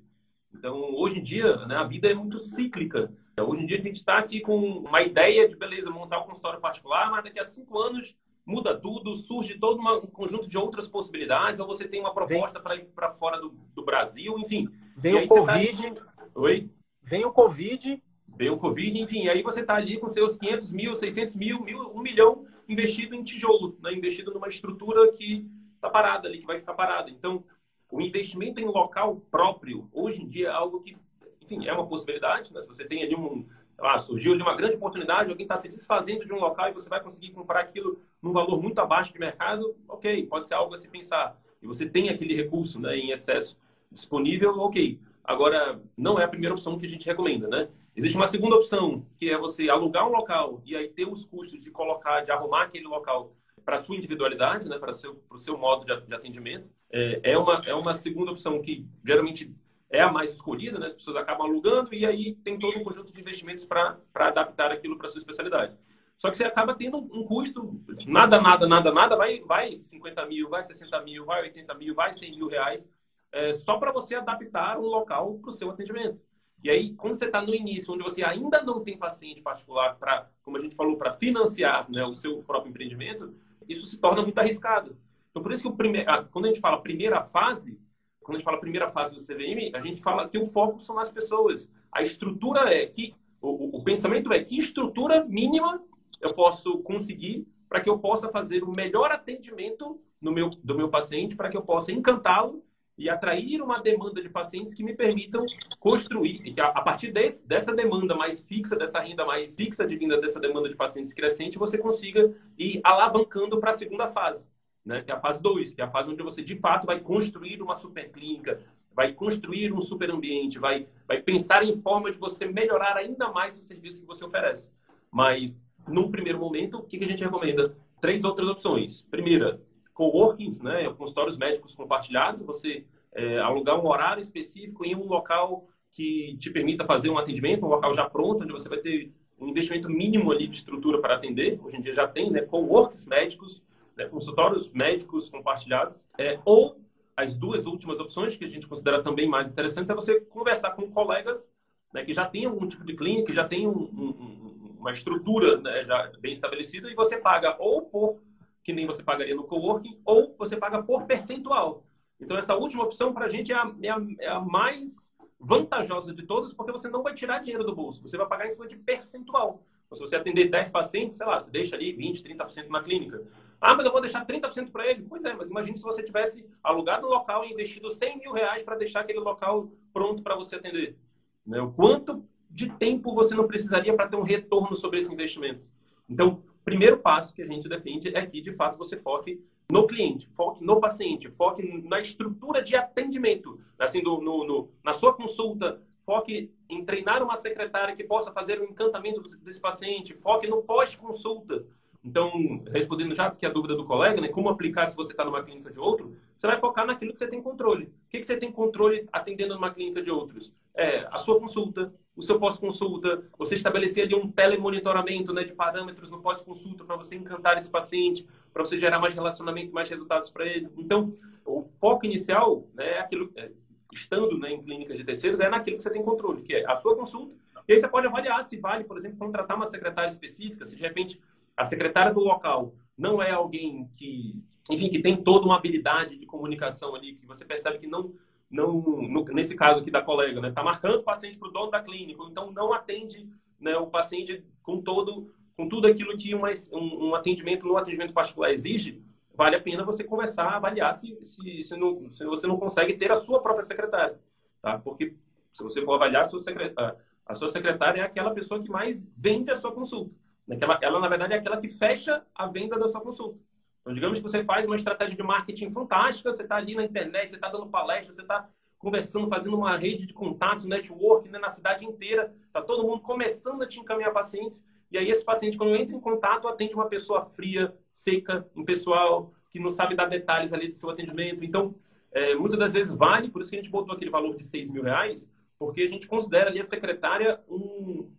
Então, 0.53 0.93
hoje 0.95 1.19
em 1.19 1.23
dia, 1.23 1.55
né, 1.65 1.75
a 1.75 1.83
vida 1.83 2.09
é 2.09 2.13
muito 2.13 2.39
cíclica. 2.39 3.11
Hoje 3.39 3.63
em 3.63 3.65
dia, 3.65 3.77
a 3.77 3.81
gente 3.81 3.97
está 3.97 4.17
aqui 4.17 4.41
com 4.41 4.57
uma 4.57 5.01
ideia 5.01 5.47
de, 5.47 5.55
beleza, 5.55 5.89
montar 5.89 6.19
um 6.19 6.25
consultório 6.25 6.59
particular, 6.59 7.09
mas 7.09 7.23
daqui 7.23 7.39
a 7.39 7.45
cinco 7.45 7.79
anos 7.79 8.17
muda 8.45 8.77
tudo, 8.77 9.15
surge 9.15 9.57
todo 9.59 9.79
uma, 9.79 9.97
um 9.97 10.07
conjunto 10.07 10.47
de 10.47 10.57
outras 10.57 10.87
possibilidades, 10.87 11.59
ou 11.59 11.67
você 11.67 11.87
tem 11.87 11.99
uma 11.99 12.13
proposta 12.13 12.59
para 12.59 12.75
ir 12.75 12.85
para 12.95 13.11
fora 13.11 13.39
do, 13.39 13.49
do, 13.75 13.85
Brasil, 13.85 14.37
enfim. 14.39 14.67
Vem 14.95 15.15
o 15.15 15.27
tá 15.27 15.35
Covid. 15.35 15.91
Tá... 15.91 16.05
Oi? 16.35 16.69
Vem 17.03 17.25
o 17.25 17.31
Covid 17.31 18.01
veio 18.37 18.53
o 18.53 18.57
Covid, 18.57 18.99
enfim, 18.99 19.27
aí 19.27 19.41
você 19.41 19.61
está 19.61 19.75
ali 19.75 19.97
com 19.97 20.07
seus 20.07 20.37
500 20.37 20.71
mil, 20.71 20.95
600 20.95 21.35
mil, 21.35 21.59
mil, 21.61 21.91
um 21.91 22.01
milhão 22.01 22.45
investido 22.69 23.15
em 23.15 23.23
tijolo, 23.23 23.75
né? 23.81 23.93
investido 23.93 24.31
numa 24.31 24.47
estrutura 24.47 25.11
que 25.11 25.49
está 25.75 25.89
parada 25.89 26.27
ali, 26.27 26.39
que 26.39 26.45
vai 26.45 26.59
ficar 26.59 26.73
parada. 26.73 27.09
Então, 27.09 27.43
o 27.89 27.99
investimento 27.99 28.59
em 28.59 28.65
local 28.65 29.21
próprio, 29.31 29.89
hoje 29.91 30.21
em 30.21 30.27
dia, 30.27 30.49
é 30.49 30.51
algo 30.51 30.81
que, 30.81 30.95
enfim, 31.41 31.65
é 31.65 31.73
uma 31.73 31.87
possibilidade. 31.87 32.53
Né? 32.53 32.61
Se 32.61 32.67
você 32.67 32.85
tem 32.85 33.03
ali 33.03 33.15
um. 33.15 33.45
Ah, 33.79 33.99
surgiu 33.99 34.33
ali 34.33 34.41
uma 34.41 34.55
grande 34.55 34.75
oportunidade, 34.75 35.29
alguém 35.29 35.43
está 35.43 35.55
se 35.55 35.69
desfazendo 35.69 36.25
de 36.25 36.33
um 36.33 36.39
local 36.39 36.67
e 36.67 36.73
você 36.73 36.89
vai 36.89 36.99
conseguir 36.99 37.29
comprar 37.31 37.59
aquilo 37.59 37.99
num 38.19 38.31
valor 38.31 38.59
muito 38.59 38.79
abaixo 38.79 39.13
de 39.13 39.19
mercado, 39.19 39.75
ok, 39.87 40.25
pode 40.25 40.47
ser 40.47 40.55
algo 40.55 40.73
a 40.73 40.77
se 40.77 40.87
pensar. 40.87 41.39
E 41.61 41.67
você 41.67 41.87
tem 41.87 42.09
aquele 42.09 42.35
recurso 42.35 42.79
né, 42.79 42.97
em 42.97 43.11
excesso 43.11 43.55
disponível, 43.91 44.57
ok. 44.57 44.99
Agora, 45.27 45.81
não 45.97 46.17
é 46.17 46.23
a 46.23 46.27
primeira 46.27 46.55
opção 46.55 46.77
que 46.79 46.85
a 46.85 46.89
gente 46.89 47.05
recomenda, 47.05 47.49
né? 47.49 47.67
Existe 47.93 48.15
uma 48.15 48.27
segunda 48.27 48.55
opção, 48.55 49.05
que 49.17 49.29
é 49.29 49.37
você 49.37 49.69
alugar 49.69 50.07
um 50.07 50.11
local 50.11 50.61
e 50.65 50.73
aí 50.73 50.87
ter 50.87 51.05
os 51.05 51.25
custos 51.25 51.59
de 51.59 51.69
colocar, 51.69 52.21
de 52.21 52.31
arrumar 52.31 52.63
aquele 52.63 52.87
local 52.87 53.35
para 53.65 53.77
sua 53.77 53.97
individualidade, 53.97 54.69
né, 54.69 54.79
para 54.79 54.93
seu, 54.93 55.21
seu 55.35 55.57
modo 55.57 55.83
de 55.83 56.15
atendimento. 56.15 56.69
É, 56.89 57.31
é, 57.31 57.37
uma, 57.37 57.61
é 57.65 57.73
uma 57.73 57.93
segunda 57.93 58.31
opção 58.31 58.61
que 58.61 58.87
geralmente 59.05 59.53
é 59.89 60.01
a 60.01 60.09
mais 60.09 60.31
escolhida, 60.31 60.79
né? 60.79 60.87
as 60.87 60.93
pessoas 60.93 61.17
acabam 61.17 61.47
alugando 61.47 61.93
e 61.93 62.05
aí 62.05 62.35
tem 62.35 62.57
todo 62.57 62.77
um 62.77 62.83
conjunto 62.83 63.11
de 63.11 63.19
investimentos 63.19 63.65
para 63.65 63.97
adaptar 64.13 64.71
aquilo 64.71 64.97
para 64.97 65.09
sua 65.09 65.19
especialidade. 65.19 65.75
Só 66.17 66.29
que 66.31 66.37
você 66.37 66.45
acaba 66.45 66.73
tendo 66.73 66.97
um 66.97 67.23
custo, 67.25 67.79
nada, 68.07 68.41
nada, 68.41 68.65
nada, 68.65 68.91
nada, 68.91 69.15
vai, 69.15 69.41
vai 69.41 69.75
50 69.75 70.25
mil, 70.25 70.49
vai 70.49 70.63
60 70.63 71.01
mil, 71.03 71.25
vai 71.25 71.43
80 71.43 71.73
mil, 71.75 71.93
vai 71.93 72.13
100 72.13 72.31
mil 72.37 72.47
reais, 72.47 72.87
é, 73.31 73.53
só 73.53 73.77
para 73.77 73.91
você 73.91 74.15
adaptar 74.15 74.79
um 74.79 74.85
local 74.85 75.37
para 75.39 75.49
o 75.49 75.53
seu 75.53 75.69
atendimento. 75.69 76.19
E 76.63 76.69
aí, 76.69 76.93
quando 76.95 77.15
você 77.15 77.25
está 77.25 77.41
no 77.41 77.53
início, 77.53 77.93
onde 77.93 78.03
você 78.03 78.23
ainda 78.23 78.63
não 78.63 78.83
tem 78.83 78.97
paciente 78.97 79.41
particular 79.41 79.95
para, 79.95 80.29
como 80.41 80.57
a 80.57 80.59
gente 80.59 80.75
falou, 80.75 80.97
para 80.97 81.13
financiar 81.13 81.87
né, 81.91 82.03
o 82.03 82.13
seu 82.13 82.41
próprio 82.43 82.69
empreendimento, 82.69 83.33
isso 83.69 83.85
se 83.85 83.99
torna 83.99 84.23
muito 84.23 84.39
arriscado. 84.39 84.97
Então, 85.29 85.43
por 85.43 85.51
isso 85.51 85.61
que 85.61 85.67
o 85.67 85.75
primeiro, 85.75 86.27
quando 86.31 86.45
a 86.45 86.47
gente 86.47 86.59
fala 86.59 86.81
primeira 86.81 87.23
fase, 87.23 87.79
quando 88.21 88.35
a 88.35 88.39
gente 88.39 88.45
fala 88.45 88.59
primeira 88.59 88.89
fase 88.89 89.13
do 89.13 89.21
CVM, 89.21 89.75
a 89.75 89.81
gente 89.81 90.01
fala 90.01 90.27
que 90.27 90.37
o 90.37 90.47
foco 90.47 90.79
são 90.79 90.97
as 90.97 91.11
pessoas. 91.11 91.69
A 91.91 92.01
estrutura 92.01 92.73
é 92.73 92.87
que, 92.87 93.15
o, 93.39 93.77
o 93.77 93.83
pensamento 93.83 94.33
é 94.33 94.43
que 94.43 94.57
estrutura 94.57 95.23
mínima 95.23 95.81
eu 96.19 96.33
posso 96.33 96.79
conseguir 96.79 97.47
para 97.69 97.81
que 97.81 97.89
eu 97.89 97.99
possa 97.99 98.29
fazer 98.29 98.63
o 98.63 98.71
melhor 98.71 99.11
atendimento 99.11 100.01
no 100.19 100.31
meu, 100.31 100.49
do 100.49 100.75
meu 100.75 100.89
paciente, 100.89 101.35
para 101.35 101.49
que 101.49 101.57
eu 101.57 101.61
possa 101.61 101.91
encantá-lo 101.91 102.63
e 102.97 103.09
atrair 103.09 103.61
uma 103.61 103.79
demanda 103.79 104.21
de 104.21 104.27
pacientes 104.27 104.73
que 104.73 104.83
me 104.83 104.95
permitam 104.95 105.45
construir, 105.79 106.41
e 106.43 106.51
que 106.51 106.59
a 106.59 106.81
partir 106.81 107.11
desse, 107.11 107.47
dessa 107.47 107.73
demanda 107.73 108.15
mais 108.15 108.41
fixa, 108.41 108.75
dessa 108.75 108.99
renda 108.99 109.23
mais 109.23 109.55
fixa 109.55 109.85
de 109.85 109.95
vinda 109.95 110.19
dessa 110.19 110.39
demanda 110.39 110.67
de 110.67 110.75
pacientes 110.75 111.13
crescente, 111.13 111.59
você 111.59 111.77
consiga 111.77 112.33
ir 112.57 112.81
alavancando 112.83 113.59
para 113.59 113.69
a 113.69 113.73
segunda 113.73 114.07
fase, 114.07 114.49
né? 114.83 115.03
que 115.03 115.11
é 115.11 115.13
a 115.13 115.19
fase 115.19 115.41
2, 115.41 115.73
que 115.73 115.81
é 115.81 115.85
a 115.85 115.91
fase 115.91 116.09
onde 116.09 116.23
você 116.23 116.41
de 116.41 116.55
fato 116.55 116.87
vai 116.87 116.99
construir 116.99 117.61
uma 117.61 117.75
super 117.75 118.09
clínica, 118.11 118.59
vai 118.95 119.13
construir 119.13 119.71
um 119.71 119.79
super 119.79 120.09
ambiente, 120.09 120.57
vai, 120.57 120.87
vai 121.07 121.21
pensar 121.21 121.63
em 121.63 121.75
formas 121.75 122.15
de 122.15 122.19
você 122.19 122.47
melhorar 122.47 122.97
ainda 122.97 123.31
mais 123.31 123.55
o 123.59 123.61
serviço 123.61 124.01
que 124.01 124.07
você 124.07 124.25
oferece. 124.25 124.71
Mas, 125.11 125.63
num 125.87 126.09
primeiro 126.09 126.39
momento, 126.39 126.79
o 126.79 126.83
que 126.83 127.03
a 127.03 127.07
gente 127.07 127.23
recomenda? 127.23 127.77
Três 128.01 128.23
outras 128.23 128.47
opções. 128.47 129.03
Primeira, 129.03 129.61
coworkings, 129.97 130.61
né, 130.61 130.87
consultórios 130.93 131.37
médicos 131.39 131.73
compartilhados, 131.73 132.43
você 132.43 132.85
é, 133.11 133.39
alugar 133.39 133.83
um 133.83 133.87
horário 133.87 134.21
específico 134.21 134.85
em 134.85 134.95
um 134.95 135.07
local 135.07 135.67
que 135.91 136.37
te 136.39 136.51
permita 136.51 136.85
fazer 136.85 137.09
um 137.09 137.17
atendimento, 137.17 137.65
um 137.65 137.69
local 137.69 137.95
já 137.95 138.07
pronto, 138.07 138.43
onde 138.43 138.53
você 138.53 138.69
vai 138.69 138.77
ter 138.77 139.11
um 139.39 139.47
investimento 139.47 139.89
mínimo 139.89 140.31
ali 140.31 140.47
de 140.47 140.57
estrutura 140.57 141.01
para 141.01 141.15
atender. 141.15 141.59
Hoje 141.63 141.77
em 141.77 141.81
dia 141.81 141.95
já 141.95 142.07
tem, 142.07 142.29
né, 142.29 142.41
coworks 142.41 143.07
médicos, 143.07 143.63
né, 143.95 144.05
consultórios 144.05 144.69
médicos 144.69 145.31
compartilhados, 145.31 146.05
é, 146.15 146.39
ou 146.45 146.79
as 147.15 147.35
duas 147.35 147.65
últimas 147.65 147.99
opções 147.99 148.37
que 148.37 148.45
a 148.45 148.49
gente 148.49 148.67
considera 148.67 149.01
também 149.01 149.27
mais 149.27 149.49
interessantes 149.49 149.89
é 149.89 149.95
você 149.95 150.21
conversar 150.21 150.71
com 150.71 150.91
colegas 150.91 151.51
né, 151.91 152.05
que 152.05 152.13
já 152.13 152.25
tem 152.25 152.45
algum 152.45 152.67
tipo 152.67 152.85
de 152.85 152.95
clínica, 152.95 153.25
que 153.25 153.33
já 153.33 153.47
tem 153.47 153.67
um, 153.67 153.71
um, 153.71 154.75
uma 154.79 154.91
estrutura 154.91 155.57
né, 155.57 155.83
já 155.83 156.11
bem 156.19 156.33
estabelecida 156.33 156.91
e 156.91 156.93
você 156.93 157.17
paga 157.17 157.55
ou 157.57 157.81
por 157.81 158.21
que 158.67 158.73
nem 158.73 158.85
você 158.85 159.01
pagaria 159.01 159.33
no 159.33 159.45
coworking 159.45 159.97
ou 160.03 160.35
você 160.37 160.57
paga 160.57 160.83
por 160.83 161.05
percentual. 161.05 161.85
Então 162.19 162.37
essa 162.37 162.53
última 162.53 162.83
opção 162.83 163.13
para 163.13 163.23
a 163.23 163.29
gente 163.29 163.53
é 163.53 163.55
a, 163.55 163.73
é, 163.81 163.89
a, 163.89 163.97
é 164.19 164.27
a 164.27 164.41
mais 164.41 165.15
vantajosa 165.39 166.13
de 166.13 166.23
todas, 166.23 166.53
porque 166.53 166.73
você 166.73 166.89
não 166.89 167.01
vai 167.01 167.13
tirar 167.13 167.39
dinheiro 167.39 167.63
do 167.63 167.73
bolso, 167.73 168.01
você 168.01 168.17
vai 168.17 168.27
pagar 168.27 168.45
em 168.45 168.49
cima 168.49 168.67
de 168.67 168.75
percentual. 168.75 169.63
Então, 169.85 169.95
se 169.95 170.01
você 170.01 170.17
atender 170.17 170.49
10 170.49 170.69
pacientes, 170.69 171.15
sei 171.15 171.25
lá, 171.25 171.39
você 171.39 171.49
deixa 171.49 171.77
ali 171.77 171.93
20, 171.93 172.21
30% 172.21 172.67
na 172.67 172.83
clínica. 172.83 173.23
Ah, 173.61 173.73
mas 173.73 173.85
eu 173.85 173.91
vou 173.93 174.01
deixar 174.01 174.25
30% 174.25 174.69
para 174.69 174.85
ele. 174.85 175.05
Pois 175.07 175.23
é, 175.23 175.33
mas 175.33 175.49
imagine 175.49 175.77
se 175.77 175.83
você 175.83 176.03
tivesse 176.03 176.45
alugado 176.61 177.07
um 177.07 177.09
local 177.09 177.45
e 177.45 177.53
investido 177.53 177.89
100 177.89 178.19
mil 178.19 178.33
reais 178.33 178.63
para 178.63 178.75
deixar 178.75 178.99
aquele 178.99 179.19
local 179.19 179.71
pronto 179.93 180.21
para 180.21 180.35
você 180.35 180.57
atender. 180.57 180.97
Né? 181.45 181.61
O 181.61 181.71
quanto 181.71 182.21
de 182.49 182.69
tempo 182.69 183.15
você 183.15 183.33
não 183.33 183.47
precisaria 183.47 183.95
para 183.95 184.09
ter 184.09 184.17
um 184.17 184.23
retorno 184.23 184.75
sobre 184.75 184.99
esse 184.99 185.13
investimento? 185.13 185.61
Então, 186.09 186.43
primeiro 186.67 186.97
passo 186.97 187.33
que 187.33 187.41
a 187.41 187.47
gente 187.47 187.69
defende 187.69 188.13
é 188.13 188.25
que, 188.25 188.41
de 188.41 188.51
fato, 188.51 188.77
você 188.77 188.97
foque 188.97 189.41
no 189.71 189.87
cliente, 189.87 190.27
foque 190.27 190.61
no 190.61 190.81
paciente, 190.81 191.31
foque 191.31 191.63
na 191.87 192.01
estrutura 192.01 192.61
de 192.61 192.75
atendimento, 192.75 193.57
assim, 193.79 194.01
no, 194.01 194.19
no, 194.19 194.69
na 194.83 194.91
sua 194.91 195.13
consulta, 195.13 195.81
foque 196.05 196.51
em 196.69 196.83
treinar 196.83 197.23
uma 197.23 197.37
secretária 197.37 197.95
que 197.95 198.03
possa 198.03 198.33
fazer 198.33 198.59
o 198.59 198.65
encantamento 198.65 199.21
desse 199.37 199.61
paciente, 199.61 200.13
foque 200.13 200.45
no 200.45 200.61
pós-consulta. 200.61 201.65
Então, 202.07 202.63
respondendo 202.71 203.13
já 203.13 203.29
que 203.29 203.45
a 203.45 203.49
dúvida 203.49 203.75
do 203.75 203.83
colega, 203.83 204.21
né, 204.21 204.29
como 204.29 204.47
aplicar 204.47 204.85
se 204.85 204.95
você 204.95 205.11
está 205.11 205.25
numa 205.25 205.43
clínica 205.43 205.69
de 205.69 205.77
outro, 205.77 206.15
você 206.35 206.47
vai 206.47 206.57
focar 206.57 206.87
naquilo 206.87 207.11
que 207.11 207.19
você 207.19 207.27
tem 207.27 207.41
controle. 207.41 207.83
O 207.83 208.09
que, 208.09 208.19
que 208.19 208.25
você 208.25 208.37
tem 208.37 208.49
controle 208.49 209.07
atendendo 209.11 209.53
numa 209.55 209.73
clínica 209.73 210.01
de 210.01 210.09
outros? 210.09 210.53
É 210.73 211.05
a 211.11 211.19
sua 211.19 211.37
consulta, 211.37 211.93
o 212.15 212.21
seu 212.21 212.39
pós-consulta, 212.39 213.25
você 213.37 213.55
estabelecer 213.55 214.05
ali 214.05 214.15
um 214.15 214.31
telemonitoramento 214.31 215.33
né, 215.33 215.43
de 215.43 215.53
parâmetros 215.53 216.09
no 216.09 216.21
pós-consulta 216.21 216.85
para 216.85 216.95
você 216.95 217.15
encantar 217.15 217.57
esse 217.57 217.69
paciente, 217.69 218.25
para 218.53 218.63
você 218.63 218.79
gerar 218.79 218.99
mais 218.99 219.13
relacionamento, 219.13 219.73
mais 219.73 219.89
resultados 219.89 220.29
para 220.29 220.45
ele. 220.45 220.69
Então, 220.77 221.13
o 221.45 221.61
foco 221.61 222.05
inicial 222.05 222.65
né, 222.73 222.91
é 222.93 222.99
aquilo, 222.99 223.29
é, 223.35 223.51
estando 223.91 224.37
né, 224.37 224.53
em 224.53 224.61
clínicas 224.61 224.97
de 224.97 225.03
terceiros, 225.03 225.41
é 225.41 225.49
naquilo 225.49 225.75
que 225.75 225.83
você 225.83 225.91
tem 225.91 226.01
controle, 226.01 226.41
que 226.41 226.55
é 226.55 226.65
a 226.71 226.77
sua 226.77 226.95
consulta. 226.95 227.35
E 227.67 227.73
aí 227.73 227.79
você 227.81 227.87
pode 227.87 228.07
avaliar 228.07 228.41
se 228.45 228.55
vale, 228.55 228.85
por 228.85 228.97
exemplo, 228.97 229.17
contratar 229.17 229.57
uma 229.57 229.65
secretária 229.65 230.07
específica, 230.07 230.65
se 230.65 230.73
de 230.73 230.81
repente 230.81 231.19
a 231.57 231.63
secretária 231.63 232.13
do 232.13 232.19
local 232.19 232.75
não 232.95 233.21
é 233.21 233.31
alguém 233.31 233.89
que, 233.97 234.41
enfim, 234.69 234.89
que 234.89 234.99
tem 234.99 235.17
toda 235.17 235.45
uma 235.45 235.57
habilidade 235.57 236.17
de 236.17 236.25
comunicação 236.25 236.93
ali, 236.93 237.15
que 237.15 237.25
você 237.25 237.43
percebe 237.43 237.79
que 237.79 237.87
não, 237.87 238.13
não 238.49 238.79
no, 238.79 239.25
nesse 239.25 239.55
caso 239.55 239.79
aqui 239.79 239.89
da 239.89 240.01
colega, 240.01 240.39
né, 240.39 240.49
está 240.49 240.63
marcando 240.63 240.99
o 240.99 241.03
paciente 241.03 241.37
para 241.37 241.47
o 241.47 241.51
dono 241.51 241.71
da 241.71 241.81
clínica, 241.81 242.21
então 242.29 242.51
não 242.51 242.71
atende 242.71 243.27
né, 243.59 243.75
o 243.75 243.87
paciente 243.87 244.43
com 244.61 244.79
todo, 244.79 245.33
com 245.55 245.67
tudo 245.67 245.87
aquilo 245.87 246.15
que 246.15 246.35
um, 246.35 247.07
um 247.07 247.15
atendimento 247.15 247.65
no 247.65 247.75
atendimento 247.75 248.13
particular 248.13 248.51
exige, 248.51 249.01
vale 249.33 249.55
a 249.55 249.61
pena 249.61 249.83
você 249.83 250.03
conversar, 250.03 250.49
avaliar 250.49 250.93
se, 250.93 251.17
se, 251.23 251.63
se, 251.63 251.75
não, 251.75 252.07
se 252.09 252.23
você 252.25 252.45
não 252.45 252.57
consegue 252.57 252.93
ter 252.93 253.11
a 253.11 253.15
sua 253.15 253.41
própria 253.41 253.63
secretária, 253.63 254.19
tá? 254.61 254.77
Porque 254.79 255.15
se 255.53 255.63
você 255.63 255.81
for 255.83 255.93
avaliar 255.93 256.21
a 256.21 256.25
sua 256.25 256.39
secretária, 256.39 256.97
a 257.25 257.35
sua 257.35 257.49
secretária 257.49 258.01
é 258.01 258.03
aquela 258.03 258.31
pessoa 258.31 258.61
que 258.61 258.69
mais 258.69 259.07
vende 259.17 259.51
a 259.51 259.55
sua 259.55 259.71
consulta. 259.71 260.11
Ela, 260.49 260.79
ela, 260.81 260.99
na 260.99 261.09
verdade, 261.09 261.33
é 261.33 261.37
aquela 261.37 261.59
que 261.59 261.67
fecha 261.67 262.25
a 262.33 262.47
venda 262.47 262.79
da 262.79 262.87
sua 262.87 263.01
consulta. 263.01 263.37
Então, 263.81 263.93
digamos 263.93 264.19
que 264.19 264.23
você 264.23 264.43
faz 264.43 264.65
uma 264.65 264.75
estratégia 264.75 265.15
de 265.15 265.23
marketing 265.23 265.69
fantástica, 265.69 266.33
você 266.33 266.43
está 266.43 266.55
ali 266.55 266.75
na 266.75 266.83
internet, 266.83 267.29
você 267.29 267.35
está 267.35 267.49
dando 267.49 267.67
palestra, 267.67 268.13
você 268.13 268.21
está 268.21 268.49
conversando, 268.77 269.27
fazendo 269.27 269.57
uma 269.57 269.75
rede 269.75 270.05
de 270.05 270.13
contatos, 270.13 270.65
network 270.65 271.27
né, 271.29 271.39
na 271.39 271.49
cidade 271.49 271.85
inteira, 271.85 272.33
está 272.45 272.61
todo 272.61 272.83
mundo 272.83 273.01
começando 273.01 273.61
a 273.63 273.67
te 273.67 273.79
encaminhar 273.79 274.13
pacientes, 274.13 274.65
e 274.91 274.97
aí 274.97 275.09
esse 275.09 275.25
paciente, 275.25 275.57
quando 275.57 275.75
entra 275.75 275.95
em 275.95 275.99
contato, 275.99 276.47
atende 276.47 276.75
uma 276.75 276.87
pessoa 276.87 277.25
fria, 277.25 277.75
seca, 277.93 278.47
impessoal, 278.55 279.33
que 279.49 279.59
não 279.59 279.69
sabe 279.69 279.95
dar 279.95 280.05
detalhes 280.05 280.53
ali 280.53 280.69
do 280.69 280.75
seu 280.75 280.89
atendimento. 280.89 281.43
Então, 281.43 281.75
é, 282.11 282.35
muitas 282.35 282.57
das 282.57 282.73
vezes 282.73 282.93
vale, 282.93 283.29
por 283.29 283.41
isso 283.41 283.51
que 283.51 283.57
a 283.57 283.61
gente 283.61 283.71
botou 283.71 283.93
aquele 283.93 284.11
valor 284.11 284.35
de 284.35 284.45
6 284.45 284.69
mil 284.69 284.83
reais, 284.83 285.29
porque 285.59 285.81
a 285.81 285.87
gente 285.87 286.07
considera 286.07 286.49
ali 286.49 286.59
a 286.59 286.63
secretária 286.63 287.41
um, 287.49 288.09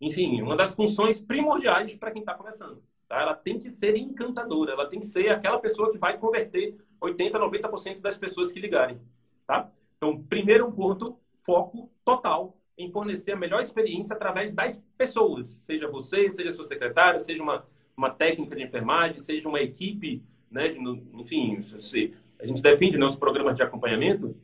enfim, 0.00 0.40
uma 0.42 0.56
das 0.56 0.74
funções 0.74 1.20
primordiais 1.20 1.94
para 1.94 2.10
quem 2.10 2.20
está 2.20 2.34
começando. 2.34 2.82
Tá? 3.08 3.20
Ela 3.20 3.34
tem 3.34 3.58
que 3.58 3.70
ser 3.70 3.96
encantadora, 3.96 4.72
ela 4.72 4.86
tem 4.86 5.00
que 5.00 5.06
ser 5.06 5.30
aquela 5.30 5.58
pessoa 5.58 5.90
que 5.90 5.98
vai 5.98 6.18
converter 6.18 6.76
80%, 7.00 7.32
90% 7.32 8.00
das 8.00 8.18
pessoas 8.18 8.52
que 8.52 8.60
ligarem. 8.60 9.00
Tá? 9.46 9.70
Então, 9.96 10.22
primeiro 10.22 10.70
ponto, 10.70 11.18
foco 11.42 11.90
total 12.04 12.56
em 12.76 12.90
fornecer 12.90 13.32
a 13.32 13.36
melhor 13.36 13.60
experiência 13.60 14.14
através 14.14 14.52
das 14.52 14.80
pessoas. 14.96 15.48
Seja 15.60 15.88
você, 15.88 16.30
seja 16.30 16.52
sua 16.52 16.64
secretária, 16.64 17.18
seja 17.18 17.42
uma, 17.42 17.66
uma 17.96 18.10
técnica 18.10 18.54
de 18.54 18.62
enfermagem, 18.62 19.18
seja 19.18 19.48
uma 19.48 19.60
equipe, 19.60 20.22
né, 20.48 20.68
de, 20.68 20.78
enfim, 21.14 21.60
se, 21.62 22.14
a 22.38 22.46
gente 22.46 22.62
defende 22.62 22.96
nossos 22.96 23.18
programas 23.18 23.56
de 23.56 23.62
acompanhamento 23.62 24.36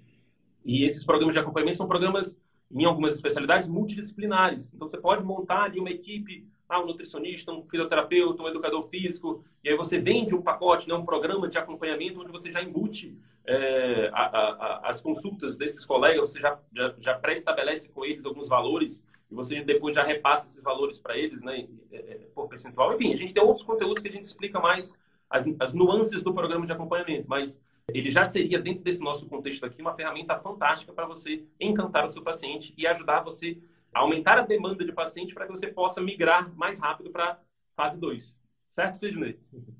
e 0.65 0.85
esses 0.85 1.05
programas 1.05 1.35
de 1.35 1.39
acompanhamento 1.39 1.77
são 1.77 1.87
programas 1.87 2.37
em 2.75 2.85
algumas 2.85 3.15
especialidades 3.15 3.69
multidisciplinares. 3.69 4.73
Então, 4.75 4.89
você 4.89 4.99
pode 4.99 5.23
montar 5.23 5.63
ali 5.63 5.79
uma 5.79 5.91
equipe, 5.91 6.45
ah, 6.69 6.81
um 6.81 6.87
nutricionista, 6.87 7.53
um 7.53 7.63
fisioterapeuta, 7.63 8.43
um 8.43 8.49
educador 8.49 8.83
físico, 8.89 9.45
e 9.63 9.69
aí 9.69 9.77
você 9.77 9.99
vende 9.99 10.35
um 10.35 10.43
pacote, 10.43 10.89
né, 10.89 10.95
um 10.95 11.05
programa 11.05 11.49
de 11.49 11.57
acompanhamento 11.57 12.21
onde 12.21 12.33
você 12.33 12.51
já 12.51 12.63
embute 12.63 13.17
é, 13.47 14.11
a, 14.13 14.23
a, 14.23 14.51
a, 14.51 14.91
as 14.91 15.01
consultas 15.01 15.57
desses 15.57 15.87
colegas, 15.87 16.31
você 16.31 16.41
já, 16.41 16.59
já, 16.75 16.95
já 16.99 17.15
pré-estabelece 17.15 17.89
com 17.89 18.05
eles 18.05 18.25
alguns 18.25 18.49
valores 18.49 19.05
e 19.31 19.35
você 19.35 19.63
depois 19.63 19.95
já 19.95 20.03
repassa 20.03 20.47
esses 20.47 20.63
valores 20.63 20.99
para 20.99 21.17
eles, 21.17 21.43
né, 21.43 21.69
é, 21.93 21.97
é, 21.97 22.15
por 22.35 22.49
percentual. 22.49 22.93
Enfim, 22.95 23.13
a 23.13 23.17
gente 23.17 23.33
tem 23.33 23.43
outros 23.43 23.65
conteúdos 23.65 24.03
que 24.03 24.09
a 24.09 24.13
gente 24.13 24.25
explica 24.25 24.59
mais 24.59 24.91
as, 25.31 25.47
as 25.61 25.75
nuances 25.75 26.23
do 26.23 26.35
programa 26.35 26.67
de 26.67 26.73
acompanhamento, 26.73 27.29
mas 27.29 27.61
ele 27.89 28.11
já 28.11 28.25
seria, 28.25 28.59
dentro 28.59 28.83
desse 28.83 29.01
nosso 29.01 29.27
contexto 29.29 29.65
aqui, 29.65 29.81
uma 29.81 29.95
ferramenta 29.95 30.39
fantástica 30.39 30.93
para 30.93 31.07
você 31.07 31.45
encantar 31.61 32.05
o 32.05 32.09
seu 32.09 32.23
paciente 32.23 32.73
e 32.77 32.87
ajudar 32.87 33.21
você 33.21 33.59
a 33.93 34.01
aumentar 34.01 34.39
a 34.39 34.43
demanda 34.43 34.85
de 34.85 34.93
paciente 34.93 35.35
para 35.35 35.47
que 35.47 35.53
você 35.53 35.69
possa 35.69 36.01
migrar 36.01 36.53
mais 36.57 36.79
rápido 36.79 37.11
para 37.11 37.39
fase 37.77 37.99
2. 37.99 38.35
Certo, 38.69 38.95
Sidney? 38.97 39.39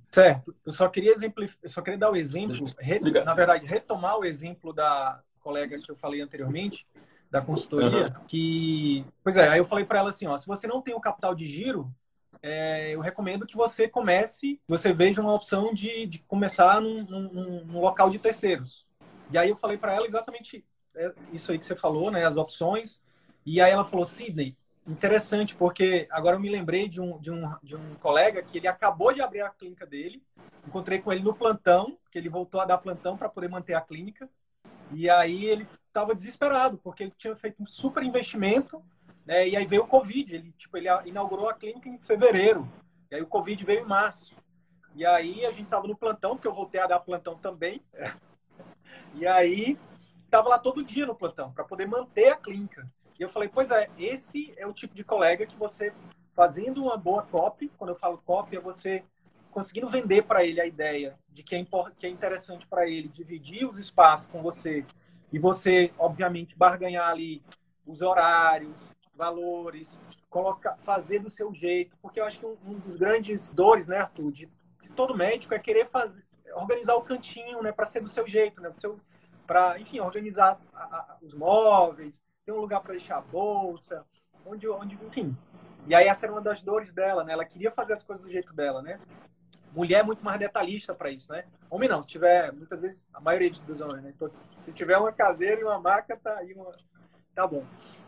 Certo. 0.09 0.55
Eu 0.65 0.71
só 0.71 0.89
queria 0.89 1.13
exemplificar, 1.13 1.65
eu 1.65 1.69
só 1.69 1.83
queria 1.83 1.99
dar 1.99 2.13
o 2.13 2.17
exemplo, 2.17 2.55
re, 2.79 3.01
na 3.01 3.35
verdade, 3.35 3.67
retomar 3.67 4.19
o 4.19 4.25
exemplo 4.25 4.73
da 4.73 5.21
colega 5.41 5.79
que 5.81 5.91
eu 5.91 5.97
falei 5.97 6.21
anteriormente, 6.21 6.87
da 7.29 7.41
consultoria, 7.41 8.05
uhum. 8.05 8.25
que, 8.29 9.05
pois 9.25 9.37
é, 9.37 9.49
aí 9.49 9.59
eu 9.59 9.65
falei 9.65 9.85
para 9.85 9.99
ela 9.99 10.11
assim, 10.11 10.29
ó, 10.29 10.37
se 10.37 10.47
você 10.47 10.69
não 10.69 10.81
tem 10.81 10.95
o 10.95 11.01
capital 11.01 11.35
de 11.35 11.45
giro, 11.45 11.93
é, 12.47 12.95
eu 12.95 13.01
recomendo 13.01 13.47
que 13.47 13.57
você 13.57 13.89
comece, 13.89 14.61
você 14.69 14.93
veja 14.93 15.19
uma 15.23 15.33
opção 15.33 15.73
de, 15.73 16.05
de 16.05 16.19
começar 16.19 16.79
num, 16.79 17.03
num, 17.03 17.65
num, 17.65 17.81
local 17.81 18.11
de 18.11 18.19
terceiros. 18.19 18.87
E 19.33 19.39
aí 19.39 19.49
eu 19.49 19.57
falei 19.57 19.79
para 19.79 19.95
ela 19.95 20.07
exatamente 20.07 20.63
é, 20.95 21.11
isso 21.33 21.51
aí 21.51 21.59
que 21.59 21.65
você 21.65 21.75
falou, 21.75 22.11
né, 22.11 22.27
as 22.27 22.37
opções. 22.37 23.03
E 23.47 23.63
aí 23.63 23.73
ela 23.73 23.83
falou, 23.83 24.05
Sidney, 24.05 24.55
interessante, 24.87 25.55
porque 25.55 26.07
agora 26.11 26.37
eu 26.37 26.41
me 26.41 26.51
lembrei 26.51 26.87
de 26.87 27.01
um, 27.01 27.19
de 27.19 27.31
um, 27.31 27.51
de 27.63 27.77
um 27.77 27.95
colega 27.95 28.43
que 28.43 28.59
ele 28.59 28.69
acabou 28.69 29.15
de 29.15 29.23
abrir 29.23 29.41
a 29.41 29.49
clínica 29.49 29.87
dele, 29.87 30.23
encontrei 30.69 30.99
com 30.99 31.11
ele 31.11 31.23
no 31.23 31.35
plantão, 31.35 31.97
que 32.11 32.19
ele 32.19 32.29
voltou 32.29 32.61
a 32.61 32.67
dar 32.67 32.77
plantão 32.77 33.17
para 33.17 33.31
poder 33.31 33.49
manter 33.49 33.73
a 33.73 33.81
clínica. 33.81 34.29
E 34.93 35.09
aí 35.09 35.47
ele 35.47 35.63
estava 35.63 36.15
desesperado, 36.15 36.77
porque 36.77 37.05
ele 37.05 37.15
tinha 37.17 37.35
feito 37.35 37.63
um 37.63 37.67
super 37.67 38.03
investimento 38.03 38.85
né? 39.27 39.49
E 39.49 39.57
aí 39.57 39.67
veio 39.67 39.83
o 39.83 39.89
Covid, 39.89 40.35
ele, 40.35 40.53
tipo, 40.53 40.77
ele 40.77 40.89
inaugurou 41.07 41.49
a 41.49 41.55
clínica 41.55 41.89
em 41.89 41.99
fevereiro, 41.99 42.69
e 43.11 43.17
aí 43.17 43.23
o 43.23 43.27
Covid 43.27 43.65
veio 43.65 43.83
em 43.83 43.89
março. 43.89 44.35
E 44.95 45.05
aí 45.05 45.45
a 45.45 45.51
gente 45.51 45.69
tava 45.69 45.89
no 45.89 45.97
plantão, 45.97 46.37
porque 46.37 46.47
eu 46.47 46.53
voltei 46.53 46.81
a 46.81 46.87
dar 46.87 47.01
plantão 47.01 47.37
também. 47.37 47.83
E 49.17 49.27
aí 49.27 49.79
tava 50.29 50.49
lá 50.49 50.59
todo 50.59 50.85
dia 50.85 51.07
no 51.07 51.15
plantão, 51.15 51.53
para 51.53 51.65
poder 51.65 51.87
manter 51.87 52.29
a 52.29 52.37
clínica. 52.37 52.89
E 53.19 53.23
eu 53.23 53.29
falei, 53.29 53.49
pois 53.49 53.71
é, 53.71 53.89
esse 53.97 54.53
é 54.57 54.67
o 54.67 54.73
tipo 54.73 54.95
de 54.95 55.05
colega 55.05 55.47
que 55.47 55.57
você, 55.57 55.93
fazendo 56.31 56.83
uma 56.83 56.97
boa 56.97 57.23
copy, 57.23 57.71
quando 57.79 57.91
eu 57.91 57.97
falo 57.97 58.19
copy, 58.19 58.57
é 58.57 58.61
você 58.61 59.05
conseguindo 59.51 59.87
vender 59.87 60.23
para 60.23 60.45
ele 60.45 60.61
a 60.61 60.67
ideia 60.67 61.17
de 61.29 61.45
que 61.45 61.55
é, 61.55 61.65
que 61.97 62.07
é 62.07 62.11
interessante 62.11 62.67
para 62.67 62.89
ele 62.89 63.07
dividir 63.07 63.65
os 63.65 63.79
espaços 63.79 64.27
com 64.27 64.43
você 64.43 64.85
e 65.33 65.39
você, 65.39 65.93
obviamente, 65.97 66.57
barganhar 66.57 67.09
ali 67.09 67.41
os 67.87 68.03
horários, 68.03 68.77
valores, 69.17 69.99
coloca, 70.29 70.77
fazer 70.77 71.21
do 71.21 71.31
seu 71.31 71.55
jeito, 71.55 71.97
porque 72.03 72.21
eu 72.21 72.25
acho 72.25 72.39
que 72.39 72.47
um, 72.47 72.57
um 72.67 72.79
dos 72.79 72.97
grandes 72.97 73.55
dores, 73.55 73.89
né, 73.89 73.99
Arthur, 73.99 74.33
de, 74.33 74.49
de, 74.83 74.89
todo 74.91 75.17
médico 75.17 75.55
é 75.55 75.59
querer 75.59 75.87
fazer, 75.87 76.25
organizar 76.55 76.95
o 76.97 77.03
cantinho, 77.03 77.63
né, 77.63 77.73
para 77.73 77.87
ser 77.87 78.01
do 78.01 78.09
seu 78.09 78.27
jeito, 78.27 78.61
né, 78.61 78.71
para, 79.47 79.79
enfim, 79.79 80.01
organizar 80.01 80.57
a, 80.73 80.83
a, 80.83 81.19
os 81.23 81.35
móveis, 81.35 82.21
ter 82.45 82.53
um 82.53 82.61
lugar 82.61 82.81
para 82.81 82.93
deixar 82.93 83.19
a 83.19 83.21
bolsa, 83.21 84.05
onde, 84.45 84.69
onde, 84.69 84.99
enfim. 85.05 85.37
E 85.87 85.95
aí 85.95 86.07
essa 86.07 86.27
era 86.27 86.33
uma 86.33 86.41
das 86.41 86.63
dores 86.63 86.93
dela, 86.93 87.25
né? 87.25 87.33
Ela 87.33 87.45
queria 87.45 87.71
fazer 87.71 87.93
as 87.93 88.03
coisas 88.03 88.25
do 88.25 88.33
jeito 88.33 88.53
dela, 88.55 88.83
né? 88.83 88.99
Mulher 89.73 90.01
é 90.01 90.03
muito 90.03 90.25
mais 90.25 90.39
detalhista 90.39 90.95
para 90.95 91.11
isso, 91.11 91.33
né? 91.33 91.45
Homem 91.69 91.89
não, 91.89 92.01
se 92.01 92.09
tiver, 92.09 92.53
muitas 92.53 92.83
vezes, 92.83 93.09
a 93.13 93.21
maioria 93.21 93.51
dos 93.51 93.81
homens, 93.81 94.03
né? 94.03 94.13
Então, 94.15 94.31
se 94.55 94.73
tiver 94.73 94.97
uma 94.97 95.13
cadeira 95.13 95.61
e 95.61 95.65
uma 95.65 95.79
maca, 95.79 96.17
tá 96.17 96.37
aí 96.39 96.55
uma... 96.55 96.71
Tá 97.35 97.47
bom. 97.47 97.65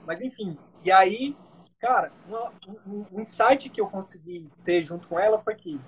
Mas, 0.07 0.22
enfim, 0.22 0.57
e 0.87 0.93
aí, 0.93 1.37
cara, 1.80 2.12
um, 2.87 3.05
um 3.11 3.20
insight 3.20 3.68
que 3.68 3.80
eu 3.80 3.89
consegui 3.89 4.49
ter 4.62 4.84
junto 4.84 5.09
com 5.09 5.18
ela 5.18 5.37
foi 5.37 5.57
que 5.57 5.80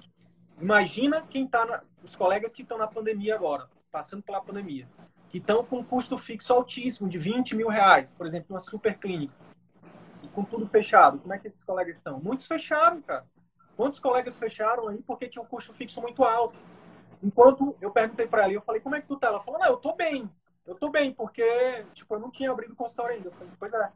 imagina 0.61 1.23
quem 1.23 1.47
tá, 1.47 1.65
na, 1.65 1.85
os 2.03 2.17
colegas 2.17 2.51
que 2.51 2.63
estão 2.63 2.77
na 2.77 2.89
pandemia 2.89 3.37
agora, 3.37 3.69
passando 3.93 4.25
pela 4.25 4.41
pandemia, 4.41 4.89
que 5.29 5.39
estão 5.39 5.65
com 5.65 5.79
um 5.79 5.85
custo 5.85 6.19
fixo 6.19 6.53
altíssimo, 6.53 7.09
de 7.09 7.17
20 7.17 7.55
mil 7.55 7.69
reais, 7.69 8.13
por 8.13 8.27
exemplo, 8.27 8.49
uma 8.51 8.59
super 8.59 8.99
clínica, 8.99 9.37
e 10.21 10.27
com 10.27 10.43
tudo 10.43 10.67
fechado. 10.67 11.21
Como 11.21 11.33
é 11.33 11.39
que 11.39 11.47
esses 11.47 11.63
colegas 11.63 11.99
estão? 11.99 12.19
Muitos 12.19 12.49
fecharam, 12.49 13.01
cara. 13.01 13.25
Quantos 13.77 14.01
colegas 14.01 14.37
fecharam 14.37 14.89
aí 14.89 15.01
porque 15.07 15.29
tinha 15.29 15.41
um 15.41 15.47
custo 15.47 15.73
fixo 15.73 16.03
muito 16.03 16.25
alto? 16.25 16.59
Enquanto 17.23 17.77
eu 17.81 17.93
perguntei 17.93 18.27
para 18.27 18.43
ela, 18.43 18.53
eu 18.53 18.63
falei, 18.63 18.81
como 18.81 18.97
é 18.97 19.01
que 19.01 19.07
tu 19.07 19.17
tá? 19.17 19.29
Ela 19.29 19.39
falou, 19.39 19.61
não, 19.61 19.69
eu 19.69 19.77
tô 19.77 19.95
bem. 19.95 20.29
Eu 20.67 20.75
tô 20.75 20.91
bem, 20.91 21.13
porque, 21.13 21.87
tipo, 21.95 22.17
eu 22.17 22.19
não 22.19 22.33
tinha 22.33 22.51
abrido 22.51 22.75
consultório 22.75 23.15
ainda. 23.15 23.29
Eu 23.29 23.33
falei, 23.33 23.53
pois 23.61 23.73
é. 23.73 23.93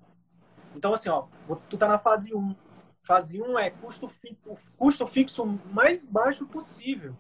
Então, 0.75 0.95
assim, 0.95 1.09
ó, 1.09 1.27
tu 1.69 1.77
tá 1.77 1.89
na 1.89 1.99
fase 1.99 2.35
1. 2.35 2.55
Fase 3.03 3.43
1 3.43 3.59
é 3.59 3.71
custo, 3.71 4.09
fi 4.09 4.39
custo 4.77 5.07
fixo 5.07 5.45
mais 5.73 6.07
baixo 6.07 6.47
possível, 6.47 7.17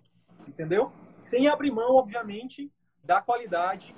entendeu? 0.46 0.92
Sem 1.16 1.48
abrir 1.48 1.72
mão, 1.72 1.96
obviamente, 1.96 2.70
da 3.03 3.20
qualidade 3.20 3.94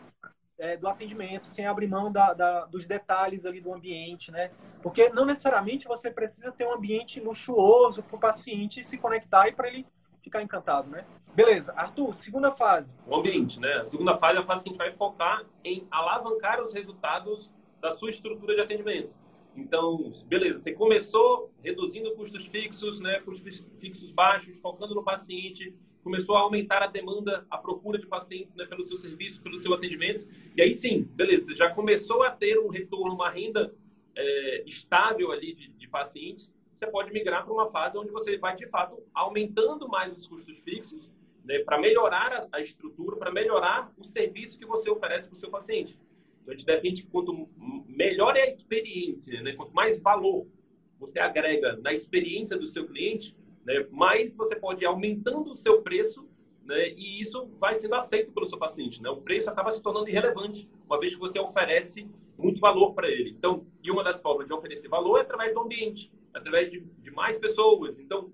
é, 0.58 0.76
do 0.76 0.88
atendimento, 0.88 1.50
sem 1.50 1.66
abrir 1.66 1.88
mão 1.88 2.10
da, 2.10 2.32
da, 2.32 2.64
dos 2.66 2.86
detalhes 2.86 3.44
ali 3.44 3.60
do 3.60 3.72
ambiente, 3.72 4.30
né? 4.30 4.50
Porque 4.82 5.10
não 5.10 5.24
necessariamente 5.24 5.86
você 5.86 6.10
precisa 6.10 6.52
ter 6.52 6.66
um 6.66 6.74
ambiente 6.74 7.20
luxuoso 7.20 8.02
para 8.02 8.16
o 8.16 8.20
paciente 8.20 8.84
se 8.84 8.96
conectar 8.98 9.48
e 9.48 9.52
para 9.52 9.68
ele 9.68 9.86
ficar 10.22 10.42
encantado, 10.42 10.88
né? 10.88 11.04
Beleza. 11.34 11.74
Arthur, 11.76 12.14
segunda 12.14 12.52
fase. 12.52 12.96
O 13.06 13.16
ambiente, 13.16 13.60
né? 13.60 13.74
A 13.74 13.84
segunda 13.84 14.16
fase 14.16 14.38
é 14.38 14.40
a 14.40 14.46
fase 14.46 14.62
que 14.62 14.70
a 14.70 14.72
gente 14.72 14.78
vai 14.78 14.92
focar 14.92 15.44
em 15.64 15.86
alavancar 15.90 16.62
os 16.62 16.72
resultados 16.72 17.52
da 17.80 17.90
sua 17.90 18.08
estrutura 18.08 18.54
de 18.54 18.60
atendimento. 18.60 19.16
Então, 19.56 20.12
beleza, 20.26 20.58
você 20.58 20.72
começou 20.72 21.52
reduzindo 21.62 22.12
custos 22.14 22.46
fixos, 22.46 23.00
né? 23.00 23.20
Custos 23.20 23.64
fixos 23.78 24.10
baixos, 24.10 24.58
focando 24.58 24.94
no 24.94 25.02
paciente, 25.02 25.74
começou 26.02 26.36
a 26.36 26.40
aumentar 26.40 26.82
a 26.82 26.86
demanda, 26.86 27.46
a 27.50 27.56
procura 27.56 27.98
de 27.98 28.06
pacientes 28.06 28.54
né, 28.56 28.66
pelo 28.66 28.84
seu 28.84 28.96
serviço, 28.96 29.40
pelo 29.42 29.58
seu 29.58 29.72
atendimento. 29.72 30.26
E 30.56 30.60
aí 30.60 30.74
sim, 30.74 31.02
beleza, 31.02 31.56
já 31.56 31.70
começou 31.70 32.22
a 32.22 32.30
ter 32.30 32.58
um 32.58 32.68
retorno, 32.68 33.14
uma 33.14 33.30
renda 33.30 33.74
é, 34.14 34.64
estável 34.66 35.32
ali 35.32 35.54
de, 35.54 35.68
de 35.68 35.88
pacientes, 35.88 36.54
você 36.74 36.86
pode 36.86 37.12
migrar 37.12 37.44
para 37.44 37.52
uma 37.52 37.68
fase 37.68 37.96
onde 37.96 38.10
você 38.10 38.36
vai, 38.36 38.54
de 38.54 38.66
fato, 38.66 39.02
aumentando 39.14 39.88
mais 39.88 40.12
os 40.12 40.26
custos 40.26 40.58
fixos 40.58 41.10
né, 41.44 41.60
para 41.60 41.78
melhorar 41.78 42.48
a, 42.52 42.56
a 42.56 42.60
estrutura, 42.60 43.16
para 43.16 43.30
melhorar 43.30 43.92
o 43.96 44.04
serviço 44.04 44.58
que 44.58 44.66
você 44.66 44.90
oferece 44.90 45.28
para 45.28 45.36
o 45.36 45.38
seu 45.38 45.50
paciente. 45.50 45.98
Então, 46.44 46.52
a 46.52 46.56
gente 46.56 46.66
defende 46.66 47.02
que 47.02 47.08
quanto 47.08 47.48
melhor 47.88 48.36
é 48.36 48.42
a 48.42 48.46
experiência, 48.46 49.40
né, 49.42 49.54
quanto 49.54 49.74
mais 49.74 49.98
valor 49.98 50.46
você 51.00 51.18
agrega 51.18 51.76
na 51.76 51.92
experiência 51.92 52.56
do 52.56 52.68
seu 52.68 52.86
cliente, 52.86 53.36
né? 53.64 53.86
Mas 53.90 54.36
você 54.36 54.54
pode 54.54 54.84
ir 54.84 54.86
aumentando 54.86 55.50
o 55.50 55.56
seu 55.56 55.82
preço 55.82 56.28
né? 56.64 56.90
e 56.90 57.20
isso 57.20 57.46
vai 57.58 57.74
sendo 57.74 57.94
aceito 57.94 58.32
pelo 58.32 58.46
seu 58.46 58.58
paciente. 58.58 59.02
Né? 59.02 59.08
O 59.10 59.20
preço 59.20 59.50
acaba 59.50 59.70
se 59.70 59.82
tornando 59.82 60.08
irrelevante, 60.08 60.68
uma 60.86 60.98
vez 60.98 61.14
que 61.14 61.20
você 61.20 61.38
oferece 61.38 62.08
muito 62.36 62.60
valor 62.60 62.94
para 62.94 63.08
ele. 63.08 63.30
Então, 63.30 63.66
e 63.82 63.90
uma 63.90 64.02
das 64.02 64.20
formas 64.20 64.46
de 64.46 64.52
oferecer 64.52 64.88
valor 64.88 65.18
é 65.18 65.22
através 65.22 65.52
do 65.54 65.60
ambiente, 65.60 66.12
através 66.32 66.70
de, 66.70 66.80
de 66.80 67.10
mais 67.10 67.38
pessoas. 67.38 67.98
Então, 67.98 68.32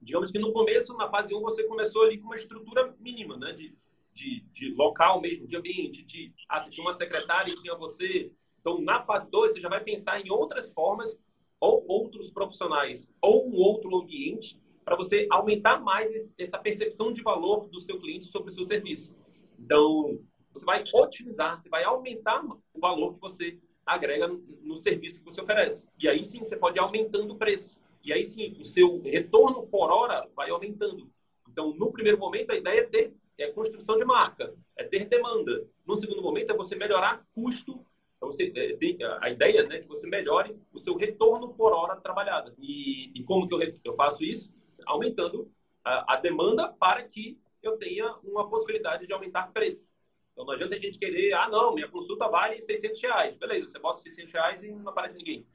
digamos 0.00 0.30
que 0.30 0.38
no 0.38 0.52
começo, 0.52 0.96
na 0.96 1.08
fase 1.08 1.34
1, 1.34 1.40
você 1.40 1.64
começou 1.64 2.02
ali 2.02 2.18
com 2.18 2.26
uma 2.26 2.36
estrutura 2.36 2.94
mínima, 2.98 3.36
né? 3.36 3.52
De, 3.52 3.74
de, 4.12 4.40
de 4.52 4.74
local 4.74 5.20
mesmo, 5.20 5.46
de 5.46 5.56
ambiente, 5.56 6.02
de 6.02 6.32
ah, 6.48 6.60
você 6.60 6.70
tinha 6.70 6.84
uma 6.84 6.92
secretária 6.92 7.52
e 7.52 7.56
tinha 7.56 7.74
você. 7.76 8.32
Então, 8.60 8.80
na 8.80 9.00
fase 9.00 9.30
2, 9.30 9.52
você 9.52 9.60
já 9.60 9.68
vai 9.68 9.82
pensar 9.82 10.20
em 10.20 10.30
outras 10.30 10.72
formas 10.72 11.18
ou 11.58 11.84
outros 11.88 12.30
profissionais 12.30 13.08
ou 13.20 13.48
um 13.48 13.56
outro 13.56 13.94
ambiente 13.96 14.58
para 14.84 14.96
você 14.96 15.26
aumentar 15.30 15.80
mais 15.80 16.34
essa 16.38 16.58
percepção 16.58 17.12
de 17.12 17.22
valor 17.22 17.68
do 17.68 17.80
seu 17.80 17.98
cliente 17.98 18.24
sobre 18.24 18.50
o 18.50 18.52
seu 18.52 18.64
serviço. 18.64 19.14
Então, 19.58 20.18
você 20.52 20.64
vai 20.64 20.82
otimizar, 20.92 21.56
você 21.56 21.68
vai 21.68 21.84
aumentar 21.84 22.42
o 22.44 22.80
valor 22.80 23.14
que 23.14 23.20
você 23.20 23.58
agrega 23.84 24.26
no, 24.26 24.40
no 24.62 24.76
serviço 24.76 25.20
que 25.20 25.24
você 25.24 25.40
oferece. 25.40 25.86
E 25.98 26.08
aí 26.08 26.24
sim, 26.24 26.38
você 26.40 26.56
pode 26.56 26.78
ir 26.78 26.80
aumentando 26.80 27.34
o 27.34 27.38
preço. 27.38 27.78
E 28.02 28.12
aí 28.12 28.24
sim, 28.24 28.56
o 28.58 28.64
seu 28.64 29.00
retorno 29.02 29.66
por 29.66 29.90
hora 29.90 30.28
vai 30.34 30.50
aumentando. 30.50 31.10
Então, 31.48 31.74
no 31.74 31.92
primeiro 31.92 32.18
momento, 32.18 32.50
a 32.50 32.56
ideia 32.56 32.80
é 32.80 32.84
ter 32.84 33.14
é 33.38 33.50
construção 33.50 33.96
de 33.96 34.04
marca, 34.04 34.54
é 34.76 34.84
ter 34.84 35.06
demanda. 35.06 35.66
No 35.86 35.96
segundo 35.96 36.22
momento, 36.22 36.52
é 36.52 36.56
você 36.56 36.76
melhorar 36.76 37.24
custo 37.34 37.84
então, 38.20 38.30
você, 38.30 38.52
é, 38.54 39.18
a 39.22 39.30
ideia 39.30 39.64
né, 39.64 39.76
é 39.76 39.80
que 39.80 39.88
você 39.88 40.06
melhore 40.06 40.54
o 40.70 40.78
seu 40.78 40.94
retorno 40.94 41.54
por 41.54 41.72
hora 41.72 41.96
trabalhada. 41.96 42.54
E, 42.58 43.10
e 43.18 43.24
como 43.24 43.48
que 43.48 43.54
eu, 43.54 43.60
eu 43.82 43.94
faço 43.94 44.22
isso? 44.22 44.52
Aumentando 44.84 45.50
a, 45.82 46.12
a, 46.12 46.16
demanda 46.16 46.68
para 46.68 47.02
que 47.02 47.40
eu 47.62 47.78
tenha 47.78 48.14
uma 48.22 48.46
possibilidade 48.46 49.06
de 49.06 49.12
aumentar 49.14 49.50
preço. 49.52 49.94
Então, 50.32 50.44
não 50.44 50.52
adianta 50.52 50.74
a 50.74 50.78
gente 50.78 50.98
querer, 50.98 51.32
ah, 51.32 51.48
não, 51.48 51.74
minha 51.74 51.88
consulta 51.88 52.28
vale 52.28 52.60
600 52.60 53.00
reais. 53.00 53.36
Beleza, 53.38 53.68
você 53.68 53.78
bota 53.78 54.02
600 54.02 54.30
reais 54.34 54.62
e 54.62 54.70
não 54.70 54.90
aparece 54.90 55.16
ninguém. 55.16 55.46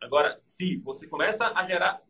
Agora, 0.00 0.36
se 0.38 0.76
você 0.78 1.06
começa 1.06 1.46
a 1.46 1.64
gerar... 1.64 2.02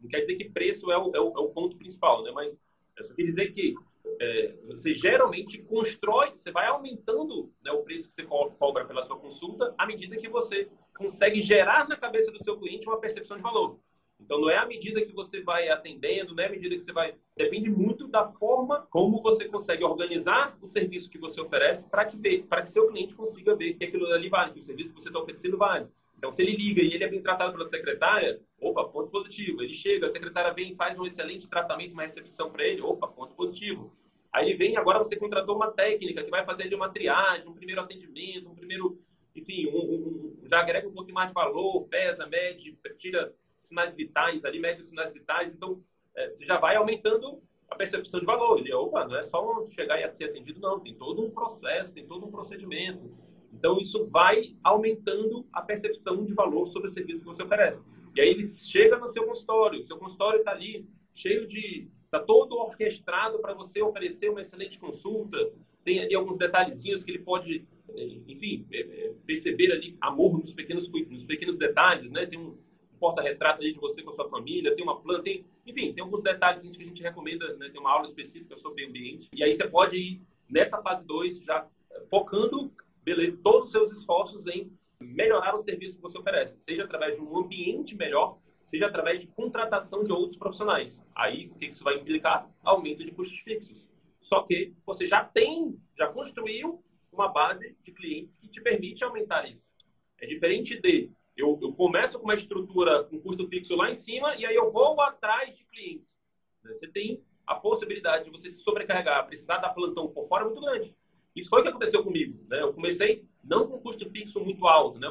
Não 0.00 0.08
quer 0.08 0.20
dizer 0.20 0.36
que 0.36 0.50
preço 0.50 0.90
é 0.92 0.98
o, 0.98 1.10
é 1.16 1.20
o, 1.20 1.36
é 1.36 1.40
o 1.40 1.48
ponto 1.48 1.76
principal, 1.76 2.22
né? 2.22 2.30
Mas 2.30 2.60
eu 2.96 3.04
só 3.04 3.14
quer 3.14 3.22
dizer 3.22 3.50
que 3.50 3.74
é, 4.20 4.54
você 4.66 4.92
geralmente 4.92 5.62
constrói, 5.62 6.30
você 6.30 6.50
vai 6.50 6.66
aumentando 6.66 7.52
né, 7.62 7.70
o 7.70 7.82
preço 7.82 8.08
que 8.08 8.14
você 8.14 8.24
cobra 8.24 8.84
pela 8.84 9.02
sua 9.02 9.18
consulta 9.18 9.74
à 9.78 9.86
medida 9.86 10.16
que 10.16 10.28
você 10.28 10.68
consegue 10.96 11.40
gerar 11.40 11.88
na 11.88 11.96
cabeça 11.96 12.30
do 12.30 12.42
seu 12.42 12.58
cliente 12.58 12.86
uma 12.86 13.00
percepção 13.00 13.36
de 13.36 13.42
valor. 13.42 13.78
Então, 14.24 14.40
não 14.40 14.48
é 14.48 14.56
à 14.56 14.64
medida 14.64 15.04
que 15.04 15.12
você 15.12 15.42
vai 15.42 15.68
atendendo, 15.68 16.34
não 16.34 16.42
é 16.42 16.46
à 16.46 16.50
medida 16.50 16.74
que 16.74 16.80
você 16.80 16.92
vai. 16.92 17.14
Depende 17.36 17.68
muito 17.68 18.06
da 18.06 18.26
forma 18.26 18.86
como 18.88 19.20
você 19.20 19.46
consegue 19.46 19.82
organizar 19.82 20.56
o 20.62 20.66
serviço 20.66 21.10
que 21.10 21.18
você 21.18 21.40
oferece 21.40 21.88
para 21.88 22.04
que, 22.04 22.42
para 22.42 22.62
que 22.62 22.68
seu 22.68 22.86
cliente 22.88 23.16
consiga 23.16 23.56
ver 23.56 23.74
que 23.74 23.84
aquilo 23.84 24.06
ali 24.12 24.28
vale, 24.28 24.52
que 24.52 24.60
o 24.60 24.62
serviço 24.62 24.94
que 24.94 25.02
você 25.02 25.08
está 25.08 25.18
oferecendo 25.18 25.58
vale. 25.58 25.88
Então, 26.16 26.32
se 26.32 26.40
ele 26.40 26.54
liga 26.54 26.80
e 26.80 26.94
ele 26.94 27.02
é 27.02 27.08
bem 27.08 27.20
tratado 27.20 27.50
pela 27.50 27.64
secretária, 27.64 28.40
opa, 28.60 28.84
ponto 28.84 29.10
positivo. 29.10 29.60
Ele 29.60 29.72
chega, 29.72 30.06
a 30.06 30.08
secretária 30.08 30.52
vem 30.52 30.70
e 30.70 30.76
faz 30.76 30.96
um 30.96 31.04
excelente 31.04 31.48
tratamento, 31.48 31.94
uma 31.94 32.02
recepção 32.02 32.48
para 32.48 32.64
ele, 32.64 32.80
opa, 32.80 33.08
ponto 33.08 33.34
positivo. 33.34 33.92
Aí 34.32 34.48
ele 34.48 34.56
vem, 34.56 34.76
agora 34.76 34.98
você 34.98 35.14
contratou 35.14 35.54
uma 35.54 35.70
técnica 35.70 36.24
que 36.24 36.30
vai 36.30 36.44
fazer 36.44 36.64
ali 36.64 36.74
uma 36.74 36.88
triagem, 36.88 37.46
um 37.46 37.52
primeiro 37.52 37.82
atendimento, 37.82 38.48
um 38.48 38.54
primeiro, 38.54 38.98
enfim, 39.36 39.66
um, 39.68 39.78
um, 39.78 40.48
já 40.48 40.60
agrega 40.60 40.88
um 40.88 40.92
pouquinho 40.92 41.14
mais 41.14 41.28
de 41.28 41.34
valor, 41.34 41.86
pesa, 41.88 42.26
mede, 42.26 42.76
tira 42.96 43.34
sinais 43.62 43.94
vitais 43.94 44.44
ali, 44.44 44.58
mede 44.58 44.80
os 44.80 44.88
sinais 44.88 45.12
vitais. 45.12 45.54
Então, 45.54 45.82
é, 46.16 46.30
você 46.30 46.46
já 46.46 46.58
vai 46.58 46.76
aumentando 46.76 47.42
a 47.68 47.74
percepção 47.74 48.20
de 48.20 48.26
valor. 48.26 48.58
Ele, 48.58 48.72
opa, 48.72 49.06
não 49.06 49.16
é 49.16 49.22
só 49.22 49.66
chegar 49.68 50.00
e 50.00 50.08
ser 50.08 50.24
atendido, 50.24 50.60
não. 50.60 50.80
Tem 50.80 50.94
todo 50.94 51.22
um 51.22 51.30
processo, 51.30 51.94
tem 51.94 52.06
todo 52.06 52.26
um 52.26 52.30
procedimento. 52.30 53.14
Então, 53.52 53.78
isso 53.78 54.06
vai 54.06 54.56
aumentando 54.64 55.46
a 55.52 55.60
percepção 55.60 56.24
de 56.24 56.32
valor 56.32 56.66
sobre 56.66 56.88
o 56.88 56.92
serviço 56.92 57.20
que 57.20 57.26
você 57.26 57.42
oferece. 57.42 57.82
E 58.14 58.20
aí 58.20 58.28
ele 58.28 58.44
chega 58.44 58.96
no 58.98 59.08
seu 59.08 59.26
consultório, 59.26 59.82
seu 59.86 59.98
consultório 59.98 60.38
está 60.38 60.52
ali 60.52 60.86
cheio 61.14 61.46
de 61.46 61.88
Está 62.12 62.26
todo 62.26 62.58
orquestrado 62.58 63.38
para 63.38 63.54
você 63.54 63.80
oferecer 63.80 64.28
uma 64.28 64.42
excelente 64.42 64.78
consulta. 64.78 65.50
Tem 65.82 65.98
ali 65.98 66.14
alguns 66.14 66.36
detalhezinhos 66.36 67.02
que 67.02 67.10
ele 67.10 67.20
pode, 67.20 67.66
eh, 67.88 68.18
enfim, 68.28 68.66
eh, 68.70 68.80
eh, 68.80 69.12
perceber 69.24 69.72
ali 69.72 69.96
amor 69.98 70.38
nos 70.38 70.52
pequenos, 70.52 70.92
nos 71.08 71.24
pequenos 71.24 71.56
detalhes, 71.56 72.12
né? 72.12 72.26
Tem 72.26 72.38
um 72.38 72.54
porta-retrato 73.00 73.62
ali 73.62 73.72
de 73.72 73.78
você 73.78 74.02
com 74.02 74.10
a 74.10 74.12
sua 74.12 74.28
família, 74.28 74.76
tem 74.76 74.84
uma 74.84 75.00
planta, 75.00 75.22
tem, 75.22 75.46
enfim, 75.66 75.94
tem 75.94 76.04
alguns 76.04 76.22
detalhes 76.22 76.60
que 76.76 76.82
a 76.82 76.86
gente 76.86 77.02
recomenda, 77.02 77.56
né? 77.56 77.70
tem 77.70 77.80
uma 77.80 77.90
aula 77.90 78.04
específica 78.04 78.56
sobre 78.56 78.84
ambiente. 78.84 79.28
E 79.34 79.42
aí 79.42 79.54
você 79.54 79.66
pode 79.66 79.96
ir 79.96 80.20
nessa 80.50 80.82
fase 80.82 81.06
2 81.06 81.38
já 81.40 81.66
focando, 82.10 82.70
beleza, 83.02 83.38
todos 83.42 83.64
os 83.68 83.72
seus 83.72 83.90
esforços 83.90 84.46
em 84.46 84.70
melhorar 85.00 85.54
o 85.54 85.58
serviço 85.58 85.96
que 85.96 86.02
você 86.02 86.18
oferece, 86.18 86.60
seja 86.60 86.84
através 86.84 87.16
de 87.16 87.22
um 87.22 87.36
ambiente 87.38 87.96
melhor, 87.96 88.38
seja 88.72 88.86
através 88.86 89.20
de 89.20 89.26
contratação 89.26 90.02
de 90.02 90.10
outros 90.10 90.34
profissionais. 90.34 90.98
Aí, 91.14 91.48
o 91.48 91.54
que 91.56 91.66
isso 91.66 91.84
vai 91.84 91.96
implicar? 91.96 92.50
Aumento 92.64 93.04
de 93.04 93.10
custos 93.10 93.38
fixos. 93.40 93.86
Só 94.18 94.44
que 94.44 94.72
você 94.86 95.04
já 95.04 95.22
tem, 95.22 95.78
já 95.94 96.06
construiu 96.06 96.82
uma 97.12 97.28
base 97.28 97.76
de 97.84 97.92
clientes 97.92 98.38
que 98.38 98.48
te 98.48 98.62
permite 98.62 99.04
aumentar 99.04 99.46
isso. 99.46 99.70
É 100.18 100.26
diferente 100.26 100.80
de 100.80 101.10
eu, 101.36 101.58
eu 101.60 101.74
começo 101.74 102.18
com 102.18 102.24
uma 102.24 102.32
estrutura 102.32 103.04
com 103.04 103.20
custo 103.20 103.46
fixo 103.46 103.76
lá 103.76 103.90
em 103.90 103.94
cima 103.94 104.34
e 104.36 104.46
aí 104.46 104.54
eu 104.54 104.72
vou 104.72 104.98
atrás 105.02 105.54
de 105.54 105.64
clientes. 105.66 106.18
Você 106.64 106.88
tem 106.88 107.22
a 107.46 107.54
possibilidade 107.54 108.24
de 108.24 108.30
você 108.30 108.48
se 108.48 108.62
sobrecarregar, 108.62 109.26
precisar 109.26 109.58
dar 109.58 109.70
plantão 109.70 110.08
por 110.08 110.26
fora 110.28 110.46
muito 110.46 110.62
grande. 110.62 110.96
Isso 111.36 111.50
foi 111.50 111.60
o 111.60 111.62
que 111.62 111.68
aconteceu 111.68 112.02
comigo. 112.02 112.42
Né? 112.48 112.62
Eu 112.62 112.72
comecei 112.72 113.26
não 113.44 113.68
com 113.68 113.78
custo 113.80 114.08
fixo 114.08 114.40
muito 114.40 114.66
alto, 114.66 114.98
né? 114.98 115.10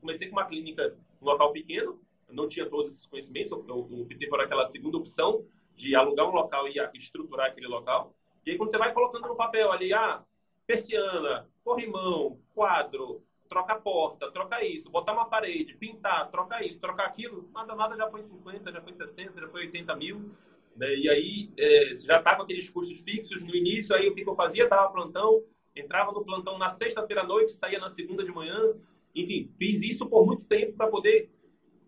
Comecei 0.00 0.28
com 0.28 0.34
uma 0.34 0.46
clínica, 0.46 0.96
um 1.20 1.26
local 1.26 1.52
pequeno, 1.52 2.00
não 2.30 2.48
tinha 2.48 2.68
todos 2.68 2.92
esses 2.92 3.06
conhecimentos, 3.06 3.52
eu, 3.52 3.78
optei 3.78 4.28
por 4.28 4.40
aquela 4.40 4.64
segunda 4.64 4.96
opção 4.96 5.44
de 5.74 5.94
alugar 5.94 6.26
um 6.28 6.32
local 6.32 6.66
e 6.68 6.74
estruturar 6.94 7.50
aquele 7.50 7.66
local. 7.66 8.14
E 8.44 8.50
aí 8.50 8.56
quando 8.56 8.70
você 8.70 8.78
vai 8.78 8.92
colocando 8.92 9.28
no 9.28 9.36
papel 9.36 9.70
ali, 9.70 9.92
ah, 9.92 10.22
persiana, 10.66 11.48
corrimão, 11.62 12.38
quadro, 12.54 13.22
troca 13.48 13.74
a 13.74 13.80
porta, 13.80 14.30
troca 14.30 14.64
isso, 14.64 14.90
botar 14.90 15.12
uma 15.12 15.26
parede, 15.26 15.74
pintar, 15.74 16.30
trocar 16.30 16.64
isso, 16.64 16.80
trocar 16.80 17.06
aquilo, 17.06 17.48
nada, 17.52 17.74
nada 17.74 17.96
já 17.96 18.08
foi 18.08 18.22
50, 18.22 18.72
já 18.72 18.80
foi 18.80 18.94
60, 18.94 19.40
já 19.40 19.48
foi 19.48 19.66
80 19.66 19.96
mil. 19.96 20.30
Né? 20.76 20.94
E 20.96 21.08
aí 21.08 21.50
é, 21.56 21.94
já 21.94 22.18
está 22.18 22.34
com 22.34 22.42
aqueles 22.42 22.68
custos 22.68 23.00
fixos 23.00 23.42
no 23.42 23.54
início, 23.54 23.94
aí 23.94 24.08
o 24.08 24.14
que, 24.14 24.22
que 24.22 24.28
eu 24.28 24.34
fazia? 24.34 24.68
Tava 24.68 24.92
plantão, 24.92 25.42
entrava 25.74 26.12
no 26.12 26.24
plantão 26.24 26.58
na 26.58 26.68
sexta-feira 26.68 27.22
à 27.22 27.26
noite, 27.26 27.52
saía 27.52 27.78
na 27.78 27.88
segunda 27.88 28.24
de 28.24 28.30
manhã. 28.30 28.74
Enfim, 29.14 29.50
fiz 29.58 29.82
isso 29.82 30.06
por 30.06 30.26
muito 30.26 30.44
tempo 30.44 30.74
para 30.76 30.88
poder 30.88 31.30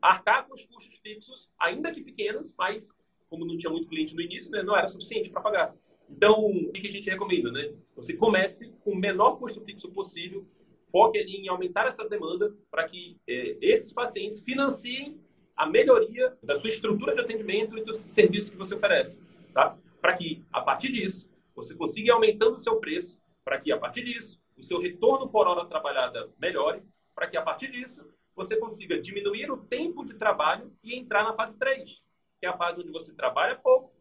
arcar 0.01 0.47
com 0.47 0.55
os 0.55 0.65
custos 0.65 0.97
fixos, 0.99 1.49
ainda 1.59 1.93
que 1.93 2.03
pequenos, 2.03 2.53
mas 2.57 2.93
como 3.29 3.45
não 3.45 3.57
tinha 3.57 3.71
muito 3.71 3.89
cliente 3.89 4.15
no 4.15 4.23
início, 4.23 4.51
né, 4.51 4.63
não 4.63 4.77
era 4.77 4.89
suficiente 4.89 5.31
para 5.31 5.41
pagar. 5.41 5.75
Então, 6.09 6.47
o 6.47 6.73
que 6.73 6.89
a 6.89 6.91
gente 6.91 7.11
recomenda? 7.11 7.53
Né? 7.53 7.75
Você 7.95 8.15
comece 8.15 8.73
com 8.83 8.93
o 8.93 8.97
menor 8.97 9.39
custo 9.39 9.61
fixo 9.61 9.91
possível, 9.93 10.47
foque 10.91 11.19
em 11.19 11.49
aumentar 11.49 11.87
essa 11.87 12.09
demanda 12.09 12.55
para 12.71 12.89
que 12.89 13.19
é, 13.27 13.59
esses 13.61 13.93
pacientes 13.93 14.43
financiem 14.43 15.21
a 15.55 15.67
melhoria 15.67 16.37
da 16.43 16.57
sua 16.57 16.71
estrutura 16.71 17.15
de 17.15 17.21
atendimento 17.21 17.77
e 17.77 17.85
dos 17.85 17.99
serviços 17.99 18.51
que 18.51 18.57
você 18.57 18.75
oferece. 18.75 19.21
Tá? 19.53 19.77
Para 20.01 20.17
que, 20.17 20.45
a 20.53 20.61
partir 20.61 20.91
disso, 20.91 21.29
você 21.55 21.75
consiga 21.75 22.09
ir 22.09 22.11
aumentando 22.13 22.55
o 22.55 22.61
seu 22.61 22.77
preço, 22.77 23.21
para 23.45 23.61
que, 23.61 23.73
a 23.73 23.79
partir 23.79 24.05
disso, 24.05 24.41
o 24.57 24.63
seu 24.63 24.81
retorno 24.81 25.29
por 25.29 25.47
hora 25.47 25.67
trabalhada 25.67 26.31
melhore, 26.39 26.83
para 27.15 27.27
que, 27.27 27.37
a 27.37 27.43
partir 27.43 27.71
disso, 27.71 28.09
você 28.39 28.57
consiga 28.57 29.01
diminuir 29.01 29.51
o 29.51 29.57
tempo 29.57 30.05
de 30.05 30.15
trabalho 30.15 30.73
e 30.83 30.97
entrar 30.97 31.25
na 31.25 31.35
fase 31.35 31.59
3, 31.59 32.03
que 32.39 32.47
é 32.47 32.49
a 32.49 32.57
fase 32.57 32.81
onde 32.81 32.93
você 32.93 33.13
trabalha 33.13 33.57
pouco, 33.57 33.93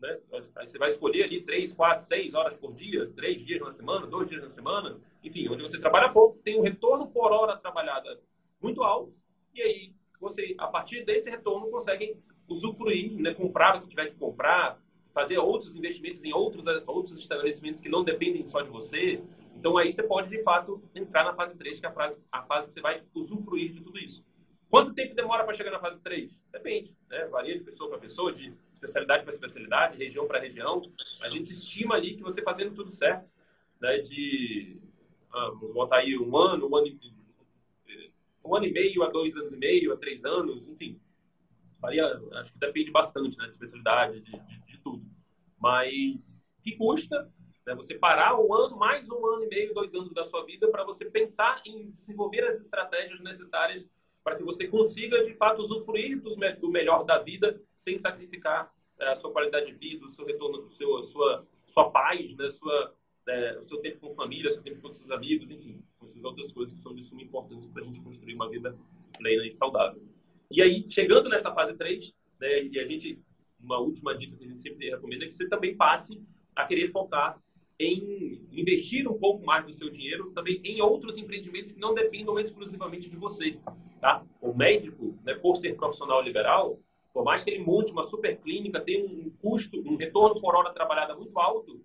né? 0.00 0.18
Aí 0.56 0.66
você 0.66 0.76
vai 0.76 0.90
escolher 0.90 1.22
ali 1.22 1.42
3, 1.42 1.72
4, 1.72 2.04
6 2.04 2.34
horas 2.34 2.56
por 2.56 2.74
dia, 2.74 3.08
3 3.14 3.46
dias 3.46 3.60
na 3.60 3.70
semana, 3.70 4.04
2 4.04 4.28
dias 4.28 4.42
na 4.42 4.50
semana, 4.50 5.00
enfim, 5.22 5.48
onde 5.48 5.62
você 5.62 5.78
trabalha 5.78 6.12
pouco, 6.12 6.40
tem 6.42 6.58
um 6.58 6.62
retorno 6.62 7.06
por 7.06 7.30
hora 7.30 7.56
trabalhada 7.56 8.20
muito 8.60 8.82
alto, 8.82 9.14
e 9.54 9.62
aí 9.62 9.94
você, 10.20 10.56
a 10.58 10.66
partir 10.66 11.04
desse 11.04 11.30
retorno, 11.30 11.70
consegue 11.70 12.18
usufruir, 12.48 13.22
né? 13.22 13.32
comprar 13.32 13.76
o 13.76 13.82
que 13.82 13.88
tiver 13.88 14.10
que 14.10 14.16
comprar, 14.16 14.82
fazer 15.14 15.38
outros 15.38 15.76
investimentos 15.76 16.22
em 16.24 16.32
outros, 16.32 16.66
outros 16.88 17.20
estabelecimentos 17.20 17.80
que 17.80 17.88
não 17.88 18.02
dependem 18.02 18.44
só 18.44 18.60
de 18.60 18.68
você, 18.68 19.22
então 19.56 19.78
aí 19.78 19.90
você 19.90 20.02
pode, 20.02 20.28
de 20.28 20.42
fato, 20.42 20.82
entrar 20.94 21.24
na 21.24 21.32
fase 21.32 21.56
3, 21.56 21.80
que 21.80 21.86
é 21.86 21.88
a 21.88 21.92
fase, 21.92 22.18
a 22.30 22.42
fase 22.42 22.68
que 22.68 22.74
você 22.74 22.80
vai 22.80 23.02
usufruir 23.14 23.72
de 23.72 23.80
tudo 23.80 23.98
isso. 23.98 24.22
Quanto 24.68 24.92
tempo 24.92 25.14
demora 25.14 25.44
para 25.44 25.54
chegar 25.54 25.70
na 25.70 25.78
fase 25.78 26.02
3? 26.02 26.36
Depende, 26.50 26.92
né? 27.08 27.26
Varia 27.26 27.56
de 27.56 27.64
pessoa 27.64 27.88
para 27.88 27.98
pessoa, 27.98 28.32
de 28.32 28.52
especialidade 28.74 29.22
para 29.22 29.32
especialidade, 29.32 29.96
região 29.96 30.26
para 30.26 30.40
região. 30.40 30.82
A 31.22 31.28
gente 31.28 31.52
estima 31.52 31.94
ali 31.94 32.16
que 32.16 32.22
você 32.22 32.42
fazendo 32.42 32.74
tudo 32.74 32.90
certo, 32.90 33.26
né? 33.80 33.98
De, 33.98 34.76
ah, 35.32 35.50
vamos 35.60 35.72
botar 35.72 35.98
aí 35.98 36.18
um 36.18 36.36
ano, 36.36 36.68
um 36.68 36.76
ano, 36.76 36.98
um 38.44 38.54
ano 38.54 38.66
e 38.66 38.72
meio 38.72 39.02
a 39.04 39.08
dois 39.08 39.36
anos 39.36 39.52
e 39.52 39.56
meio, 39.56 39.92
a 39.92 39.96
três 39.96 40.24
anos, 40.24 40.68
enfim. 40.68 41.00
Varia, 41.80 42.06
acho 42.32 42.52
que 42.52 42.58
depende 42.58 42.90
bastante, 42.90 43.38
né? 43.38 43.44
De 43.44 43.52
especialidade, 43.52 44.20
de, 44.20 44.32
de. 44.32 44.63
Mas 45.64 46.54
que 46.62 46.76
custa 46.76 47.32
né? 47.66 47.74
Você 47.74 47.94
parar 47.94 48.38
um 48.38 48.52
ano, 48.52 48.76
mais 48.76 49.08
um 49.08 49.26
ano 49.26 49.44
e 49.44 49.48
meio, 49.48 49.72
dois 49.72 49.92
anos 49.94 50.12
da 50.12 50.22
sua 50.22 50.44
vida 50.44 50.68
para 50.68 50.84
você 50.84 51.06
pensar 51.06 51.62
em 51.64 51.90
desenvolver 51.90 52.44
as 52.44 52.60
estratégias 52.60 53.20
necessárias 53.20 53.86
para 54.22 54.36
que 54.36 54.42
você 54.42 54.66
consiga, 54.66 55.24
de 55.24 55.34
fato, 55.34 55.62
usufruir 55.62 56.20
do 56.20 56.70
melhor 56.70 57.04
da 57.04 57.18
vida 57.18 57.60
sem 57.76 57.98
sacrificar 57.98 58.72
é, 58.98 59.08
a 59.08 59.14
sua 59.16 59.30
qualidade 59.32 59.66
de 59.66 59.72
vida, 59.72 60.06
o 60.06 60.10
seu 60.10 60.24
retorno, 60.24 60.70
seu, 60.70 60.98
a 60.98 61.02
sua, 61.02 61.46
sua 61.66 61.90
paz, 61.90 62.34
né? 62.34 62.48
sua, 62.50 62.94
é, 63.28 63.58
o 63.58 63.62
seu 63.62 63.78
tempo 63.78 64.00
com 64.00 64.14
família, 64.14 64.50
o 64.50 64.52
seu 64.52 64.62
tempo 64.62 64.80
com 64.80 64.88
seus 64.88 65.10
amigos, 65.10 65.50
enfim, 65.50 65.82
essas 66.02 66.22
outras 66.22 66.52
coisas 66.52 66.72
que 66.72 66.78
são 66.78 66.94
de 66.94 67.02
suma 67.02 67.22
importância 67.22 67.70
para 67.70 67.82
a 67.82 67.84
gente 67.86 68.00
construir 68.02 68.34
uma 68.34 68.48
vida 68.48 68.76
plena 69.18 69.46
e 69.46 69.50
saudável. 69.50 70.02
E 70.50 70.62
aí, 70.62 70.86
chegando 70.88 71.28
nessa 71.28 71.52
fase 71.52 71.74
3, 71.74 72.14
né, 72.40 72.64
e 72.64 72.78
a 72.78 72.86
gente, 72.86 73.18
uma 73.64 73.80
última 73.80 74.16
dica 74.16 74.36
que 74.36 74.44
a 74.44 74.48
gente 74.48 74.60
sempre 74.60 74.90
recomenda 74.90 75.24
é 75.24 75.26
que 75.26 75.34
você 75.34 75.48
também 75.48 75.76
passe 75.76 76.20
a 76.54 76.64
querer 76.64 76.88
focar 76.88 77.40
em 77.78 78.46
investir 78.52 79.08
um 79.08 79.18
pouco 79.18 79.44
mais 79.44 79.64
do 79.64 79.72
seu 79.72 79.90
dinheiro 79.90 80.30
também 80.30 80.60
em 80.62 80.80
outros 80.80 81.18
empreendimentos 81.18 81.72
que 81.72 81.80
não 81.80 81.92
dependam 81.92 82.38
exclusivamente 82.38 83.10
de 83.10 83.16
você, 83.16 83.58
tá? 84.00 84.24
O 84.40 84.54
médico, 84.54 85.18
né, 85.24 85.34
por 85.34 85.56
ser 85.56 85.74
profissional 85.74 86.22
liberal, 86.22 86.78
por 87.12 87.24
mais 87.24 87.42
que 87.42 87.50
ele 87.50 87.64
monte 87.64 87.92
uma 87.92 88.04
super 88.04 88.36
clínica, 88.38 88.80
tem 88.80 89.04
um 89.04 89.30
custo, 89.40 89.80
um 89.80 89.96
retorno 89.96 90.40
por 90.40 90.54
hora 90.54 90.72
trabalhada 90.72 91.16
muito 91.16 91.36
alto, 91.38 91.80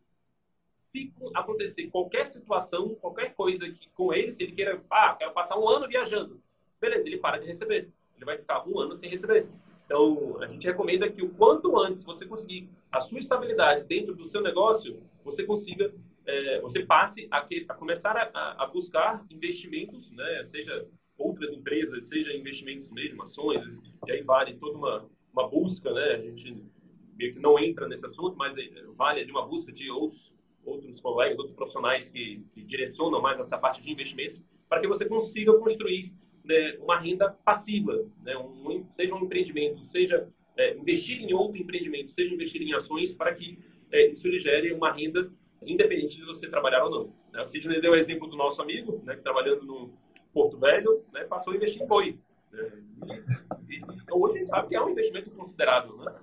se 0.75 1.13
acontecer 1.35 1.87
qualquer 1.87 2.25
situação, 2.25 2.95
qualquer 2.95 3.33
coisa 3.35 3.69
que 3.69 3.89
com 3.89 4.13
ele, 4.13 4.31
se 4.31 4.43
ele 4.43 4.53
queira, 4.53 4.81
ah, 4.89 5.15
quero 5.17 5.33
passar 5.33 5.57
um 5.57 5.67
ano 5.67 5.87
viajando, 5.87 6.41
beleza, 6.79 7.07
ele 7.07 7.17
para 7.17 7.37
de 7.37 7.45
receber. 7.45 7.91
Ele 8.15 8.25
vai 8.25 8.37
ficar 8.37 8.67
um 8.67 8.79
ano 8.79 8.95
sem 8.95 9.09
receber. 9.09 9.47
Então, 9.89 10.37
a 10.39 10.45
gente 10.45 10.67
recomenda 10.67 11.09
que 11.09 11.23
o 11.23 11.29
quanto 11.29 11.75
antes 11.79 12.03
você 12.03 12.23
conseguir 12.23 12.69
a 12.91 13.01
sua 13.01 13.17
estabilidade 13.17 13.85
dentro 13.85 14.13
do 14.13 14.23
seu 14.23 14.39
negócio, 14.39 15.01
você 15.25 15.43
consiga, 15.43 15.91
é, 16.27 16.61
você 16.61 16.85
passe 16.85 17.27
a, 17.31 17.41
que, 17.41 17.65
a 17.67 17.73
começar 17.73 18.15
a, 18.15 18.63
a, 18.63 18.67
buscar 18.67 19.25
investimentos, 19.31 20.11
né? 20.11 20.45
seja 20.45 20.87
outras 21.17 21.51
empresas, 21.51 22.05
seja 22.05 22.31
investimentos 22.37 22.91
mesmo, 22.91 23.23
ações, 23.23 23.81
e 24.05 24.11
aí 24.11 24.21
vale 24.21 24.53
toda 24.57 24.77
uma, 24.77 25.09
uma 25.33 25.49
busca, 25.49 25.91
né? 25.91 26.11
A 26.13 26.21
gente 26.21 26.63
meio 27.17 27.33
que 27.33 27.39
não 27.39 27.57
entra 27.57 27.87
nesse 27.87 28.05
assunto, 28.05 28.37
mas 28.37 28.55
é, 28.59 28.69
vale 28.95 29.25
de 29.25 29.31
uma 29.31 29.47
busca 29.47 29.71
de 29.71 29.89
outros, 29.89 30.31
outros 30.63 31.01
colegas, 31.01 31.39
outros 31.39 31.55
profissionais 31.55 32.11
que, 32.11 32.45
que 32.53 32.61
direcionam 32.61 33.19
mais 33.19 33.39
essa 33.39 33.57
parte 33.57 33.81
de 33.81 33.91
investimentos, 33.91 34.45
para 34.69 34.79
que 34.81 34.87
você 34.87 35.03
consiga 35.03 35.51
construir 35.57 36.13
né, 36.49 36.77
uma 36.79 36.99
renda 36.99 37.29
passiva, 37.45 37.93
né, 38.23 38.35
um, 38.35 38.83
seja 38.91 39.13
um 39.13 39.23
empreendimento, 39.23 39.83
seja 39.83 40.27
é, 40.57 40.75
investir 40.75 41.21
em 41.21 41.31
outro 41.31 41.61
empreendimento, 41.61 42.11
seja 42.11 42.33
investir 42.33 42.61
em 42.63 42.73
ações, 42.73 43.13
para 43.13 43.33
que 43.33 43.59
é, 43.91 44.07
isso 44.07 44.27
lhe 44.27 44.39
gere 44.39 44.73
uma 44.73 44.91
renda 44.91 45.31
independente 45.61 46.15
de 46.15 46.25
você 46.25 46.49
trabalhar 46.49 46.85
ou 46.85 46.89
não. 46.89 47.13
Né? 47.31 47.41
O 47.41 47.45
Sidney 47.45 47.79
deu 47.79 47.91
o 47.91 47.95
exemplo 47.95 48.27
do 48.27 48.35
nosso 48.35 48.61
amigo, 48.61 48.99
né, 49.05 49.15
que 49.15 49.21
trabalhando 49.21 49.63
no 49.63 49.93
Porto 50.33 50.57
Velho, 50.57 51.05
né, 51.13 51.23
passou 51.25 51.53
a 51.53 51.55
investir 51.55 51.83
em 51.83 51.87
boi. 51.87 52.17
Né? 52.51 52.83
E, 53.69 53.75
e, 53.75 53.79
hoje 54.11 54.35
a 54.35 54.37
gente 54.37 54.47
sabe 54.47 54.69
que 54.69 54.75
é 54.75 54.81
um 54.81 54.89
investimento 54.89 55.29
considerável. 55.29 55.97
Né? 55.97 56.19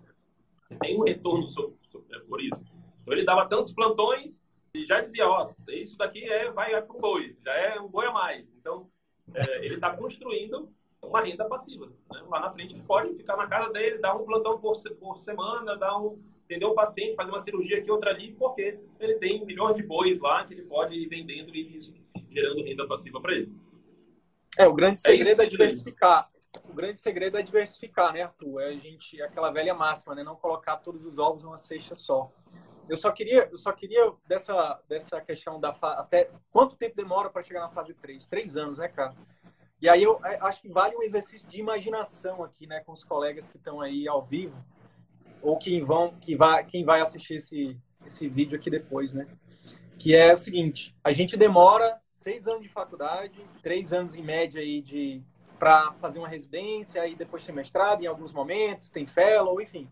Tem 0.80 0.98
um 0.98 1.04
retorno 1.04 1.46
sobre, 1.46 1.76
sobre, 1.88 2.18
por 2.20 2.42
isso. 2.42 2.64
Então 3.02 3.14
ele 3.14 3.24
dava 3.24 3.48
tantos 3.48 3.72
plantões 3.72 4.42
e 4.74 4.84
já 4.84 5.00
dizia, 5.00 5.28
ó, 5.28 5.46
isso 5.68 5.96
daqui 5.96 6.24
é, 6.24 6.50
vai 6.50 6.82
para 6.82 6.96
o 6.96 6.98
boi, 6.98 7.36
já 7.44 7.52
é 7.52 7.80
um 7.80 7.88
boi 7.88 8.06
a 8.06 8.12
mais. 8.12 8.44
Então, 8.58 8.90
é, 9.34 9.64
ele 9.64 9.74
está 9.76 9.94
construindo 9.96 10.68
uma 11.02 11.22
renda 11.22 11.44
passiva. 11.44 11.86
Né? 11.86 12.22
Lá 12.28 12.40
na 12.40 12.50
frente 12.50 12.74
ele 12.74 12.82
pode 12.82 13.14
ficar 13.14 13.36
na 13.36 13.46
casa 13.46 13.72
dele, 13.72 13.98
dar 13.98 14.14
um 14.14 14.24
plantão 14.24 14.58
por, 14.58 14.76
por 14.98 15.16
semana, 15.18 15.76
dar 15.76 15.98
um, 15.98 16.18
entender 16.44 16.66
um 16.66 16.74
paciente, 16.74 17.14
fazer 17.14 17.30
uma 17.30 17.40
cirurgia 17.40 17.78
aqui, 17.78 17.90
outra 17.90 18.10
ali, 18.10 18.32
porque 18.32 18.78
ele 18.98 19.14
tem 19.14 19.44
milhões 19.44 19.76
de 19.76 19.82
bois 19.82 20.20
lá 20.20 20.44
que 20.44 20.54
ele 20.54 20.62
pode 20.62 20.94
ir 20.94 21.08
vendendo 21.08 21.54
e 21.54 21.76
isso 21.76 21.94
gerando 22.26 22.62
renda 22.62 22.86
passiva 22.86 23.20
para 23.20 23.34
ele. 23.34 23.52
É, 24.58 24.66
o 24.66 24.74
grande 24.74 24.94
é 24.94 25.08
segredo 25.08 25.28
é, 25.28 25.32
isso, 25.32 25.42
é 25.42 25.46
diversificar. 25.46 26.28
O 26.64 26.72
grande 26.72 26.98
segredo 26.98 27.36
é 27.36 27.42
diversificar, 27.42 28.12
né, 28.12 28.22
Arthur? 28.22 28.60
É 28.60 28.68
a 28.68 28.76
gente, 28.76 29.20
aquela 29.20 29.50
velha 29.50 29.74
máxima, 29.74 30.14
né? 30.14 30.22
Não 30.22 30.34
colocar 30.34 30.78
todos 30.78 31.04
os 31.04 31.18
ovos 31.18 31.44
numa 31.44 31.58
cesta 31.58 31.94
só. 31.94 32.32
Eu 32.88 32.96
só 32.96 33.10
queria, 33.10 33.48
eu 33.50 33.58
só 33.58 33.72
queria 33.72 34.12
dessa, 34.26 34.80
dessa 34.88 35.20
questão 35.20 35.58
da 35.58 35.72
fa... 35.72 35.92
até 35.94 36.30
quanto 36.50 36.76
tempo 36.76 36.96
demora 36.96 37.28
para 37.28 37.42
chegar 37.42 37.60
na 37.60 37.68
fase 37.68 37.94
3? 37.94 38.26
Três 38.26 38.56
anos, 38.56 38.78
né, 38.78 38.88
cara? 38.88 39.14
E 39.80 39.88
aí 39.88 40.02
eu 40.02 40.20
é, 40.24 40.38
acho 40.40 40.62
que 40.62 40.68
vale 40.68 40.96
um 40.96 41.02
exercício 41.02 41.48
de 41.48 41.60
imaginação 41.60 42.42
aqui, 42.42 42.66
né, 42.66 42.80
com 42.80 42.92
os 42.92 43.04
colegas 43.04 43.48
que 43.48 43.56
estão 43.56 43.80
aí 43.80 44.08
ao 44.08 44.22
vivo 44.22 44.56
ou 45.42 45.58
quem 45.58 45.82
vão, 45.82 46.14
que 46.14 46.34
vai, 46.34 46.64
quem 46.64 46.84
vai 46.84 47.00
assistir 47.00 47.34
esse 47.34 47.78
esse 48.06 48.28
vídeo 48.28 48.56
aqui 48.56 48.70
depois, 48.70 49.12
né? 49.12 49.26
Que 49.98 50.14
é 50.14 50.32
o 50.32 50.38
seguinte: 50.38 50.94
a 51.02 51.12
gente 51.12 51.36
demora 51.36 52.00
seis 52.12 52.46
anos 52.46 52.62
de 52.62 52.68
faculdade, 52.68 53.38
três 53.62 53.92
anos 53.92 54.14
em 54.14 54.22
média 54.22 54.60
aí 54.60 54.80
de 54.80 55.22
para 55.58 55.92
fazer 55.94 56.18
uma 56.18 56.28
residência, 56.28 57.00
aí 57.00 57.14
depois 57.14 57.44
tem 57.44 57.54
mestrado 57.54 58.02
em 58.02 58.06
alguns 58.06 58.32
momentos, 58.32 58.90
tem 58.90 59.06
fellow, 59.06 59.60
enfim. 59.60 59.88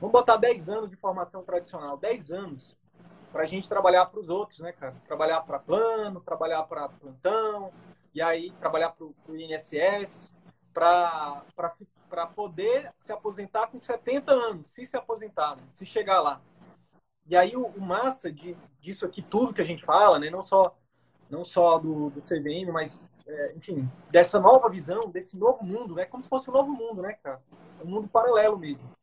Vamos 0.00 0.12
botar 0.12 0.36
10 0.36 0.68
anos 0.68 0.90
de 0.90 0.96
formação 0.96 1.42
tradicional, 1.42 1.96
10 1.96 2.32
anos 2.32 2.76
para 3.32 3.42
a 3.42 3.46
gente 3.46 3.68
trabalhar 3.68 4.06
para 4.06 4.20
os 4.20 4.30
outros, 4.30 4.60
né, 4.60 4.72
cara? 4.72 4.94
Trabalhar 5.06 5.40
para 5.40 5.58
plano, 5.58 6.20
trabalhar 6.20 6.62
para 6.64 6.88
plantão, 6.88 7.72
e 8.14 8.22
aí 8.22 8.52
trabalhar 8.60 8.90
para 8.90 9.06
o 9.06 9.36
INSS, 9.36 10.32
para 10.72 11.42
poder 12.34 12.92
se 12.96 13.12
aposentar 13.12 13.66
com 13.66 13.78
70 13.78 14.32
anos, 14.32 14.70
se 14.70 14.86
se 14.86 14.96
aposentar, 14.96 15.56
né? 15.56 15.62
se 15.68 15.84
chegar 15.84 16.20
lá. 16.20 16.40
e 17.26 17.36
aí 17.36 17.56
o, 17.56 17.66
o 17.66 17.80
massa 17.80 18.30
de, 18.30 18.56
disso 18.80 19.04
aqui, 19.04 19.20
tudo 19.20 19.52
que 19.52 19.60
a 19.60 19.64
gente 19.64 19.84
fala, 19.84 20.18
né? 20.18 20.30
Não 20.30 20.42
só, 20.42 20.76
não 21.28 21.42
só 21.42 21.78
do, 21.78 22.10
do 22.10 22.20
CVM, 22.20 22.70
mas, 22.72 23.02
é, 23.26 23.52
enfim, 23.56 23.90
dessa 24.10 24.38
nova 24.38 24.68
visão, 24.68 25.10
desse 25.10 25.36
novo 25.36 25.64
mundo, 25.64 25.96
né? 25.96 26.04
Como 26.04 26.22
se 26.22 26.28
fosse 26.28 26.48
um 26.50 26.52
novo 26.52 26.72
mundo, 26.72 27.02
né, 27.02 27.14
cara? 27.14 27.42
Um 27.84 27.88
mundo 27.88 28.06
paralelo 28.06 28.56
mesmo. 28.56 28.94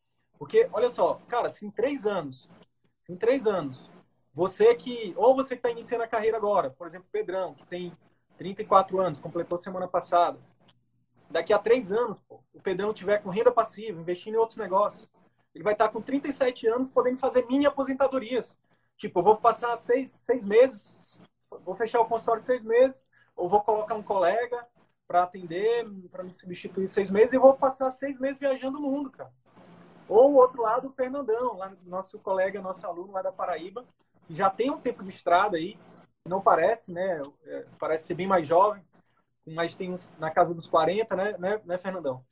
Porque, 0.42 0.68
olha 0.74 0.90
só, 0.90 1.22
cara, 1.28 1.50
se 1.50 1.68
em 1.68 1.70
três 1.70 2.08
anos, 2.08 2.50
em 3.08 3.16
três 3.16 3.46
anos, 3.46 3.92
você 4.34 4.74
que, 4.74 5.14
ou 5.16 5.36
você 5.36 5.50
que 5.50 5.60
está 5.60 5.70
iniciando 5.70 6.04
a 6.04 6.08
carreira 6.08 6.36
agora, 6.36 6.72
por 6.72 6.88
exemplo, 6.88 7.08
Pedrão, 7.12 7.54
que 7.54 7.64
tem 7.68 7.96
34 8.40 9.00
anos, 9.00 9.20
completou 9.20 9.56
semana 9.56 9.88
passada, 9.88 10.40
daqui 11.30 11.54
a 11.54 11.60
três 11.60 11.92
anos, 11.92 12.20
pô, 12.22 12.42
o 12.56 12.60
Pedrão 12.60 12.92
tiver 12.92 13.20
com 13.20 13.30
renda 13.30 13.52
passiva, 13.52 14.02
investindo 14.02 14.34
em 14.34 14.38
outros 14.38 14.58
negócios, 14.58 15.08
ele 15.54 15.64
vai 15.64 15.74
estar 15.74 15.90
com 15.90 16.02
37 16.02 16.66
anos 16.66 16.90
podendo 16.90 17.20
fazer 17.20 17.46
mini 17.46 17.68
aposentadorias. 17.68 18.58
Tipo, 18.98 19.20
eu 19.20 19.24
vou 19.24 19.38
passar 19.38 19.76
seis, 19.76 20.10
seis 20.10 20.44
meses, 20.44 21.22
vou 21.64 21.76
fechar 21.76 22.02
o 22.02 22.06
consultório 22.06 22.42
seis 22.42 22.66
meses, 22.66 23.06
ou 23.36 23.48
vou 23.48 23.62
colocar 23.62 23.94
um 23.94 24.02
colega 24.02 24.68
para 25.08 25.22
atender, 25.22 25.88
para 26.12 26.24
me 26.24 26.32
substituir 26.32 26.88
seis 26.88 27.12
meses, 27.12 27.34
e 27.34 27.38
vou 27.38 27.54
passar 27.54 27.92
seis 27.92 28.20
meses 28.20 28.40
viajando 28.40 28.80
o 28.80 28.82
mundo, 28.82 29.12
cara. 29.12 29.32
Ou 30.12 30.34
o 30.34 30.36
outro 30.36 30.62
lado, 30.62 30.90
o 30.90 30.92
Fernandão, 30.92 31.56
lá, 31.56 31.72
nosso 31.86 32.20
colega, 32.20 32.62
nosso 32.62 32.86
aluno 32.86 33.14
lá 33.14 33.22
da 33.22 33.32
Paraíba, 33.32 33.86
que 34.26 34.34
já 34.34 34.50
tem 34.50 34.70
um 34.70 34.78
tempo 34.78 35.06
de 35.06 35.10
estrada 35.10 35.56
aí, 35.56 35.80
não 36.28 36.42
parece, 36.42 36.92
né? 36.92 37.22
É, 37.46 37.66
parece 37.80 38.08
ser 38.08 38.16
bem 38.16 38.28
mais 38.28 38.46
jovem, 38.46 38.84
mas 39.48 39.74
tem 39.74 39.90
uns, 39.90 40.14
na 40.20 40.30
casa 40.30 40.54
dos 40.54 40.68
40, 40.68 41.16
né, 41.16 41.38
né, 41.40 41.62
né, 41.64 41.78
Fernandão? 41.78 42.26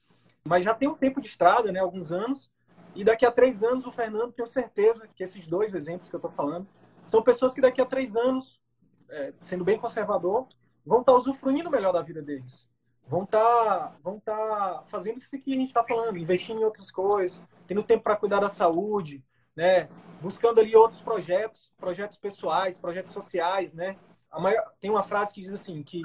Mas 0.43 0.65
já 0.65 0.75
tem 0.75 0.89
um 0.89 0.93
tempo 0.93 1.21
de 1.21 1.29
estrada, 1.29 1.71
né? 1.71 1.79
Alguns 1.79 2.11
anos. 2.11 2.51
E 2.93 3.05
daqui 3.05 3.25
a 3.25 3.31
três 3.31 3.63
anos, 3.63 3.85
o 3.85 3.93
Fernando, 3.93 4.33
tenho 4.33 4.49
certeza 4.49 5.07
que 5.15 5.23
esses 5.23 5.47
dois 5.47 5.73
exemplos 5.73 6.09
que 6.09 6.15
eu 6.15 6.19
estou 6.19 6.31
falando 6.31 6.67
são 7.05 7.23
pessoas 7.23 7.53
que 7.53 7.61
daqui 7.61 7.79
a 7.79 7.85
três 7.85 8.17
anos, 8.17 8.59
é, 9.07 9.33
sendo 9.39 9.63
bem 9.63 9.79
conservador, 9.79 10.49
vão 10.85 10.99
estar 10.99 11.13
tá 11.13 11.17
usufruindo 11.17 11.71
melhor 11.71 11.93
da 11.93 12.01
vida 12.01 12.21
deles. 12.21 12.68
Vão 13.09 13.23
estar 13.23 13.39
tá, 13.39 13.95
vão 14.03 14.19
tá 14.19 14.83
fazendo 14.85 15.17
isso 15.17 15.39
que 15.39 15.51
a 15.51 15.55
gente 15.55 15.69
está 15.69 15.83
falando, 15.83 16.15
investindo 16.15 16.61
em 16.61 16.63
outras 16.63 16.91
coisas, 16.91 17.41
tendo 17.65 17.81
tempo 17.81 18.03
para 18.03 18.15
cuidar 18.15 18.39
da 18.39 18.49
saúde, 18.49 19.25
né? 19.55 19.89
Buscando 20.21 20.59
ali 20.59 20.75
outros 20.75 21.01
projetos, 21.01 21.73
projetos 21.75 22.19
pessoais, 22.19 22.77
projetos 22.77 23.09
sociais, 23.11 23.73
né? 23.73 23.97
Maior, 24.31 24.63
tem 24.79 24.91
uma 24.91 25.01
frase 25.01 25.33
que 25.33 25.41
diz 25.41 25.51
assim 25.51 25.81
que 25.81 26.03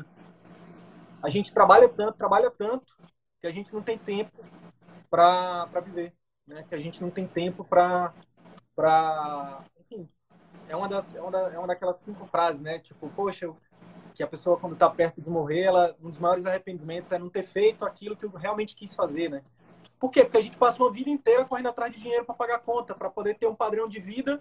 a 1.22 1.28
gente 1.28 1.52
trabalha 1.52 1.90
tanto, 1.90 2.16
trabalha 2.16 2.50
tanto 2.50 2.96
que 3.38 3.46
a 3.46 3.50
gente 3.50 3.74
não 3.74 3.82
tem 3.82 3.98
tempo 3.98 4.42
para 5.10 5.68
viver, 5.84 6.14
né? 6.46 6.62
Que 6.62 6.74
a 6.74 6.78
gente 6.78 7.02
não 7.02 7.10
tem 7.10 7.26
tempo 7.26 7.62
para 7.66 8.14
para 8.74 9.62
enfim, 9.78 10.08
é 10.68 10.74
uma 10.74 10.88
das 10.88 11.14
é 11.14 11.20
uma, 11.20 11.30
da, 11.30 11.52
é 11.52 11.58
uma 11.58 11.68
daquelas 11.68 11.98
cinco 11.98 12.24
frases, 12.24 12.62
né? 12.62 12.78
Tipo, 12.78 13.10
poxa, 13.10 13.54
que 14.14 14.22
a 14.22 14.26
pessoa 14.26 14.56
quando 14.56 14.74
está 14.74 14.88
perto 14.88 15.20
de 15.20 15.28
morrer, 15.28 15.62
ela 15.62 15.94
um 16.00 16.08
dos 16.08 16.20
maiores 16.20 16.46
arrependimentos 16.46 17.12
é 17.12 17.18
não 17.18 17.28
ter 17.28 17.42
feito 17.42 17.84
aquilo 17.84 18.16
que 18.16 18.24
eu 18.24 18.30
realmente 18.30 18.74
quis 18.76 18.94
fazer, 18.94 19.28
né? 19.28 19.42
Por 19.98 20.10
quê? 20.10 20.22
Porque 20.22 20.38
a 20.38 20.42
gente 20.42 20.56
passa 20.56 20.82
uma 20.82 20.90
vida 20.90 21.10
inteira 21.10 21.44
correndo 21.44 21.68
atrás 21.68 21.92
de 21.92 22.00
dinheiro 22.00 22.24
para 22.24 22.34
pagar 22.34 22.60
conta, 22.60 22.94
para 22.94 23.10
poder 23.10 23.34
ter 23.34 23.46
um 23.46 23.54
padrão 23.54 23.88
de 23.88 23.98
vida 23.98 24.40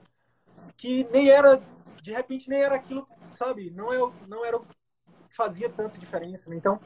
que 0.77 1.07
nem 1.11 1.29
era, 1.29 1.61
de 2.01 2.11
repente, 2.11 2.49
nem 2.49 2.61
era 2.61 2.75
aquilo, 2.75 3.07
sabe? 3.29 3.71
Não, 3.71 3.93
é, 3.93 4.11
não 4.27 4.45
era 4.45 4.57
o 4.57 4.61
que 4.61 4.75
fazia 5.29 5.69
tanta 5.69 5.97
diferença. 5.97 6.49
Né? 6.49 6.55
Então, 6.55 6.79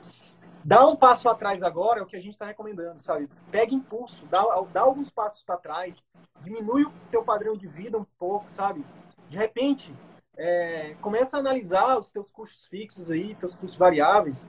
dá 0.63 0.85
um 0.87 0.95
passo 0.95 1.29
atrás 1.29 1.63
agora 1.63 1.99
é 1.99 2.03
o 2.03 2.05
que 2.05 2.15
a 2.15 2.19
gente 2.19 2.33
está 2.33 2.45
recomendando, 2.45 3.01
sabe? 3.01 3.29
Pega 3.51 3.73
impulso, 3.73 4.25
dá, 4.27 4.43
dá 4.71 4.81
alguns 4.81 5.09
passos 5.09 5.43
para 5.43 5.57
trás, 5.57 6.07
diminui 6.41 6.83
o 6.83 6.93
teu 7.11 7.23
padrão 7.23 7.55
de 7.55 7.67
vida 7.67 7.97
um 7.97 8.05
pouco, 8.17 8.51
sabe? 8.51 8.85
De 9.29 9.37
repente, 9.37 9.93
é, 10.37 10.95
começa 11.01 11.37
a 11.37 11.39
analisar 11.39 11.97
os 11.97 12.11
teus 12.11 12.31
custos 12.31 12.65
fixos 12.65 13.09
aí, 13.11 13.35
teus 13.35 13.55
custos 13.55 13.77
variáveis, 13.77 14.47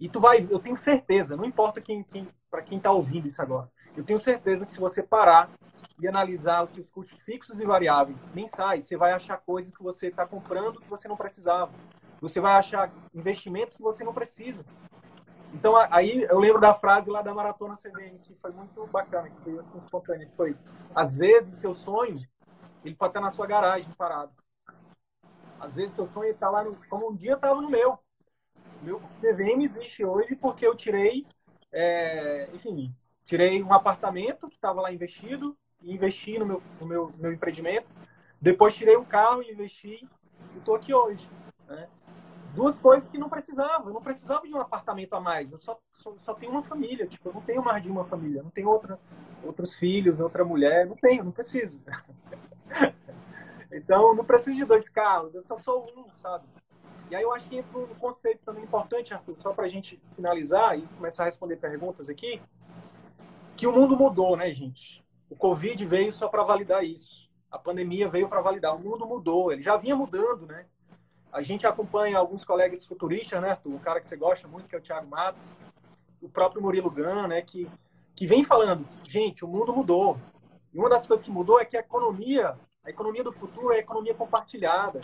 e 0.00 0.08
tu 0.08 0.20
vai, 0.20 0.46
eu 0.50 0.58
tenho 0.58 0.76
certeza, 0.76 1.36
não 1.36 1.44
importa 1.44 1.80
quem, 1.80 2.02
quem 2.02 2.28
para 2.50 2.62
quem 2.62 2.78
está 2.78 2.90
ouvindo 2.90 3.26
isso 3.26 3.42
agora, 3.42 3.70
eu 3.96 4.04
tenho 4.04 4.18
certeza 4.18 4.64
que 4.64 4.72
se 4.72 4.80
você 4.80 5.02
parar 5.02 5.50
e 6.00 6.06
analisar 6.06 6.62
os 6.62 6.70
seus 6.70 6.90
custos 6.90 7.18
fixos 7.20 7.60
e 7.60 7.66
variáveis 7.66 8.30
mensais, 8.30 8.86
você 8.86 8.96
vai 8.96 9.12
achar 9.12 9.36
coisas 9.38 9.74
que 9.74 9.82
você 9.82 10.08
está 10.08 10.24
comprando 10.24 10.80
que 10.80 10.88
você 10.88 11.08
não 11.08 11.16
precisava. 11.16 11.72
Você 12.20 12.40
vai 12.40 12.54
achar 12.54 12.92
investimentos 13.14 13.76
que 13.76 13.82
você 13.82 14.04
não 14.04 14.14
precisa. 14.14 14.64
Então, 15.52 15.74
aí 15.90 16.22
eu 16.22 16.38
lembro 16.38 16.60
da 16.60 16.74
frase 16.74 17.10
lá 17.10 17.22
da 17.22 17.34
Maratona 17.34 17.74
CVM, 17.74 18.18
que 18.18 18.34
foi 18.34 18.52
muito 18.52 18.86
bacana, 18.86 19.30
que 19.30 19.40
foi 19.40 19.58
assim 19.58 19.78
espontânea, 19.78 20.26
que 20.26 20.36
foi, 20.36 20.54
às 20.94 21.16
vezes, 21.16 21.54
o 21.54 21.56
seu 21.56 21.74
sonho, 21.74 22.20
ele 22.84 22.94
pode 22.94 23.10
estar 23.10 23.20
na 23.20 23.30
sua 23.30 23.46
garagem, 23.46 23.90
parado. 23.96 24.32
Às 25.60 25.76
vezes, 25.76 25.94
seu 25.94 26.06
sonho 26.06 26.30
está 26.30 26.48
lá, 26.48 26.64
no, 26.64 26.70
como 26.88 27.10
um 27.10 27.14
dia 27.14 27.34
estava 27.34 27.60
no 27.60 27.70
meu 27.70 27.98
meu 28.82 29.00
CVM 29.00 29.62
existe 29.62 30.04
hoje 30.04 30.36
porque 30.36 30.66
eu 30.66 30.74
tirei, 30.74 31.26
é, 31.72 32.48
enfim, 32.54 32.94
tirei 33.24 33.62
um 33.62 33.72
apartamento 33.72 34.48
que 34.48 34.54
estava 34.54 34.80
lá 34.80 34.92
investido 34.92 35.56
e 35.82 35.92
investi 35.92 36.38
no 36.38 36.46
meu, 36.46 36.62
no 36.80 36.86
meu, 36.86 37.12
meu 37.18 37.32
empreendimento. 37.32 37.88
Depois 38.40 38.74
tirei 38.74 38.96
um 38.96 39.04
carro 39.04 39.42
e 39.42 39.52
investi 39.52 40.08
e 40.54 40.58
estou 40.58 40.74
aqui 40.74 40.94
hoje. 40.94 41.28
Né? 41.66 41.88
Duas 42.54 42.78
coisas 42.78 43.08
que 43.08 43.18
não 43.18 43.28
precisava. 43.28 43.88
Eu 43.88 43.94
não 43.94 44.02
precisava 44.02 44.46
de 44.46 44.54
um 44.54 44.60
apartamento 44.60 45.14
a 45.14 45.20
mais. 45.20 45.52
Eu 45.52 45.58
só, 45.58 45.78
só, 45.92 46.16
só 46.16 46.34
tenho 46.34 46.52
uma 46.52 46.62
família. 46.62 47.06
Tipo, 47.06 47.28
eu 47.28 47.34
não 47.34 47.40
tenho 47.42 47.62
mais 47.62 47.82
de 47.82 47.90
uma 47.90 48.04
família. 48.04 48.42
Não 48.42 48.50
tenho 48.50 48.68
outra, 48.68 48.98
outros 49.44 49.74
filhos, 49.74 50.20
outra 50.20 50.44
mulher. 50.44 50.86
Não 50.86 50.96
tenho, 50.96 51.24
não 51.24 51.32
preciso. 51.32 51.80
então, 53.72 54.14
não 54.14 54.24
preciso 54.24 54.56
de 54.56 54.64
dois 54.64 54.88
carros. 54.88 55.34
Eu 55.34 55.42
só 55.42 55.56
sou 55.56 55.86
um, 55.96 56.12
sabe? 56.14 56.46
E 57.10 57.16
aí 57.16 57.22
eu 57.22 57.32
acho 57.32 57.48
que 57.48 57.56
entra 57.56 57.78
um 57.78 57.86
conceito 57.94 58.40
também 58.44 58.64
importante, 58.64 59.14
Arthur, 59.14 59.36
só 59.36 59.52
para 59.52 59.64
a 59.64 59.68
gente 59.68 60.00
finalizar 60.14 60.78
e 60.78 60.86
começar 60.88 61.22
a 61.22 61.26
responder 61.26 61.56
perguntas 61.56 62.08
aqui, 62.08 62.40
que 63.56 63.66
o 63.66 63.72
mundo 63.72 63.96
mudou, 63.96 64.36
né, 64.36 64.52
gente? 64.52 65.04
O 65.30 65.36
Covid 65.36 65.84
veio 65.86 66.12
só 66.12 66.28
para 66.28 66.42
validar 66.42 66.84
isso. 66.84 67.28
A 67.50 67.58
pandemia 67.58 68.08
veio 68.08 68.28
para 68.28 68.40
validar. 68.40 68.76
O 68.76 68.78
mundo 68.78 69.06
mudou, 69.06 69.50
ele 69.50 69.62
já 69.62 69.76
vinha 69.76 69.96
mudando, 69.96 70.46
né? 70.46 70.66
A 71.32 71.42
gente 71.42 71.66
acompanha 71.66 72.18
alguns 72.18 72.44
colegas 72.44 72.84
futuristas, 72.84 73.40
né, 73.40 73.50
Arthur? 73.50 73.72
Um 73.72 73.78
cara 73.78 74.00
que 74.00 74.06
você 74.06 74.16
gosta 74.16 74.46
muito, 74.48 74.68
que 74.68 74.74
é 74.74 74.78
o 74.78 74.82
Thiago 74.82 75.08
Matos, 75.08 75.54
o 76.20 76.28
próprio 76.28 76.62
Murilo 76.62 76.90
Gun, 76.90 77.28
né, 77.28 77.42
que, 77.42 77.70
que 78.14 78.26
vem 78.26 78.42
falando, 78.42 78.86
gente, 79.04 79.44
o 79.44 79.48
mundo 79.48 79.72
mudou. 79.72 80.18
E 80.72 80.78
uma 80.78 80.88
das 80.88 81.06
coisas 81.06 81.24
que 81.24 81.30
mudou 81.30 81.60
é 81.60 81.64
que 81.64 81.76
a 81.76 81.80
economia, 81.80 82.56
a 82.88 82.90
economia 82.90 83.22
do 83.22 83.30
futuro 83.30 83.70
é 83.70 83.76
a 83.76 83.80
economia 83.80 84.14
compartilhada. 84.14 85.02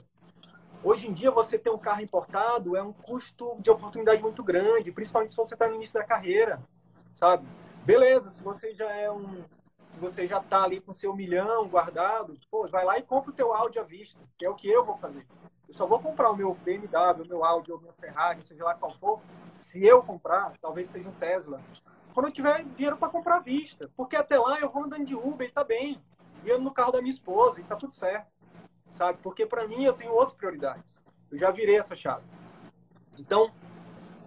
Hoje 0.82 1.06
em 1.06 1.12
dia, 1.12 1.30
você 1.30 1.58
ter 1.58 1.68
um 1.68 1.78
carro 1.78 2.00
importado 2.00 2.76
é 2.76 2.82
um 2.82 2.94
custo 2.94 3.56
de 3.58 3.70
oportunidade 3.70 4.22
muito 4.22 4.42
grande, 4.42 4.90
principalmente 4.90 5.32
se 5.32 5.36
você 5.36 5.54
está 5.54 5.68
no 5.68 5.74
início 5.74 6.00
da 6.00 6.06
carreira, 6.06 6.62
sabe? 7.12 7.46
Beleza, 7.84 8.30
se 8.30 8.42
você 8.42 8.74
já 8.74 8.90
é 8.90 9.10
um. 9.10 9.44
Se 9.90 10.00
você 10.00 10.26
já 10.26 10.38
está 10.38 10.64
ali 10.64 10.80
com 10.80 10.94
seu 10.94 11.14
milhão 11.14 11.68
guardado, 11.68 12.36
pô, 12.50 12.66
vai 12.66 12.86
lá 12.86 12.98
e 12.98 13.02
compra 13.02 13.30
o 13.30 13.34
teu 13.34 13.52
Audi 13.52 13.78
à 13.78 13.82
vista, 13.82 14.18
que 14.38 14.46
é 14.46 14.50
o 14.50 14.54
que 14.54 14.68
eu 14.68 14.82
vou 14.82 14.94
fazer. 14.94 15.26
Eu 15.68 15.74
só 15.74 15.86
vou 15.86 16.00
comprar 16.00 16.30
o 16.30 16.36
meu 16.36 16.54
BMW, 16.54 17.22
o 17.22 17.28
meu 17.28 17.44
Audi 17.44 17.70
o 17.70 17.78
meu 17.78 17.92
Ferrari, 17.92 18.42
seja 18.42 18.64
lá 18.64 18.74
qual 18.74 18.90
for, 18.90 19.20
se 19.52 19.84
eu 19.84 20.02
comprar, 20.02 20.54
talvez 20.60 20.88
seja 20.88 21.08
um 21.08 21.12
Tesla, 21.12 21.60
quando 22.14 22.26
eu 22.26 22.32
tiver 22.32 22.64
dinheiro 22.64 22.96
para 22.96 23.10
comprar 23.10 23.36
à 23.36 23.40
vista. 23.40 23.90
Porque 23.94 24.16
até 24.16 24.38
lá 24.38 24.58
eu 24.58 24.70
vou 24.70 24.84
andando 24.84 25.04
de 25.04 25.14
Uber 25.14 25.46
e 25.46 25.52
tá 25.52 25.62
bem. 25.62 26.02
E 26.44 26.50
ando 26.50 26.64
no 26.64 26.72
carro 26.72 26.92
da 26.92 27.00
minha 27.00 27.12
esposa 27.12 27.60
e 27.60 27.64
tá 27.64 27.76
tudo 27.76 27.92
certo 27.92 28.34
sabe? 28.94 29.18
Porque 29.22 29.44
para 29.44 29.66
mim 29.66 29.84
eu 29.84 29.92
tenho 29.92 30.12
outras 30.12 30.36
prioridades. 30.36 31.02
Eu 31.30 31.36
já 31.36 31.50
virei 31.50 31.76
essa 31.76 31.96
chave. 31.96 32.24
Então, 33.18 33.52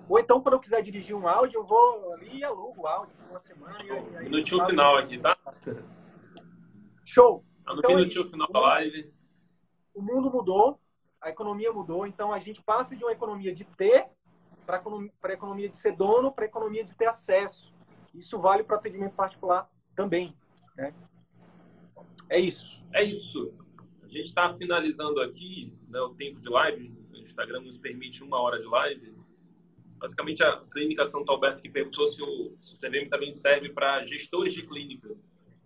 ou 0.10 0.20
então 0.20 0.42
quando 0.42 0.56
eu 0.56 0.60
quiser 0.60 0.82
dirigir 0.82 1.16
um 1.16 1.28
áudio, 1.28 1.60
eu 1.60 1.64
vou 1.64 2.14
ali 2.14 2.40
e 2.40 2.44
alugo 2.44 2.82
o 2.82 2.88
áudio 2.88 3.16
por 3.16 3.30
uma 3.32 3.40
semana. 3.40 3.78
E, 3.84 3.92
aí, 4.18 4.24
minutinho 4.26 4.66
final 4.66 4.98
aqui, 4.98 5.18
tá? 5.18 5.36
Show! 7.06 7.44
Tá 7.66 7.74
no 7.74 7.80
então, 7.80 7.96
minutinho 7.96 8.26
é 8.26 8.30
final 8.30 8.52
da 8.52 8.60
live. 8.60 9.14
O 9.94 10.02
mundo 10.02 10.30
mudou, 10.30 10.80
a 11.22 11.30
economia 11.30 11.72
mudou, 11.72 12.06
então 12.06 12.34
a 12.34 12.40
gente 12.40 12.62
passa 12.62 12.96
de 12.96 13.04
uma 13.04 13.12
economia 13.12 13.54
de 13.54 13.64
ter 13.64 14.08
para 14.66 14.82
a 15.24 15.34
economia 15.34 15.70
de 15.70 15.78
ser 15.78 15.96
dono, 15.96 16.32
para 16.32 16.44
a 16.44 16.48
economia 16.48 16.84
de 16.84 16.94
ter 16.94 17.06
acesso. 17.06 17.74
Isso 18.14 18.38
vale 18.38 18.64
para 18.64 18.76
atendimento 18.76 19.16
particular 19.16 19.70
também. 19.96 20.36
Né? 20.76 20.94
É 22.30 22.40
isso. 22.40 22.84
É 22.94 23.04
isso. 23.04 23.54
A 24.04 24.08
gente 24.08 24.26
está 24.26 24.54
finalizando 24.54 25.22
aqui 25.22 25.74
né, 25.90 26.00
o 26.02 26.14
tempo 26.14 26.40
de 26.40 26.50
live. 26.50 26.92
O 27.14 27.18
Instagram 27.18 27.62
nos 27.62 27.78
permite 27.78 28.24
uma 28.24 28.40
hora 28.40 28.60
de 28.60 28.66
live. 28.66 29.14
Basicamente, 29.98 30.44
a 30.44 30.58
clínica 30.72 31.06
Santo 31.06 31.32
Alberto 31.32 31.62
que 31.62 31.70
perguntou 31.70 32.08
se 32.08 32.22
o, 32.22 32.58
se 32.62 32.74
o 32.74 32.78
CVM 32.78 33.10
também 33.10 33.32
serve 33.32 33.70
para 33.70 34.06
gestores 34.06 34.54
de 34.54 34.62
clínica. 34.62 35.10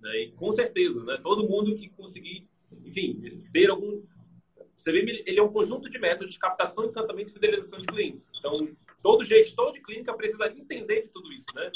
Né? 0.01 0.23
E 0.23 0.31
com 0.31 0.51
certeza, 0.51 1.03
né? 1.03 1.19
todo 1.21 1.47
mundo 1.47 1.75
que 1.75 1.89
conseguir, 1.89 2.47
enfim, 2.83 3.43
ter 3.51 3.69
algum. 3.69 3.97
O 3.97 4.83
CVM 4.83 5.21
ele 5.25 5.39
é 5.39 5.43
um 5.43 5.51
conjunto 5.51 5.89
de 5.89 5.99
métodos 5.99 6.33
de 6.33 6.39
captação, 6.39 6.85
encantamento 6.85 7.29
e 7.29 7.33
fidelização 7.33 7.79
de 7.79 7.87
clientes. 7.87 8.27
Então, 8.39 8.53
todo 9.03 9.25
gestor 9.25 9.73
de 9.73 9.81
clínica 9.81 10.13
precisaria 10.13 10.59
entender 10.59 11.03
de 11.03 11.09
tudo 11.09 11.31
isso, 11.31 11.47
né? 11.53 11.69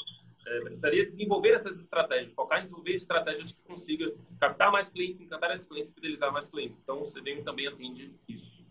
É, 0.47 0.59
precisaria 0.61 1.05
desenvolver 1.05 1.51
essas 1.51 1.79
estratégias, 1.79 2.33
focar 2.33 2.59
em 2.59 2.63
desenvolver 2.63 2.93
estratégias 2.93 3.51
que 3.51 3.61
consiga 3.63 4.13
captar 4.39 4.71
mais 4.71 4.89
clientes, 4.89 5.19
encantar 5.19 5.51
esses 5.51 5.67
clientes, 5.67 5.91
fidelizar 5.93 6.31
mais 6.31 6.47
clientes. 6.47 6.79
Então, 6.81 7.01
o 7.01 7.05
CDM 7.05 7.43
também 7.43 7.67
atende 7.67 8.13
isso. 8.27 8.65